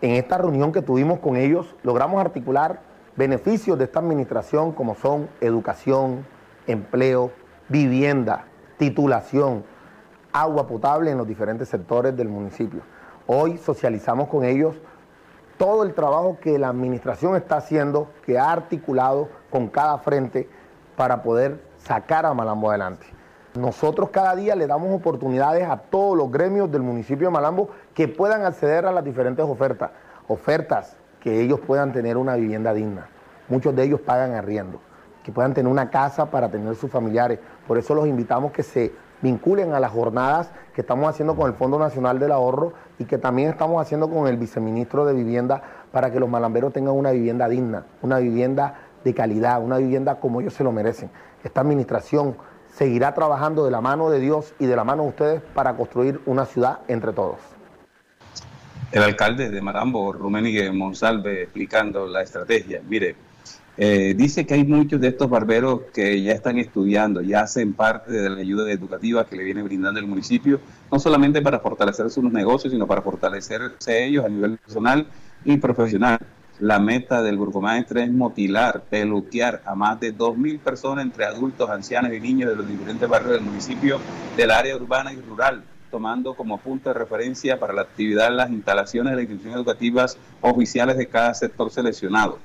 En 0.00 0.12
esta 0.12 0.38
reunión 0.38 0.72
que 0.72 0.82
tuvimos 0.82 1.20
con 1.20 1.36
ellos 1.36 1.74
logramos 1.82 2.20
articular 2.20 2.80
beneficios 3.16 3.78
de 3.78 3.84
esta 3.84 4.00
administración 4.00 4.72
como 4.72 4.94
son 4.94 5.28
educación, 5.40 6.26
empleo, 6.66 7.30
vivienda, 7.68 8.44
titulación, 8.76 9.64
agua 10.32 10.66
potable 10.66 11.10
en 11.10 11.18
los 11.18 11.26
diferentes 11.26 11.68
sectores 11.68 12.16
del 12.16 12.28
municipio. 12.28 12.80
Hoy 13.26 13.56
socializamos 13.56 14.28
con 14.28 14.44
ellos 14.44 14.76
todo 15.58 15.82
el 15.82 15.94
trabajo 15.94 16.38
que 16.40 16.58
la 16.58 16.68
administración 16.68 17.36
está 17.36 17.56
haciendo, 17.56 18.08
que 18.24 18.38
ha 18.38 18.50
articulado 18.52 19.28
con 19.50 19.68
cada 19.68 19.98
frente 19.98 20.48
para 20.96 21.22
poder 21.22 21.60
sacar 21.78 22.26
a 22.26 22.34
Malambo 22.34 22.70
adelante. 22.70 23.06
Nosotros 23.54 24.10
cada 24.10 24.34
día 24.34 24.56
le 24.56 24.66
damos 24.66 24.92
oportunidades 24.92 25.68
a 25.68 25.76
todos 25.76 26.16
los 26.16 26.30
gremios 26.30 26.70
del 26.72 26.82
municipio 26.82 27.28
de 27.28 27.32
Malambo 27.32 27.68
que 27.94 28.08
puedan 28.08 28.44
acceder 28.44 28.84
a 28.84 28.92
las 28.92 29.04
diferentes 29.04 29.44
ofertas, 29.44 29.92
ofertas 30.26 30.96
que 31.20 31.40
ellos 31.40 31.60
puedan 31.60 31.92
tener 31.92 32.16
una 32.16 32.34
vivienda 32.34 32.74
digna. 32.74 33.08
Muchos 33.48 33.74
de 33.76 33.84
ellos 33.84 34.00
pagan 34.00 34.32
arriendo, 34.34 34.80
que 35.22 35.30
puedan 35.30 35.54
tener 35.54 35.70
una 35.70 35.88
casa 35.90 36.30
para 36.30 36.50
tener 36.50 36.74
sus 36.74 36.90
familiares. 36.90 37.38
Por 37.66 37.78
eso 37.78 37.94
los 37.94 38.08
invitamos 38.08 38.50
que 38.50 38.62
se 38.62 38.92
vinculen 39.24 39.72
a 39.72 39.80
las 39.80 39.90
jornadas 39.90 40.52
que 40.74 40.82
estamos 40.82 41.08
haciendo 41.08 41.34
con 41.34 41.48
el 41.50 41.56
Fondo 41.56 41.78
Nacional 41.78 42.18
del 42.18 42.30
Ahorro 42.30 42.74
y 42.98 43.06
que 43.06 43.16
también 43.16 43.48
estamos 43.48 43.80
haciendo 43.80 44.10
con 44.10 44.28
el 44.28 44.36
viceministro 44.36 45.06
de 45.06 45.14
Vivienda 45.14 45.62
para 45.90 46.12
que 46.12 46.20
los 46.20 46.28
malamberos 46.28 46.74
tengan 46.74 46.94
una 46.94 47.10
vivienda 47.10 47.48
digna, 47.48 47.86
una 48.02 48.18
vivienda 48.18 48.74
de 49.02 49.14
calidad, 49.14 49.62
una 49.62 49.78
vivienda 49.78 50.20
como 50.20 50.42
ellos 50.42 50.52
se 50.52 50.62
lo 50.62 50.72
merecen. 50.72 51.10
Esta 51.42 51.62
administración 51.62 52.36
seguirá 52.68 53.14
trabajando 53.14 53.64
de 53.64 53.70
la 53.70 53.80
mano 53.80 54.10
de 54.10 54.20
Dios 54.20 54.52
y 54.58 54.66
de 54.66 54.76
la 54.76 54.84
mano 54.84 55.04
de 55.04 55.08
ustedes 55.08 55.42
para 55.54 55.74
construir 55.74 56.20
una 56.26 56.44
ciudad 56.44 56.80
entre 56.88 57.14
todos. 57.14 57.38
El 58.92 59.02
alcalde 59.02 59.48
de 59.48 59.62
Marambo, 59.62 60.12
Ruménigue 60.12 60.70
Monsalve, 60.70 61.44
explicando 61.44 62.06
la 62.06 62.22
estrategia. 62.22 62.82
Mire, 62.86 63.16
eh, 63.76 64.14
dice 64.16 64.46
que 64.46 64.54
hay 64.54 64.64
muchos 64.64 65.00
de 65.00 65.08
estos 65.08 65.28
barberos 65.28 65.82
que 65.92 66.22
ya 66.22 66.32
están 66.32 66.58
estudiando, 66.58 67.20
ya 67.22 67.40
hacen 67.40 67.72
parte 67.72 68.12
de 68.12 68.30
la 68.30 68.40
ayuda 68.40 68.70
educativa 68.70 69.26
que 69.26 69.34
le 69.34 69.42
viene 69.42 69.62
brindando 69.62 69.98
el 69.98 70.06
municipio, 70.06 70.60
no 70.92 71.00
solamente 71.00 71.42
para 71.42 71.58
fortalecer 71.58 72.08
sus 72.10 72.24
negocios, 72.24 72.72
sino 72.72 72.86
para 72.86 73.02
fortalecerse 73.02 74.04
ellos 74.04 74.24
a 74.24 74.28
nivel 74.28 74.58
personal 74.58 75.06
y 75.44 75.56
profesional. 75.56 76.18
La 76.60 76.78
meta 76.78 77.20
del 77.20 77.36
burgomaestre 77.36 78.04
es 78.04 78.12
motilar, 78.12 78.84
peluquear 78.88 79.60
a 79.66 79.74
más 79.74 79.98
de 79.98 80.16
2.000 80.16 80.60
personas 80.60 81.04
entre 81.04 81.24
adultos, 81.24 81.68
ancianos 81.68 82.12
y 82.12 82.20
niños 82.20 82.50
de 82.50 82.56
los 82.56 82.68
diferentes 82.68 83.08
barrios 83.08 83.32
del 83.32 83.42
municipio, 83.42 83.98
del 84.36 84.52
área 84.52 84.76
urbana 84.76 85.12
y 85.12 85.20
rural, 85.20 85.64
tomando 85.90 86.34
como 86.34 86.58
punto 86.58 86.90
de 86.90 86.94
referencia 86.94 87.58
para 87.58 87.72
la 87.72 87.82
actividad 87.82 88.30
las 88.30 88.50
instalaciones 88.50 89.10
de 89.10 89.16
las 89.16 89.22
instituciones 89.22 89.56
educativas 89.56 90.16
oficiales 90.42 90.96
de 90.96 91.08
cada 91.08 91.34
sector 91.34 91.72
seleccionado. 91.72 92.38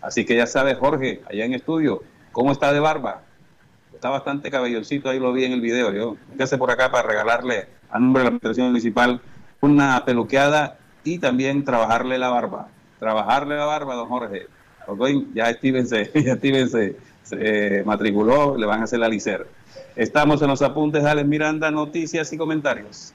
Así 0.00 0.24
que 0.24 0.36
ya 0.36 0.46
sabes, 0.46 0.78
Jorge, 0.78 1.22
allá 1.28 1.44
en 1.44 1.54
estudio, 1.54 2.02
¿cómo 2.32 2.52
está 2.52 2.72
de 2.72 2.80
barba? 2.80 3.22
Está 3.94 4.10
bastante 4.10 4.50
cabelloncito, 4.50 5.08
ahí 5.08 5.18
lo 5.18 5.32
vi 5.32 5.44
en 5.44 5.52
el 5.52 5.60
video. 5.60 5.92
Yo, 5.92 6.16
¿qué 6.36 6.42
hace 6.42 6.58
por 6.58 6.70
acá 6.70 6.90
para 6.90 7.08
regalarle 7.08 7.66
a 7.90 7.98
nombre 7.98 8.20
de 8.20 8.24
la 8.24 8.28
Administración 8.28 8.66
Municipal 8.68 9.20
una 9.60 10.04
peluqueada 10.04 10.78
y 11.02 11.18
también 11.18 11.64
trabajarle 11.64 12.18
la 12.18 12.28
barba? 12.28 12.68
Trabajarle 12.98 13.56
la 13.56 13.64
barba, 13.64 13.94
don 13.94 14.08
Jorge. 14.08 14.46
Ya 15.34 15.52
Steven 15.52 15.86
se, 15.88 16.10
ya 16.22 16.36
Steven 16.36 16.68
se, 16.68 16.96
se 17.22 17.82
matriculó, 17.84 18.56
le 18.56 18.66
van 18.66 18.80
a 18.80 18.84
hacer 18.84 18.98
la 18.98 19.08
licer. 19.08 19.46
Estamos 19.96 20.42
en 20.42 20.48
los 20.48 20.60
apuntes 20.62 21.02
de 21.02 21.10
Alex 21.10 21.26
Miranda, 21.26 21.70
noticias 21.70 22.32
y 22.32 22.36
comentarios. 22.36 23.14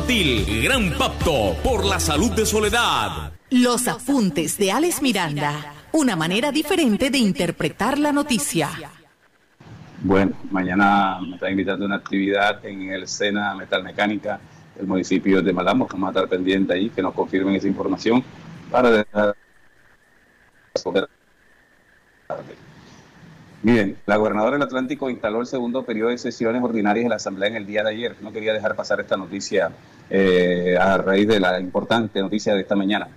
Gran 0.07 0.91
Pacto 0.97 1.55
por 1.63 1.85
la 1.85 1.99
Salud 1.99 2.31
de 2.31 2.45
Soledad. 2.45 3.31
Los 3.51 3.87
apuntes 3.87 4.57
de 4.57 4.71
Alex 4.71 5.01
Miranda. 5.01 5.73
Una 5.91 6.15
manera 6.15 6.51
diferente 6.51 7.09
de 7.09 7.19
interpretar 7.19 7.99
la 7.99 8.11
noticia. 8.11 8.69
Bueno, 10.01 10.35
mañana 10.49 11.19
me 11.21 11.35
está 11.35 11.49
invitando 11.51 11.85
a 11.85 11.87
una 11.87 11.95
actividad 11.97 12.65
en 12.65 12.89
el 12.89 13.07
Sena 13.07 13.53
Metalmecánica 13.53 14.39
del 14.75 14.87
municipio 14.87 15.41
de 15.41 15.53
Malambo, 15.53 15.87
que 15.87 15.93
vamos 15.93 16.07
a 16.07 16.11
estar 16.11 16.27
pendiente 16.27 16.73
ahí, 16.73 16.89
que 16.89 17.01
nos 17.01 17.13
confirmen 17.13 17.55
esa 17.55 17.67
información 17.67 18.23
para 18.71 18.89
dejar 18.91 19.35
Miren, 23.63 23.95
la 24.07 24.17
gobernadora 24.17 24.53
del 24.53 24.63
Atlántico 24.63 25.07
instaló 25.11 25.39
el 25.39 25.45
segundo 25.45 25.83
periodo 25.83 26.09
de 26.09 26.17
sesiones 26.17 26.63
ordinarias 26.63 27.05
de 27.05 27.09
la 27.09 27.17
Asamblea 27.17 27.49
en 27.49 27.57
el 27.57 27.67
día 27.67 27.83
de 27.83 27.91
ayer. 27.91 28.15
No 28.21 28.31
quería 28.31 28.53
dejar 28.53 28.75
pasar 28.75 28.99
esta 28.99 29.17
noticia 29.17 29.71
eh, 30.09 30.75
a 30.81 30.97
raíz 30.97 31.27
de 31.27 31.39
la 31.39 31.59
importante 31.59 32.19
noticia 32.21 32.55
de 32.55 32.61
esta 32.61 32.75
mañana. 32.75 33.07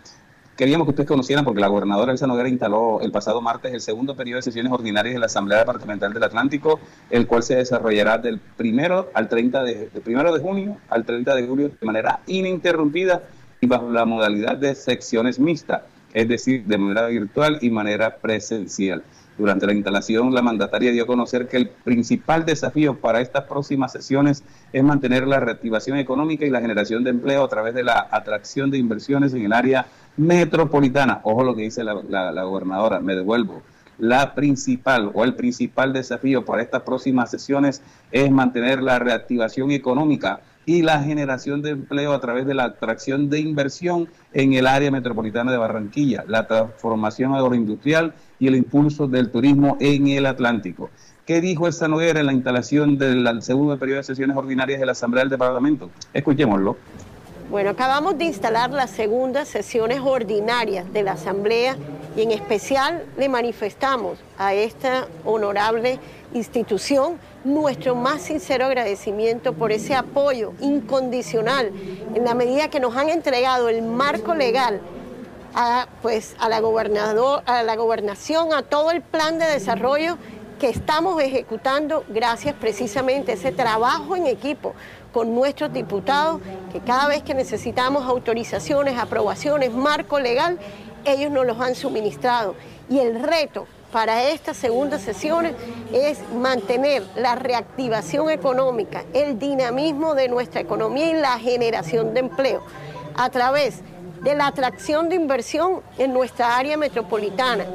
Queríamos 0.54 0.86
que 0.86 0.90
ustedes 0.90 1.08
conocieran, 1.08 1.46
porque 1.46 1.62
la 1.62 1.68
gobernadora 1.68 2.12
Elsa 2.12 2.26
Noguera 2.26 2.50
instaló 2.50 3.00
el 3.00 3.10
pasado 3.10 3.40
martes 3.40 3.72
el 3.72 3.80
segundo 3.80 4.14
periodo 4.14 4.36
de 4.36 4.42
sesiones 4.42 4.70
ordinarias 4.70 5.14
de 5.14 5.18
la 5.18 5.26
Asamblea 5.26 5.60
Departamental 5.60 6.12
del 6.12 6.22
Atlántico, 6.22 6.78
el 7.08 7.26
cual 7.26 7.42
se 7.42 7.56
desarrollará 7.56 8.18
del 8.18 8.38
primero 8.38 9.10
al 9.14 9.28
30 9.28 9.64
de, 9.64 9.88
del 9.88 10.02
primero 10.02 10.32
de 10.32 10.40
junio 10.40 10.76
al 10.90 11.06
30 11.06 11.34
de 11.34 11.46
julio 11.46 11.70
de 11.70 11.86
manera 11.86 12.20
ininterrumpida 12.26 13.22
y 13.62 13.66
bajo 13.66 13.90
la 13.90 14.04
modalidad 14.04 14.58
de 14.58 14.74
secciones 14.74 15.40
mixtas, 15.40 15.82
es 16.12 16.28
decir, 16.28 16.64
de 16.66 16.76
manera 16.76 17.06
virtual 17.06 17.58
y 17.62 17.70
manera 17.70 18.18
presencial. 18.18 19.02
Durante 19.36 19.66
la 19.66 19.72
instalación, 19.72 20.32
la 20.32 20.42
mandataria 20.42 20.92
dio 20.92 21.02
a 21.02 21.06
conocer 21.06 21.48
que 21.48 21.56
el 21.56 21.68
principal 21.68 22.46
desafío 22.46 23.00
para 23.00 23.20
estas 23.20 23.44
próximas 23.44 23.90
sesiones 23.90 24.44
es 24.72 24.84
mantener 24.84 25.26
la 25.26 25.40
reactivación 25.40 25.98
económica 25.98 26.46
y 26.46 26.50
la 26.50 26.60
generación 26.60 27.02
de 27.02 27.10
empleo 27.10 27.42
a 27.42 27.48
través 27.48 27.74
de 27.74 27.82
la 27.82 28.06
atracción 28.12 28.70
de 28.70 28.78
inversiones 28.78 29.34
en 29.34 29.44
el 29.44 29.52
área 29.52 29.86
metropolitana. 30.16 31.20
Ojo 31.24 31.42
lo 31.42 31.56
que 31.56 31.62
dice 31.62 31.82
la, 31.82 32.42
gobernadora, 32.44 33.00
me 33.00 33.16
devuelvo. 33.16 33.62
La 33.98 34.34
principal 34.34 35.10
o 35.14 35.24
el 35.24 35.34
principal 35.34 35.92
desafío 35.92 36.44
para 36.44 36.62
estas 36.62 36.82
próximas 36.82 37.30
sesiones 37.30 37.82
es 38.12 38.30
mantener 38.30 38.82
la 38.82 39.00
reactivación 39.00 39.72
económica 39.72 40.40
y 40.66 40.82
la 40.82 41.02
generación 41.02 41.62
de 41.62 41.70
empleo 41.70 42.12
a 42.12 42.20
través 42.20 42.46
de 42.46 42.54
la 42.54 42.64
atracción 42.64 43.30
de 43.30 43.40
inversión 43.40 44.08
en 44.32 44.54
el 44.54 44.66
área 44.66 44.90
metropolitana 44.90 45.52
de 45.52 45.58
Barranquilla, 45.58 46.24
la 46.26 46.46
transformación 46.46 47.34
agroindustrial 47.34 48.14
y 48.38 48.48
el 48.48 48.56
impulso 48.56 49.06
del 49.06 49.30
turismo 49.30 49.76
en 49.80 50.08
el 50.08 50.26
Atlántico. 50.26 50.90
¿Qué 51.26 51.40
dijo 51.40 51.68
esta 51.68 51.88
Noguera 51.88 52.20
en 52.20 52.26
la 52.26 52.32
instalación 52.32 52.98
del 52.98 53.42
segundo 53.42 53.78
periodo 53.78 53.98
de 53.98 54.04
sesiones 54.04 54.36
ordinarias 54.36 54.78
de 54.78 54.86
la 54.86 54.92
Asamblea 54.92 55.22
del 55.22 55.30
Departamento? 55.30 55.90
Escuchémoslo. 56.12 56.76
Bueno, 57.50 57.70
acabamos 57.70 58.16
de 58.18 58.24
instalar 58.24 58.70
las 58.70 58.90
segundas 58.90 59.48
sesiones 59.48 60.00
ordinarias 60.00 60.90
de 60.92 61.02
la 61.02 61.12
Asamblea 61.12 61.76
y 62.16 62.22
en 62.22 62.30
especial 62.30 63.04
le 63.18 63.28
manifestamos 63.28 64.18
a 64.38 64.54
esta 64.54 65.06
honorable 65.24 65.98
institución 66.34 67.18
nuestro 67.44 67.94
más 67.94 68.22
sincero 68.22 68.66
agradecimiento 68.66 69.54
por 69.54 69.72
ese 69.72 69.94
apoyo 69.94 70.52
incondicional 70.60 71.72
en 72.14 72.24
la 72.24 72.34
medida 72.34 72.68
que 72.68 72.80
nos 72.80 72.96
han 72.96 73.08
entregado 73.08 73.68
el 73.68 73.82
marco 73.82 74.34
legal 74.34 74.80
a, 75.54 75.86
pues, 76.02 76.34
a, 76.38 76.48
la, 76.48 76.60
gobernador, 76.60 77.42
a 77.46 77.62
la 77.62 77.76
gobernación, 77.76 78.52
a 78.52 78.62
todo 78.62 78.90
el 78.90 79.00
plan 79.00 79.38
de 79.38 79.46
desarrollo 79.46 80.18
que 80.58 80.68
estamos 80.68 81.20
ejecutando 81.22 82.04
gracias 82.08 82.54
precisamente 82.54 83.32
a 83.32 83.34
ese 83.34 83.52
trabajo 83.52 84.16
en 84.16 84.26
equipo 84.26 84.74
con 85.12 85.34
nuestros 85.34 85.72
diputados, 85.72 86.40
que 86.72 86.80
cada 86.80 87.06
vez 87.06 87.22
que 87.22 87.34
necesitamos 87.34 88.04
autorizaciones, 88.04 88.98
aprobaciones, 88.98 89.72
marco 89.72 90.18
legal, 90.18 90.58
ellos 91.04 91.30
nos 91.30 91.46
los 91.46 91.60
han 91.60 91.76
suministrado. 91.76 92.56
Y 92.90 92.98
el 92.98 93.22
reto 93.22 93.66
para 93.94 94.28
estas 94.28 94.56
segundas 94.56 95.02
sesiones 95.02 95.54
es 95.92 96.18
mantener 96.32 97.04
la 97.14 97.36
reactivación 97.36 98.28
económica, 98.28 99.04
el 99.12 99.38
dinamismo 99.38 100.16
de 100.16 100.28
nuestra 100.28 100.60
economía 100.60 101.10
y 101.10 101.12
la 101.12 101.38
generación 101.38 102.12
de 102.12 102.18
empleo 102.18 102.60
a 103.14 103.30
través 103.30 103.82
de 104.24 104.34
la 104.34 104.48
atracción 104.48 105.08
de 105.08 105.14
inversión 105.14 105.80
en 105.96 106.12
nuestra 106.12 106.56
área 106.56 106.76
metropolitana, 106.76 107.66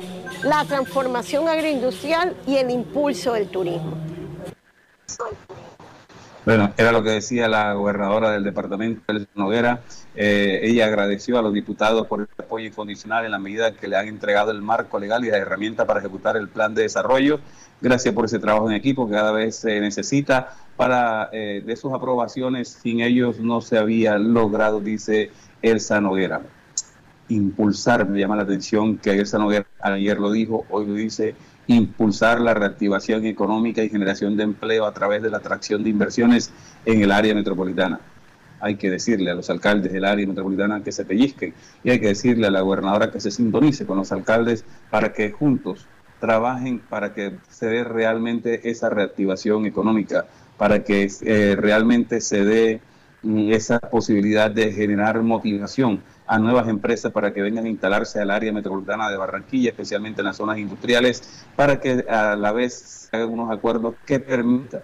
la 0.43 0.65
transformación 0.65 1.47
agroindustrial 1.47 2.35
y 2.45 2.57
el 2.57 2.69
impulso 2.69 3.31
del 3.31 3.47
turismo. 3.47 3.93
Bueno, 6.49 6.73
era 6.77 6.91
lo 6.91 7.03
que 7.03 7.11
decía 7.11 7.47
la 7.47 7.73
gobernadora 7.73 8.31
del 8.31 8.43
departamento, 8.43 9.03
Noguera. 9.35 9.81
Eh, 10.15 10.61
ella 10.63 10.87
agradeció 10.87 11.37
a 11.37 11.43
los 11.43 11.53
diputados 11.53 12.07
por 12.07 12.21
el 12.21 12.27
apoyo 12.39 12.65
incondicional 12.65 13.23
en 13.23 13.29
la 13.29 13.37
medida 13.37 13.73
que 13.73 13.87
le 13.87 13.95
han 13.95 14.07
entregado 14.07 14.49
el 14.49 14.63
marco 14.63 14.97
legal 14.97 15.23
y 15.23 15.29
la 15.29 15.37
herramienta 15.37 15.85
para 15.85 15.99
ejecutar 15.99 16.37
el 16.37 16.49
plan 16.49 16.73
de 16.73 16.81
desarrollo. 16.81 17.39
Gracias 17.81 18.15
por 18.15 18.25
ese 18.25 18.39
trabajo 18.39 18.67
en 18.67 18.75
equipo 18.75 19.07
que 19.07 19.13
cada 19.13 19.31
vez 19.31 19.57
se 19.57 19.79
necesita 19.79 20.55
para 20.75 21.29
eh, 21.31 21.61
de 21.63 21.75
sus 21.75 21.93
aprobaciones. 21.93 22.79
Sin 22.81 23.01
ellos 23.01 23.39
no 23.39 23.61
se 23.61 23.77
había 23.77 24.17
logrado, 24.17 24.79
dice 24.79 25.29
Elsa 25.61 26.01
Noguera. 26.01 26.41
Impulsar, 27.27 28.09
me 28.09 28.19
llama 28.19 28.37
la 28.37 28.41
atención 28.41 28.97
que 28.97 29.11
Elsa 29.11 29.37
Noguera 29.37 29.67
ayer 29.81 30.19
lo 30.19 30.31
dijo, 30.31 30.65
hoy 30.71 30.87
lo 30.87 30.95
dice, 30.95 31.35
impulsar 31.75 32.41
la 32.41 32.53
reactivación 32.53 33.25
económica 33.25 33.83
y 33.83 33.89
generación 33.89 34.35
de 34.35 34.43
empleo 34.43 34.85
a 34.85 34.93
través 34.93 35.21
de 35.21 35.29
la 35.29 35.37
atracción 35.37 35.83
de 35.83 35.91
inversiones 35.91 36.51
en 36.85 37.01
el 37.01 37.11
área 37.11 37.35
metropolitana. 37.35 37.99
Hay 38.59 38.75
que 38.75 38.89
decirle 38.89 39.31
a 39.31 39.35
los 39.35 39.49
alcaldes 39.49 39.93
del 39.93 40.03
área 40.03 40.27
metropolitana 40.27 40.83
que 40.83 40.91
se 40.91 41.05
pellizquen 41.05 41.53
y 41.83 41.91
hay 41.91 41.99
que 41.99 42.07
decirle 42.07 42.47
a 42.47 42.51
la 42.51 42.61
gobernadora 42.61 43.11
que 43.11 43.19
se 43.19 43.31
sintonice 43.31 43.85
con 43.85 43.97
los 43.97 44.11
alcaldes 44.11 44.65
para 44.89 45.13
que 45.13 45.31
juntos 45.31 45.87
trabajen 46.19 46.79
para 46.79 47.13
que 47.13 47.37
se 47.49 47.67
dé 47.67 47.83
realmente 47.83 48.69
esa 48.69 48.89
reactivación 48.89 49.65
económica, 49.65 50.25
para 50.57 50.83
que 50.83 51.09
eh, 51.21 51.55
realmente 51.57 52.19
se 52.19 52.43
dé 52.43 52.81
mm, 53.23 53.51
esa 53.51 53.79
posibilidad 53.79 54.51
de 54.51 54.73
generar 54.73 55.21
motivación 55.21 56.01
a 56.29 56.37
nuevas 56.37 56.67
empresas 56.67 57.11
para 57.11 57.33
que 57.33 57.41
vengan 57.41 57.65
a 57.65 57.69
instalarse 57.69 58.19
al 58.21 58.29
área 58.29 58.53
metropolitana 58.53 59.09
de 59.09 59.17
Barranquilla, 59.17 59.71
especialmente 59.71 60.21
en 60.21 60.27
las 60.27 60.37
zonas 60.37 60.59
industriales, 60.59 61.43
para 61.55 61.79
que 61.79 62.05
a 62.07 62.35
la 62.35 62.51
vez 62.51 63.09
se 63.09 63.17
hagan 63.17 63.29
unos 63.29 63.51
acuerdos 63.51 63.95
que 64.05 64.19
permita 64.19 64.83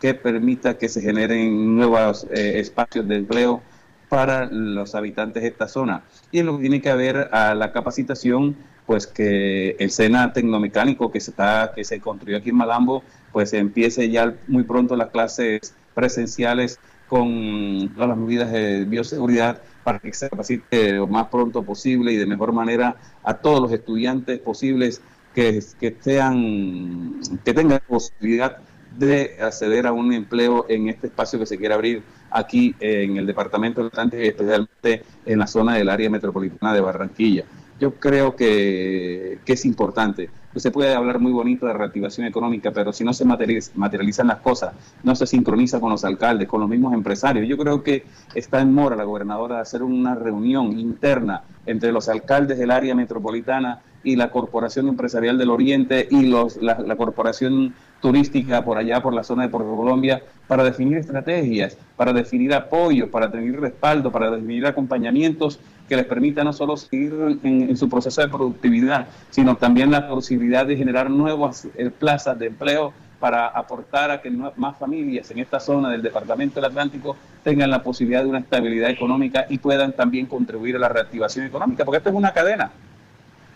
que 0.00 0.14
permita 0.14 0.76
que 0.76 0.88
se 0.88 1.00
generen 1.00 1.76
nuevos 1.76 2.26
eh, 2.30 2.58
espacios 2.60 3.06
de 3.08 3.16
empleo 3.16 3.62
para 4.08 4.46
los 4.46 4.94
habitantes 4.94 5.42
de 5.42 5.48
esta 5.48 5.68
zona. 5.68 6.02
Y 6.30 6.42
lo 6.42 6.56
que 6.56 6.62
tiene 6.62 6.80
que 6.80 6.90
haber 6.90 7.28
a 7.32 7.54
la 7.54 7.72
capacitación, 7.72 8.56
pues 8.86 9.06
que 9.06 9.76
el 9.78 9.90
SENA 9.90 10.32
tecnomecánico 10.32 11.10
que 11.10 11.20
se 11.20 11.30
está, 11.30 11.72
que 11.74 11.84
se 11.84 12.00
construyó 12.00 12.38
aquí 12.38 12.50
en 12.50 12.56
Malambo, 12.56 13.02
pues 13.32 13.52
empiece 13.52 14.10
ya 14.10 14.34
muy 14.48 14.62
pronto 14.62 14.96
las 14.96 15.10
clases 15.10 15.74
presenciales 15.94 16.78
con 17.08 17.90
todas 17.94 18.08
las 18.08 18.18
medidas 18.18 18.52
de 18.52 18.84
bioseguridad 18.84 19.60
para 19.86 20.00
que 20.00 20.12
se 20.12 20.28
capacite 20.28 20.94
lo 20.94 21.06
más 21.06 21.28
pronto 21.28 21.62
posible 21.62 22.10
y 22.10 22.16
de 22.16 22.26
mejor 22.26 22.52
manera 22.52 22.96
a 23.22 23.34
todos 23.34 23.60
los 23.60 23.70
estudiantes 23.70 24.40
posibles 24.40 25.00
que, 25.32 25.62
que 25.78 25.96
sean, 26.00 27.20
que 27.44 27.54
tengan 27.54 27.80
posibilidad 27.86 28.56
de 28.98 29.36
acceder 29.40 29.86
a 29.86 29.92
un 29.92 30.12
empleo 30.12 30.66
en 30.68 30.88
este 30.88 31.06
espacio 31.06 31.38
que 31.38 31.46
se 31.46 31.56
quiere 31.56 31.72
abrir 31.72 32.02
aquí 32.32 32.74
en 32.80 33.16
el 33.16 33.26
departamento 33.26 33.80
del 33.80 33.92
Atlántico 33.92 34.24
y 34.24 34.26
especialmente 34.26 35.04
en 35.24 35.38
la 35.38 35.46
zona 35.46 35.76
del 35.76 35.88
área 35.88 36.10
metropolitana 36.10 36.74
de 36.74 36.80
Barranquilla. 36.80 37.44
Yo 37.78 37.94
creo 37.94 38.36
que, 38.36 39.38
que 39.44 39.52
es 39.52 39.64
importante 39.64 40.30
se 40.56 40.70
puede 40.70 40.94
hablar 40.94 41.18
muy 41.18 41.32
bonito 41.32 41.66
de 41.66 41.72
reactivación 41.72 42.26
económica, 42.26 42.70
pero 42.70 42.92
si 42.92 43.04
no 43.04 43.12
se 43.12 43.24
materializan 43.24 44.26
las 44.26 44.38
cosas, 44.38 44.74
no 45.02 45.14
se 45.14 45.26
sincroniza 45.26 45.80
con 45.80 45.90
los 45.90 46.04
alcaldes, 46.04 46.48
con 46.48 46.60
los 46.60 46.68
mismos 46.68 46.94
empresarios. 46.94 47.46
Yo 47.46 47.56
creo 47.56 47.82
que 47.82 48.04
está 48.34 48.60
en 48.60 48.72
mora 48.72 48.96
la 48.96 49.04
gobernadora 49.04 49.56
de 49.56 49.62
hacer 49.62 49.82
una 49.82 50.14
reunión 50.14 50.78
interna 50.78 51.42
entre 51.66 51.92
los 51.92 52.08
alcaldes 52.08 52.58
del 52.58 52.70
área 52.70 52.94
metropolitana 52.94 53.80
y 54.02 54.16
la 54.16 54.30
Corporación 54.30 54.88
Empresarial 54.88 55.36
del 55.36 55.50
Oriente 55.50 56.06
y 56.10 56.26
los, 56.26 56.56
la, 56.62 56.78
la 56.78 56.96
Corporación 56.96 57.74
turística 58.06 58.64
por 58.64 58.78
allá, 58.78 59.02
por 59.02 59.12
la 59.12 59.24
zona 59.24 59.42
de 59.42 59.48
Puerto 59.48 59.74
Colombia, 59.74 60.22
para 60.46 60.62
definir 60.62 60.98
estrategias, 60.98 61.76
para 61.96 62.12
definir 62.12 62.54
apoyos, 62.54 63.08
para 63.08 63.26
definir 63.26 63.60
respaldo, 63.60 64.12
para 64.12 64.30
definir 64.30 64.64
acompañamientos 64.64 65.58
que 65.88 65.96
les 65.96 66.04
permita 66.04 66.44
no 66.44 66.52
solo 66.52 66.76
seguir 66.76 67.40
en, 67.42 67.76
su 67.76 67.88
proceso 67.88 68.20
de 68.20 68.28
productividad, 68.28 69.08
sino 69.30 69.56
también 69.56 69.90
la 69.90 70.06
posibilidad 70.06 70.64
de 70.64 70.76
generar 70.76 71.10
nuevas 71.10 71.66
eh, 71.76 71.90
plazas 71.90 72.38
de 72.38 72.46
empleo 72.46 72.92
para 73.18 73.48
aportar 73.48 74.12
a 74.12 74.22
que 74.22 74.30
más 74.30 74.78
familias 74.78 75.28
en 75.32 75.40
esta 75.40 75.58
zona 75.58 75.90
del 75.90 76.02
Departamento 76.02 76.60
del 76.60 76.66
Atlántico 76.66 77.16
tengan 77.42 77.70
la 77.70 77.82
posibilidad 77.82 78.22
de 78.22 78.28
una 78.28 78.38
estabilidad 78.38 78.88
económica 78.88 79.46
y 79.48 79.58
puedan 79.58 79.94
también 79.94 80.26
contribuir 80.26 80.76
a 80.76 80.78
la 80.78 80.88
reactivación 80.88 81.44
económica, 81.44 81.84
porque 81.84 81.98
esto 81.98 82.10
es 82.10 82.14
una 82.14 82.32
cadena. 82.32 82.70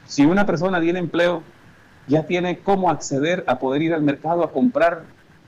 Si 0.06 0.26
una 0.26 0.44
persona 0.44 0.80
tiene 0.80 0.98
empleo, 0.98 1.44
ya 2.06 2.26
tiene 2.26 2.58
cómo 2.58 2.90
acceder 2.90 3.44
a 3.46 3.58
poder 3.58 3.82
ir 3.82 3.94
al 3.94 4.02
mercado 4.02 4.42
a 4.44 4.52
comprar 4.52 5.02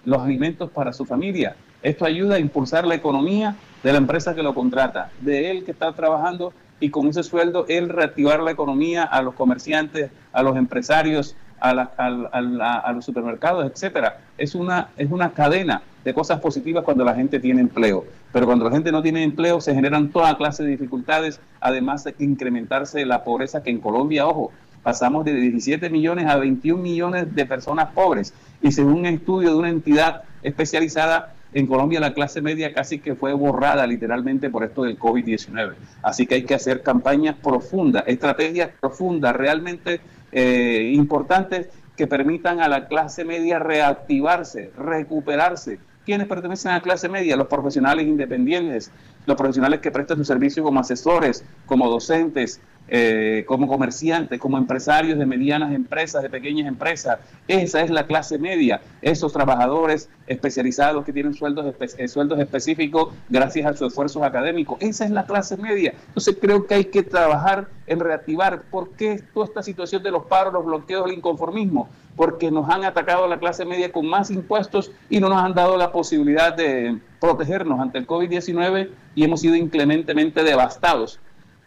los 0.04 0.20
alimentos 0.20 0.70
para 0.70 0.92
su 0.92 1.04
familia. 1.04 1.56
Esto 1.82 2.04
ayuda 2.04 2.36
a 2.36 2.38
impulsar 2.38 2.86
la 2.86 2.94
economía 2.94 3.56
de 3.82 3.92
la 3.92 3.98
empresa 3.98 4.34
que 4.34 4.42
lo 4.42 4.54
contrata, 4.54 5.10
de 5.20 5.50
él 5.50 5.64
que 5.64 5.72
está 5.72 5.92
trabajando 5.92 6.52
y 6.78 6.90
con 6.90 7.08
ese 7.08 7.22
sueldo 7.22 7.64
él 7.68 7.88
reactivar 7.88 8.40
la 8.40 8.50
economía 8.50 9.04
a 9.04 9.22
los 9.22 9.34
comerciantes, 9.34 10.10
a 10.32 10.42
los 10.42 10.56
empresarios, 10.56 11.36
a, 11.60 12.92
los 12.92 13.04
supermercados, 13.04 13.70
etcétera. 13.70 14.18
Es 14.36 14.54
una, 14.54 14.88
es 14.96 15.10
una 15.10 15.30
cadena 15.30 15.82
de 16.04 16.12
cosas 16.12 16.40
positivas 16.40 16.84
cuando 16.84 17.04
la 17.04 17.14
gente 17.14 17.38
tiene 17.38 17.60
empleo. 17.60 18.04
Pero 18.32 18.46
cuando 18.46 18.64
la 18.64 18.72
gente 18.72 18.90
no 18.90 19.02
tiene 19.02 19.22
empleo 19.22 19.60
se 19.60 19.74
generan 19.74 20.10
toda 20.10 20.36
clase 20.36 20.64
de 20.64 20.70
dificultades, 20.70 21.40
además 21.60 22.02
de 22.02 22.14
incrementarse 22.18 23.06
la 23.06 23.22
pobreza 23.22 23.62
que 23.62 23.70
en 23.70 23.78
Colombia, 23.78 24.26
ojo, 24.26 24.50
pasamos 24.82 25.24
de 25.24 25.34
17 25.34 25.90
millones 25.90 26.26
a 26.26 26.36
21 26.36 26.82
millones 26.82 27.34
de 27.34 27.46
personas 27.46 27.90
pobres. 27.92 28.34
Y 28.60 28.72
según 28.72 28.94
un 28.94 29.06
estudio 29.06 29.50
de 29.50 29.56
una 29.56 29.68
entidad 29.68 30.22
especializada, 30.42 31.34
en 31.54 31.66
Colombia 31.66 32.00
la 32.00 32.14
clase 32.14 32.40
media 32.40 32.72
casi 32.72 32.98
que 32.98 33.14
fue 33.14 33.32
borrada 33.34 33.86
literalmente 33.86 34.50
por 34.50 34.64
esto 34.64 34.84
del 34.84 34.98
COVID-19. 34.98 35.74
Así 36.02 36.26
que 36.26 36.36
hay 36.36 36.44
que 36.44 36.54
hacer 36.54 36.82
campañas 36.82 37.36
profundas, 37.42 38.04
estrategias 38.06 38.70
profundas, 38.80 39.36
realmente 39.36 40.00
eh, 40.32 40.92
importantes 40.94 41.68
que 41.96 42.06
permitan 42.06 42.60
a 42.60 42.68
la 42.68 42.88
clase 42.88 43.24
media 43.24 43.58
reactivarse, 43.58 44.70
recuperarse. 44.76 45.78
¿Quiénes 46.04 46.26
pertenecen 46.26 46.72
a 46.72 46.74
la 46.76 46.80
clase 46.80 47.08
media? 47.08 47.36
Los 47.36 47.46
profesionales 47.46 48.06
independientes, 48.06 48.90
los 49.26 49.36
profesionales 49.36 49.80
que 49.80 49.92
prestan 49.92 50.16
su 50.16 50.24
servicio 50.24 50.64
como 50.64 50.80
asesores, 50.80 51.44
como 51.66 51.88
docentes, 51.88 52.60
eh, 52.88 53.44
como 53.46 53.68
comerciantes, 53.68 54.38
como 54.38 54.58
empresarios 54.58 55.18
de 55.18 55.24
medianas 55.24 55.72
empresas, 55.72 56.22
de 56.22 56.28
pequeñas 56.28 56.66
empresas. 56.66 57.20
Esa 57.48 57.80
es 57.80 57.90
la 57.90 58.06
clase 58.06 58.38
media, 58.38 58.82
esos 59.00 59.32
trabajadores 59.32 60.10
especializados 60.26 61.04
que 61.04 61.12
tienen 61.12 61.32
sueldos, 61.32 61.74
eh, 61.80 62.08
sueldos 62.08 62.38
específicos 62.38 63.14
gracias 63.28 63.66
a 63.66 63.72
sus 63.74 63.88
esfuerzos 63.88 64.22
académicos. 64.22 64.78
Esa 64.80 65.04
es 65.04 65.10
la 65.10 65.24
clase 65.24 65.56
media. 65.56 65.94
Entonces 66.08 66.36
creo 66.40 66.66
que 66.66 66.74
hay 66.74 66.84
que 66.86 67.02
trabajar 67.02 67.68
en 67.86 68.00
reactivar. 68.00 68.62
¿Por 68.62 68.90
qué 68.90 69.22
toda 69.32 69.46
esta 69.46 69.62
situación 69.62 70.02
de 70.02 70.10
los 70.10 70.24
paros, 70.24 70.52
los 70.52 70.64
bloqueos, 70.64 71.06
el 71.06 71.16
inconformismo? 71.16 71.88
Porque 72.16 72.50
nos 72.50 72.68
han 72.68 72.84
atacado 72.84 73.24
a 73.24 73.28
la 73.28 73.38
clase 73.38 73.64
media 73.64 73.90
con 73.90 74.06
más 74.06 74.30
impuestos 74.30 74.90
y 75.08 75.18
no 75.18 75.28
nos 75.28 75.42
han 75.42 75.54
dado 75.54 75.76
la 75.76 75.92
posibilidad 75.92 76.54
de 76.54 76.98
protegernos 77.20 77.80
ante 77.80 77.98
el 77.98 78.06
COVID-19 78.06 78.90
y 79.14 79.24
hemos 79.24 79.40
sido 79.40 79.54
inclementemente 79.54 80.42
devastados 80.42 81.20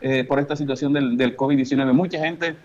eh, 0.07 0.23
por 0.23 0.39
esta 0.39 0.55
situación 0.55 0.93
del, 0.93 1.17
del 1.17 1.35
COVID-19. 1.35 1.91
Mucha 1.91 2.19
gente 2.19 2.55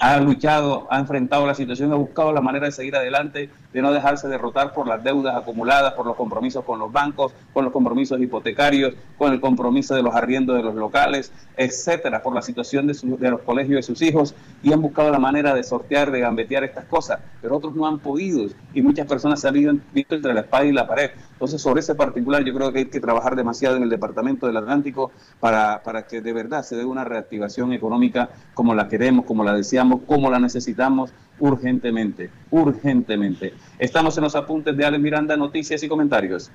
ha 0.00 0.18
luchado, 0.20 0.86
ha 0.90 0.98
enfrentado 0.98 1.46
la 1.46 1.54
situación, 1.54 1.92
ha 1.92 1.96
buscado 1.96 2.32
la 2.32 2.40
manera 2.40 2.66
de 2.66 2.72
seguir 2.72 2.94
adelante, 2.96 3.50
de 3.72 3.82
no 3.82 3.92
dejarse 3.92 4.28
derrotar 4.28 4.72
por 4.72 4.86
las 4.86 5.02
deudas 5.02 5.36
acumuladas, 5.36 5.94
por 5.94 6.06
los 6.06 6.16
compromisos 6.16 6.64
con 6.64 6.78
los 6.78 6.92
bancos, 6.92 7.32
con 7.52 7.64
los 7.64 7.72
compromisos 7.72 8.20
hipotecarios, 8.20 8.94
con 9.16 9.32
el 9.32 9.40
compromiso 9.40 9.94
de 9.94 10.02
los 10.02 10.14
arriendos 10.14 10.56
de 10.56 10.62
los 10.62 10.74
locales, 10.74 11.32
etcétera, 11.56 12.22
por 12.22 12.34
la 12.34 12.42
situación 12.42 12.86
de, 12.86 12.96
de 13.18 13.30
los 13.30 13.40
colegios 13.40 13.76
de 13.76 13.82
sus 13.82 14.00
hijos 14.02 14.34
y 14.62 14.72
han 14.72 14.80
buscado 14.80 15.10
la 15.10 15.18
manera 15.18 15.54
de 15.54 15.62
sortear, 15.64 16.10
de 16.10 16.20
gambetear 16.20 16.64
estas 16.64 16.84
cosas, 16.84 17.20
pero 17.42 17.56
otros 17.56 17.74
no 17.74 17.86
han 17.86 17.98
podido 17.98 18.28
y 18.74 18.82
muchas 18.82 19.06
personas 19.06 19.40
se 19.40 19.48
han 19.48 19.82
visto 19.92 20.14
entre 20.14 20.34
la 20.34 20.40
espada 20.40 20.64
y 20.64 20.72
la 20.72 20.86
pared. 20.86 21.10
Entonces, 21.32 21.62
sobre 21.62 21.80
ese 21.80 21.94
particular, 21.94 22.44
yo 22.44 22.52
creo 22.52 22.72
que 22.72 22.80
hay 22.80 22.84
que 22.86 23.00
trabajar 23.00 23.36
demasiado 23.36 23.76
en 23.76 23.84
el 23.84 23.88
Departamento 23.88 24.46
del 24.46 24.56
Atlántico 24.56 25.12
para, 25.38 25.82
para 25.84 26.06
que 26.06 26.20
de 26.20 26.32
verdad 26.32 26.62
se 26.62 26.76
dé 26.76 26.84
una 26.84 27.04
reactivación 27.04 27.72
económica 27.72 28.28
como 28.54 28.74
la 28.74 28.88
queremos, 28.88 29.24
como 29.24 29.44
la 29.44 29.54
deseamos, 29.54 29.87
como 30.06 30.30
la 30.30 30.38
necesitamos 30.38 31.12
urgentemente, 31.40 32.30
urgentemente. 32.50 33.54
Estamos 33.78 34.16
en 34.16 34.24
los 34.24 34.34
apuntes 34.34 34.76
de 34.76 34.84
Alex 34.84 35.02
Miranda, 35.02 35.36
noticias 35.36 35.82
y 35.82 35.88
comentarios. 35.88 36.50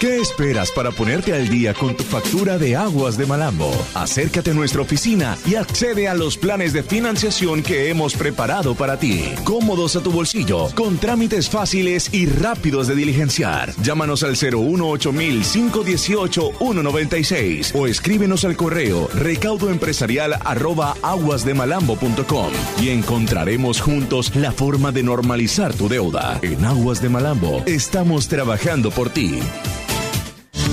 ¿Qué 0.00 0.16
esperas 0.16 0.72
para 0.72 0.90
ponerte 0.92 1.34
al 1.34 1.46
día 1.50 1.74
con 1.74 1.94
tu 1.94 2.04
factura 2.04 2.56
de 2.56 2.74
aguas 2.74 3.18
de 3.18 3.26
Malambo? 3.26 3.70
Acércate 3.94 4.52
a 4.52 4.54
nuestra 4.54 4.80
oficina 4.80 5.36
y 5.44 5.56
accede 5.56 6.08
a 6.08 6.14
los 6.14 6.38
planes 6.38 6.72
de 6.72 6.82
financiación 6.82 7.62
que 7.62 7.90
hemos 7.90 8.14
preparado 8.14 8.74
para 8.74 8.98
ti. 8.98 9.26
Cómodos 9.44 9.96
a 9.96 10.02
tu 10.02 10.10
bolsillo, 10.10 10.68
con 10.74 10.96
trámites 10.96 11.50
fáciles 11.50 12.14
y 12.14 12.24
rápidos 12.24 12.86
de 12.86 12.94
diligenciar. 12.94 13.74
Llámanos 13.82 14.22
al 14.22 14.36
018 14.36 15.12
518 15.12 16.52
196 16.58 17.74
o 17.74 17.86
escríbenos 17.86 18.46
al 18.46 18.56
correo 18.56 19.06
recaudoempresarial 19.12 20.36
arroba 20.46 20.94
aguasdemalambo.com 21.02 22.52
y 22.80 22.88
encontraremos 22.88 23.82
juntos 23.82 24.19
la 24.34 24.52
forma 24.52 24.92
de 24.92 25.02
normalizar 25.02 25.72
tu 25.72 25.88
deuda. 25.88 26.38
En 26.42 26.64
Aguas 26.64 27.00
de 27.00 27.08
Malambo 27.08 27.62
estamos 27.66 28.28
trabajando 28.28 28.90
por 28.90 29.08
ti. 29.08 29.40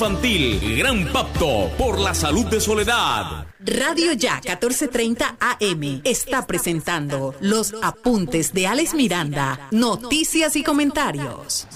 Gran 0.00 1.12
Pacto 1.12 1.70
por 1.76 2.00
la 2.00 2.14
Salud 2.14 2.46
de 2.46 2.58
Soledad. 2.58 3.44
Radio 3.58 4.14
Ya 4.14 4.36
1430 4.36 5.36
AM 5.38 6.00
está 6.04 6.46
presentando 6.46 7.34
los 7.42 7.74
apuntes 7.82 8.54
de 8.54 8.66
Alex 8.66 8.94
Miranda, 8.94 9.68
noticias 9.72 10.56
y 10.56 10.62
comentarios. 10.62 11.66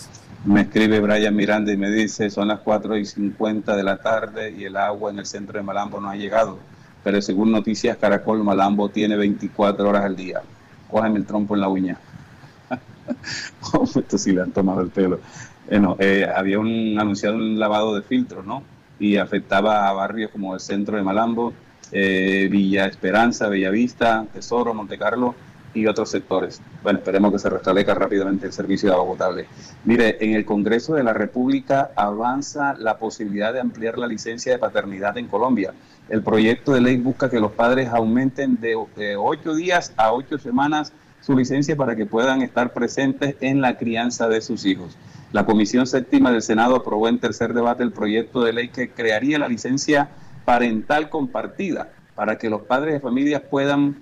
Me 0.46 0.62
escribe 0.62 1.00
Brian 1.00 1.36
Miranda 1.36 1.70
y 1.70 1.76
me 1.76 1.90
dice, 1.90 2.30
son 2.30 2.48
las 2.48 2.60
4 2.60 2.96
y 2.96 3.04
50 3.04 3.76
de 3.76 3.82
la 3.82 3.98
tarde 3.98 4.54
y 4.56 4.64
el 4.64 4.78
agua 4.78 5.10
en 5.10 5.18
el 5.18 5.26
centro 5.26 5.58
de 5.58 5.62
Malambo 5.62 6.00
no 6.00 6.08
ha 6.08 6.16
llegado. 6.16 6.58
Pero 7.02 7.20
según 7.20 7.52
Noticias 7.52 7.98
Caracol, 7.98 8.42
Malambo 8.42 8.88
tiene 8.88 9.16
24 9.16 9.86
horas 9.86 10.02
al 10.02 10.16
día. 10.16 10.40
Cógeme 10.90 11.18
el 11.18 11.26
trompo 11.26 11.56
en 11.56 11.60
la 11.60 11.68
uña. 11.68 11.98
esto 13.96 14.16
sí 14.16 14.32
le 14.32 14.40
han 14.40 14.52
tomado 14.52 14.80
el 14.80 14.88
pelo. 14.88 15.20
Bueno, 15.68 15.96
eh, 15.98 16.26
había 16.34 16.58
un 16.58 16.96
anunciado 16.98 17.36
un 17.36 17.58
lavado 17.58 17.94
de 17.94 18.02
filtros, 18.02 18.44
¿no? 18.44 18.62
Y 18.98 19.16
afectaba 19.16 19.88
a 19.88 19.92
barrios 19.92 20.30
como 20.30 20.54
el 20.54 20.60
centro 20.60 20.96
de 20.96 21.02
Malambo, 21.02 21.52
eh, 21.90 22.48
Villa 22.50 22.86
Esperanza, 22.86 23.48
Bellavista, 23.48 24.26
Tesoro, 24.32 24.74
Montecarlo 24.74 25.34
y 25.74 25.86
otros 25.86 26.10
sectores. 26.10 26.60
Bueno, 26.82 27.00
esperemos 27.00 27.32
que 27.32 27.38
se 27.38 27.50
restablezca 27.50 27.94
rápidamente 27.94 28.46
el 28.46 28.52
servicio 28.52 28.88
de 28.88 28.94
agua 28.94 29.08
potable. 29.08 29.46
Mire, 29.84 30.18
en 30.20 30.34
el 30.34 30.44
Congreso 30.44 30.94
de 30.94 31.02
la 31.02 31.12
República 31.12 31.90
avanza 31.96 32.74
la 32.74 32.98
posibilidad 32.98 33.52
de 33.52 33.60
ampliar 33.60 33.98
la 33.98 34.06
licencia 34.06 34.52
de 34.52 34.58
paternidad 34.58 35.18
en 35.18 35.26
Colombia. 35.26 35.74
El 36.08 36.22
proyecto 36.22 36.72
de 36.72 36.80
ley 36.80 36.96
busca 36.96 37.28
que 37.28 37.40
los 37.40 37.52
padres 37.52 37.88
aumenten 37.88 38.60
de 38.60 38.76
ocho 39.16 39.54
días 39.54 39.92
a 39.96 40.12
ocho 40.12 40.38
semanas 40.38 40.92
su 41.20 41.36
licencia 41.36 41.74
para 41.74 41.96
que 41.96 42.06
puedan 42.06 42.42
estar 42.42 42.72
presentes 42.72 43.36
en 43.40 43.60
la 43.60 43.78
crianza 43.78 44.28
de 44.28 44.42
sus 44.42 44.66
hijos. 44.66 44.96
La 45.34 45.44
Comisión 45.44 45.88
Séptima 45.88 46.30
del 46.30 46.42
Senado 46.42 46.76
aprobó 46.76 47.08
en 47.08 47.18
tercer 47.18 47.54
debate 47.54 47.82
el 47.82 47.90
proyecto 47.90 48.44
de 48.44 48.52
ley 48.52 48.68
que 48.68 48.90
crearía 48.90 49.36
la 49.36 49.48
licencia 49.48 50.10
parental 50.44 51.10
compartida 51.10 51.92
para 52.14 52.38
que 52.38 52.48
los 52.48 52.62
padres 52.62 52.94
de 52.94 53.00
familias 53.00 53.42
puedan 53.50 53.96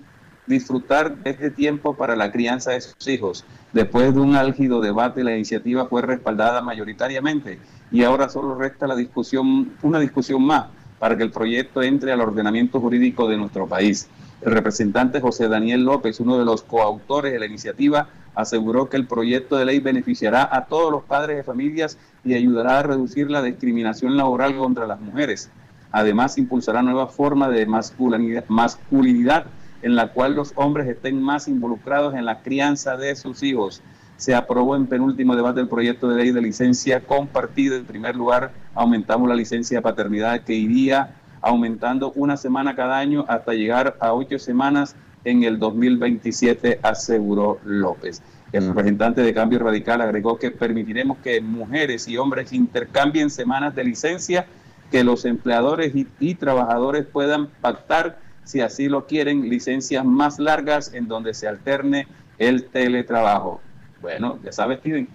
disfrutar 0.45 1.17
de 1.23 1.31
este 1.31 1.49
tiempo 1.49 1.95
para 1.95 2.15
la 2.15 2.31
crianza 2.31 2.69
de 2.69 2.81
sus 2.81 3.07
hijos. 3.07 3.45
Después 3.71 4.13
de 4.13 4.19
un 4.19 4.35
álgido 4.35 4.79
debate, 4.79 5.23
la 5.23 5.33
iniciativa 5.33 5.87
fue 5.87 6.03
respaldada 6.03 6.61
mayoritariamente 6.61 7.57
y 7.91 8.03
ahora 8.03 8.29
solo 8.29 8.53
resta 8.53 8.85
la 8.85 8.95
discusión, 8.95 9.73
una 9.81 9.99
discusión 9.99 10.43
más 10.43 10.67
para 10.99 11.17
que 11.17 11.23
el 11.23 11.31
proyecto 11.31 11.81
entre 11.81 12.11
al 12.11 12.21
ordenamiento 12.21 12.79
jurídico 12.79 13.27
de 13.27 13.37
nuestro 13.37 13.65
país. 13.65 14.07
El 14.45 14.51
representante 14.51 15.21
José 15.21 15.47
Daniel 15.47 15.85
López, 15.85 16.19
uno 16.19 16.37
de 16.37 16.43
los 16.43 16.63
coautores 16.63 17.31
de 17.31 17.39
la 17.39 17.45
iniciativa, 17.45 18.09
aseguró 18.35 18.89
que 18.89 18.97
el 18.97 19.07
proyecto 19.07 19.55
de 19.55 19.63
ley 19.63 19.79
beneficiará 19.79 20.49
a 20.51 20.65
todos 20.65 20.91
los 20.91 21.03
padres 21.03 21.37
de 21.37 21.43
familias 21.43 21.97
y 22.25 22.33
ayudará 22.33 22.79
a 22.79 22.83
reducir 22.83 23.31
la 23.31 23.41
discriminación 23.41 24.17
laboral 24.17 24.57
contra 24.57 24.85
las 24.85 24.99
mujeres. 24.99 25.49
Además, 25.93 26.37
impulsará 26.37 26.81
nuevas 26.81 27.13
formas 27.15 27.51
de 27.51 27.65
masculinidad, 27.65 28.43
masculinidad 28.49 29.45
en 29.81 29.95
la 29.95 30.11
cual 30.11 30.35
los 30.35 30.51
hombres 30.55 30.89
estén 30.89 31.21
más 31.21 31.47
involucrados 31.47 32.13
en 32.13 32.25
la 32.25 32.41
crianza 32.41 32.97
de 32.97 33.15
sus 33.15 33.43
hijos. 33.43 33.81
Se 34.17 34.35
aprobó 34.35 34.75
en 34.75 34.87
penúltimo 34.87 35.37
debate 35.37 35.61
el 35.61 35.69
proyecto 35.69 36.09
de 36.09 36.17
ley 36.17 36.31
de 36.31 36.41
licencia 36.41 36.99
compartida. 36.99 37.77
En 37.77 37.85
primer 37.85 38.17
lugar, 38.17 38.51
aumentamos 38.75 39.29
la 39.29 39.35
licencia 39.35 39.77
de 39.77 39.81
paternidad 39.81 40.41
que 40.41 40.53
iría 40.53 41.15
aumentando 41.43 42.13
una 42.15 42.37
semana 42.37 42.75
cada 42.75 42.97
año 42.97 43.25
hasta 43.27 43.53
llegar 43.53 43.97
a 43.99 44.13
ocho 44.13 44.39
semanas 44.39 44.95
en 45.25 45.43
el 45.43 45.59
2027, 45.59 46.79
aseguró 46.81 47.59
López. 47.63 48.21
El 48.51 48.67
representante 48.67 49.21
de 49.21 49.33
Cambio 49.33 49.59
Radical 49.59 50.01
agregó 50.01 50.37
que 50.37 50.51
permitiremos 50.51 51.17
que 51.19 51.41
mujeres 51.41 52.07
y 52.07 52.17
hombres 52.17 52.53
intercambien 52.53 53.29
semanas 53.29 53.75
de 53.75 53.83
licencia, 53.83 54.45
que 54.91 55.03
los 55.03 55.25
empleadores 55.25 55.93
y, 56.19 56.35
trabajadores 56.35 57.05
puedan 57.05 57.47
pactar 57.47 58.19
si 58.43 58.61
así 58.61 58.89
lo 58.89 59.07
quieren, 59.07 59.49
licencias 59.49 60.05
más 60.05 60.37
largas 60.37 60.93
en 60.93 61.07
donde 61.07 61.33
se 61.33 61.47
alterne 61.47 62.07
el 62.37 62.65
teletrabajo. 62.65 63.61
Bueno, 64.01 64.37
ya 64.43 64.51
sabes, 64.51 64.79
Steven, 64.79 65.07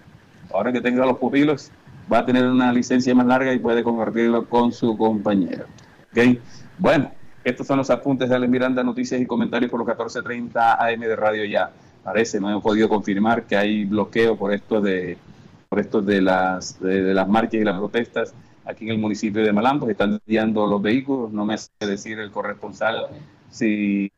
ahora 0.51 0.73
que 0.73 0.81
tenga 0.81 1.05
los 1.05 1.17
pupilos, 1.17 1.71
va 2.11 2.19
a 2.19 2.25
tener 2.25 2.45
una 2.45 2.73
licencia 2.73 3.13
más 3.15 3.27
larga 3.27 3.53
y 3.53 3.59
puede 3.59 3.83
compartirlo 3.83 4.45
con 4.45 4.71
su 4.73 4.97
compañero. 4.97 5.65
Bueno, 6.77 7.11
estos 7.43 7.67
son 7.67 7.77
los 7.77 7.89
apuntes 7.89 8.29
de 8.29 8.35
Ale 8.35 8.47
Miranda, 8.47 8.83
noticias 8.83 9.19
y 9.19 9.25
comentarios 9.25 9.69
por 9.71 9.85
los 9.85 9.97
14.30 9.97 10.77
AM 10.79 10.99
de 11.01 11.15
Radio 11.15 11.45
Ya. 11.45 11.71
Parece, 12.03 12.39
no 12.39 12.49
hemos 12.49 12.63
podido 12.63 12.87
confirmar 12.87 13.43
que 13.43 13.55
hay 13.55 13.85
bloqueo 13.85 14.37
por 14.37 14.53
esto 14.53 14.81
de 14.81 15.17
por 15.67 15.79
esto 15.79 16.01
de 16.01 16.21
las 16.21 16.79
de 16.79 17.13
las 17.13 17.27
marchas 17.27 17.61
y 17.61 17.63
las 17.63 17.77
protestas 17.77 18.33
aquí 18.69 18.85
en 18.85 18.91
el 18.91 18.97
municipio 18.99 19.43
de 19.43 19.51
Malambo, 19.51 19.85
se 19.85 19.93
están 19.93 20.13
enviando 20.25 20.65
los 20.67 20.81
vehículos, 20.81 21.31
no 21.31 21.45
me 21.45 21.55
hace 21.55 21.69
decir 21.79 22.19
el 22.19 22.31
corresponsal 22.31 23.07
si... 23.49 24.11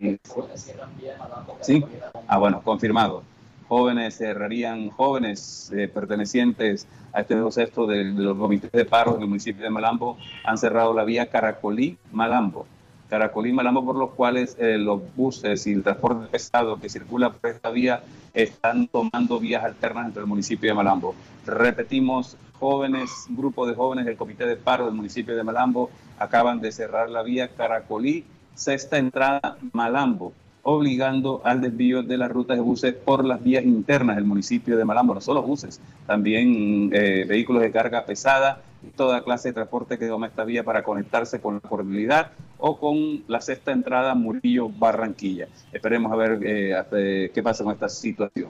¿Sí? 1.61 1.83
Ah, 2.27 2.37
bueno, 2.37 2.61
confirmado. 2.61 3.23
Jóvenes 3.71 4.17
cerrarían, 4.17 4.89
jóvenes 4.89 5.71
eh, 5.73 5.87
pertenecientes 5.87 6.85
a 7.13 7.21
este 7.21 7.35
nuevo 7.35 7.53
sexto 7.53 7.87
de, 7.87 8.03
los 8.03 8.37
de 8.69 8.83
paro 8.83 9.15
en 9.15 9.21
el 9.21 9.29
municipio 9.29 9.63
de 9.63 9.69
Malambo 9.69 10.17
han 10.43 10.57
cerrado 10.57 10.93
la 10.93 11.05
vía 11.05 11.31
Caracolí-Malambo. 11.31 12.65
Caracolí-Malambo 13.09 13.85
por 13.85 13.95
los 13.95 14.09
cuales 14.09 14.57
eh, 14.59 14.77
los 14.77 14.99
buses 15.15 15.65
y 15.67 15.71
el 15.71 15.83
transporte 15.83 16.27
pesado 16.27 16.81
que 16.81 16.89
circula 16.89 17.31
por 17.31 17.49
esta 17.49 17.69
vía 17.69 18.03
están 18.33 18.89
tomando 18.89 19.39
vías 19.39 19.63
alternas 19.63 20.07
entre 20.07 20.23
el 20.23 20.27
municipio 20.27 20.69
de 20.69 20.73
Malambo. 20.73 21.15
Repetimos, 21.45 22.35
jóvenes, 22.59 23.09
grupo 23.29 23.65
de 23.65 23.75
jóvenes 23.75 24.05
del 24.05 24.17
Comité 24.17 24.45
de 24.47 24.57
Paro 24.57 24.87
del 24.87 24.95
municipio 24.95 25.33
de 25.33 25.45
Malambo 25.45 25.89
acaban 26.19 26.59
de 26.59 26.73
cerrar 26.73 27.09
la 27.09 27.23
vía 27.23 27.47
Caracolí, 27.47 28.25
sexta 28.53 28.97
entrada 28.97 29.55
Malambo, 29.71 30.33
obligando 30.63 31.41
al 31.43 31.61
desvío 31.61 32.03
de 32.03 32.17
las 32.17 32.31
rutas 32.31 32.57
de 32.57 32.61
buses 32.61 32.93
por 32.93 33.25
las 33.25 33.43
vías 33.43 33.63
internas 33.63 34.15
del 34.15 34.25
municipio 34.25 34.77
de 34.77 34.85
Malambo, 34.85 35.13
no 35.13 35.21
solo 35.21 35.41
buses, 35.41 35.81
también 36.05 36.89
eh, 36.93 37.25
vehículos 37.27 37.61
de 37.61 37.71
carga 37.71 38.05
pesada 38.05 38.61
y 38.83 38.87
toda 38.89 39.23
clase 39.23 39.49
de 39.49 39.53
transporte 39.53 39.97
que 39.97 40.07
toma 40.07 40.27
esta 40.27 40.43
vía 40.43 40.63
para 40.63 40.83
conectarse 40.83 41.39
con 41.39 41.55
la 41.55 41.59
portabilidad 41.61 42.31
o 42.57 42.77
con 42.79 43.23
la 43.27 43.41
sexta 43.41 43.71
entrada 43.71 44.13
Murillo-Barranquilla. 44.15 45.47
Esperemos 45.71 46.11
a 46.11 46.15
ver 46.15 46.39
eh, 46.43 47.31
qué 47.33 47.43
pasa 47.43 47.63
con 47.63 47.73
esta 47.73 47.89
situación. 47.89 48.49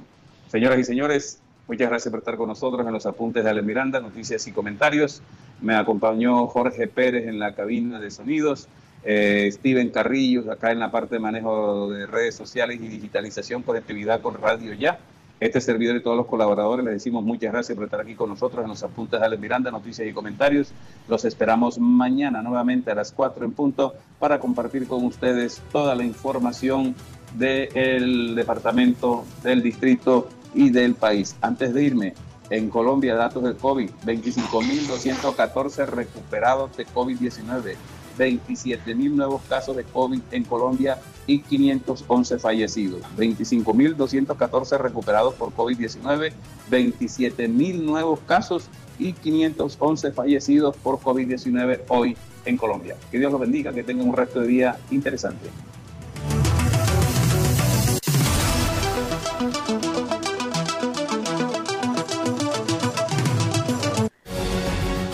Señoras 0.49 0.79
y 0.79 0.83
señores, 0.83 1.41
Muchas 1.71 1.87
gracias 1.87 2.11
por 2.11 2.19
estar 2.19 2.35
con 2.35 2.49
nosotros 2.49 2.85
en 2.85 2.91
los 2.91 3.05
apuntes 3.05 3.45
de 3.45 3.49
Ale 3.49 3.61
Miranda, 3.61 4.01
noticias 4.01 4.45
y 4.45 4.51
comentarios. 4.51 5.21
Me 5.61 5.73
acompañó 5.73 6.45
Jorge 6.47 6.87
Pérez 6.87 7.27
en 7.27 7.39
la 7.39 7.55
cabina 7.55 7.97
de 7.97 8.11
sonidos, 8.11 8.67
eh, 9.03 9.49
Steven 9.51 9.89
Carrillos 9.89 10.47
acá 10.47 10.71
en 10.71 10.79
la 10.79 10.91
parte 10.91 11.15
de 11.15 11.19
manejo 11.19 11.89
de 11.89 12.05
redes 12.05 12.35
sociales 12.35 12.79
y 12.81 12.87
digitalización, 12.87 13.63
conectividad 13.63 14.21
con 14.21 14.35
Radio 14.35 14.73
Ya. 14.73 14.99
Este 15.39 15.59
servidor 15.59 15.95
y 15.95 16.03
todos 16.03 16.15
los 16.15 16.27
colaboradores 16.27 16.85
les 16.85 16.93
decimos 16.93 17.23
muchas 17.23 17.51
gracias 17.51 17.75
por 17.75 17.85
estar 17.85 17.99
aquí 17.99 18.13
con 18.13 18.29
nosotros 18.29 18.63
en 18.63 18.69
los 18.69 18.83
apuntes 18.83 19.19
de 19.19 19.25
Ale 19.25 19.37
Miranda, 19.37 19.71
noticias 19.71 20.07
y 20.07 20.13
comentarios. 20.13 20.71
Los 21.07 21.25
esperamos 21.25 21.79
mañana 21.79 22.43
nuevamente 22.43 22.91
a 22.91 22.95
las 22.95 23.11
4 23.11 23.45
en 23.45 23.51
punto 23.53 23.95
para 24.19 24.39
compartir 24.39 24.87
con 24.87 25.03
ustedes 25.03 25.59
toda 25.71 25.95
la 25.95 26.03
información 26.03 26.93
del 27.33 28.35
departamento, 28.35 29.25
del 29.41 29.63
distrito 29.63 30.29
y 30.53 30.69
del 30.69 30.93
país. 30.93 31.35
Antes 31.41 31.73
de 31.73 31.83
irme, 31.85 32.13
en 32.51 32.69
Colombia, 32.69 33.15
datos 33.15 33.41
del 33.43 33.55
COVID, 33.55 33.89
25.214 34.05 35.87
recuperados 35.87 36.77
de 36.77 36.85
COVID-19, 36.85 37.75
27.000 38.17 39.11
nuevos 39.11 39.41
casos 39.43 39.75
de 39.75 39.83
COVID 39.83 40.21
en 40.31 40.43
Colombia 40.43 40.99
y 41.27 41.39
511 41.39 42.39
fallecidos. 42.39 43.01
25.214 43.17 44.77
recuperados 44.79 45.33
por 45.35 45.53
COVID-19, 45.53 46.31
27.000 46.69 47.81
nuevos 47.81 48.19
casos 48.21 48.69
y 48.99 49.13
511 49.13 50.11
fallecidos 50.11 50.75
por 50.77 50.99
COVID-19 50.99 51.81
hoy 51.87 52.17
en 52.45 52.57
Colombia. 52.57 52.95
Que 53.11 53.19
Dios 53.19 53.31
los 53.31 53.41
bendiga, 53.41 53.73
que 53.73 53.83
tengan 53.83 54.07
un 54.07 54.15
resto 54.15 54.41
de 54.41 54.47
día 54.47 54.77
interesante. 54.91 55.49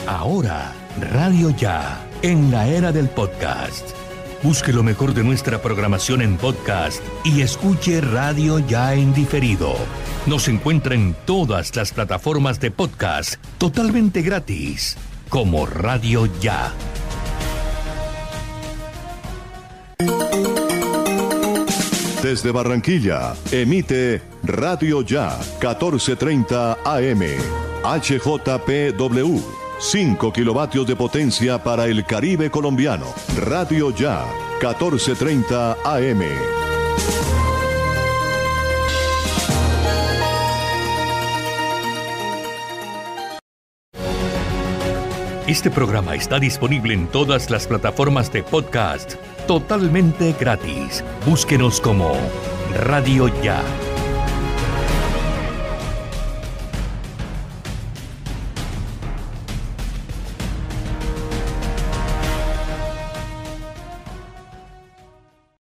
Ahora, 0.08 0.74
Radio 1.00 1.52
Ya, 1.52 2.07
en 2.22 2.52
la 2.52 2.68
era 2.68 2.92
del 2.92 3.10
podcast. 3.10 3.90
Busque 4.44 4.72
lo 4.72 4.84
mejor 4.84 5.14
de 5.14 5.24
nuestra 5.24 5.62
programación 5.62 6.22
en 6.22 6.38
podcast 6.38 7.02
y 7.24 7.42
escuche 7.42 8.02
Radio 8.02 8.60
Ya 8.60 8.94
en 8.94 9.14
diferido. 9.14 9.76
Nos 10.26 10.48
encuentra 10.48 10.96
en 10.96 11.16
todas 11.26 11.76
las 11.76 11.92
plataformas 11.92 12.60
de 12.60 12.72
podcast 12.72 13.36
totalmente 13.58 14.22
gratis, 14.22 14.98
como 15.30 15.66
Radio 15.66 16.28
Ya. 16.40 16.74
Desde 22.22 22.52
Barranquilla, 22.52 23.36
emite 23.52 24.22
Radio 24.44 25.02
Ya 25.02 25.38
1430 25.62 26.78
AM, 26.84 27.22
HJPW. 27.84 29.67
5 29.80 30.34
kilovatios 30.34 30.88
de 30.88 30.96
potencia 30.96 31.62
para 31.62 31.86
el 31.86 32.04
Caribe 32.04 32.50
colombiano. 32.50 33.06
Radio 33.38 33.92
Ya, 33.92 34.26
1430 34.60 35.78
AM. 35.84 36.24
Este 45.48 45.72
programa 45.72 46.16
está 46.16 46.40
disponible 46.40 46.94
en 46.94 47.08
todas 47.08 47.50
las 47.50 47.68
plataformas 47.68 48.34
de 48.34 48.44
podcast 48.44 49.14
totalmente 49.48 50.36
gratis. 50.38 51.04
Búsquenos 51.26 51.80
como 51.80 52.18
Radio 52.74 53.30
Ya. 53.42 53.62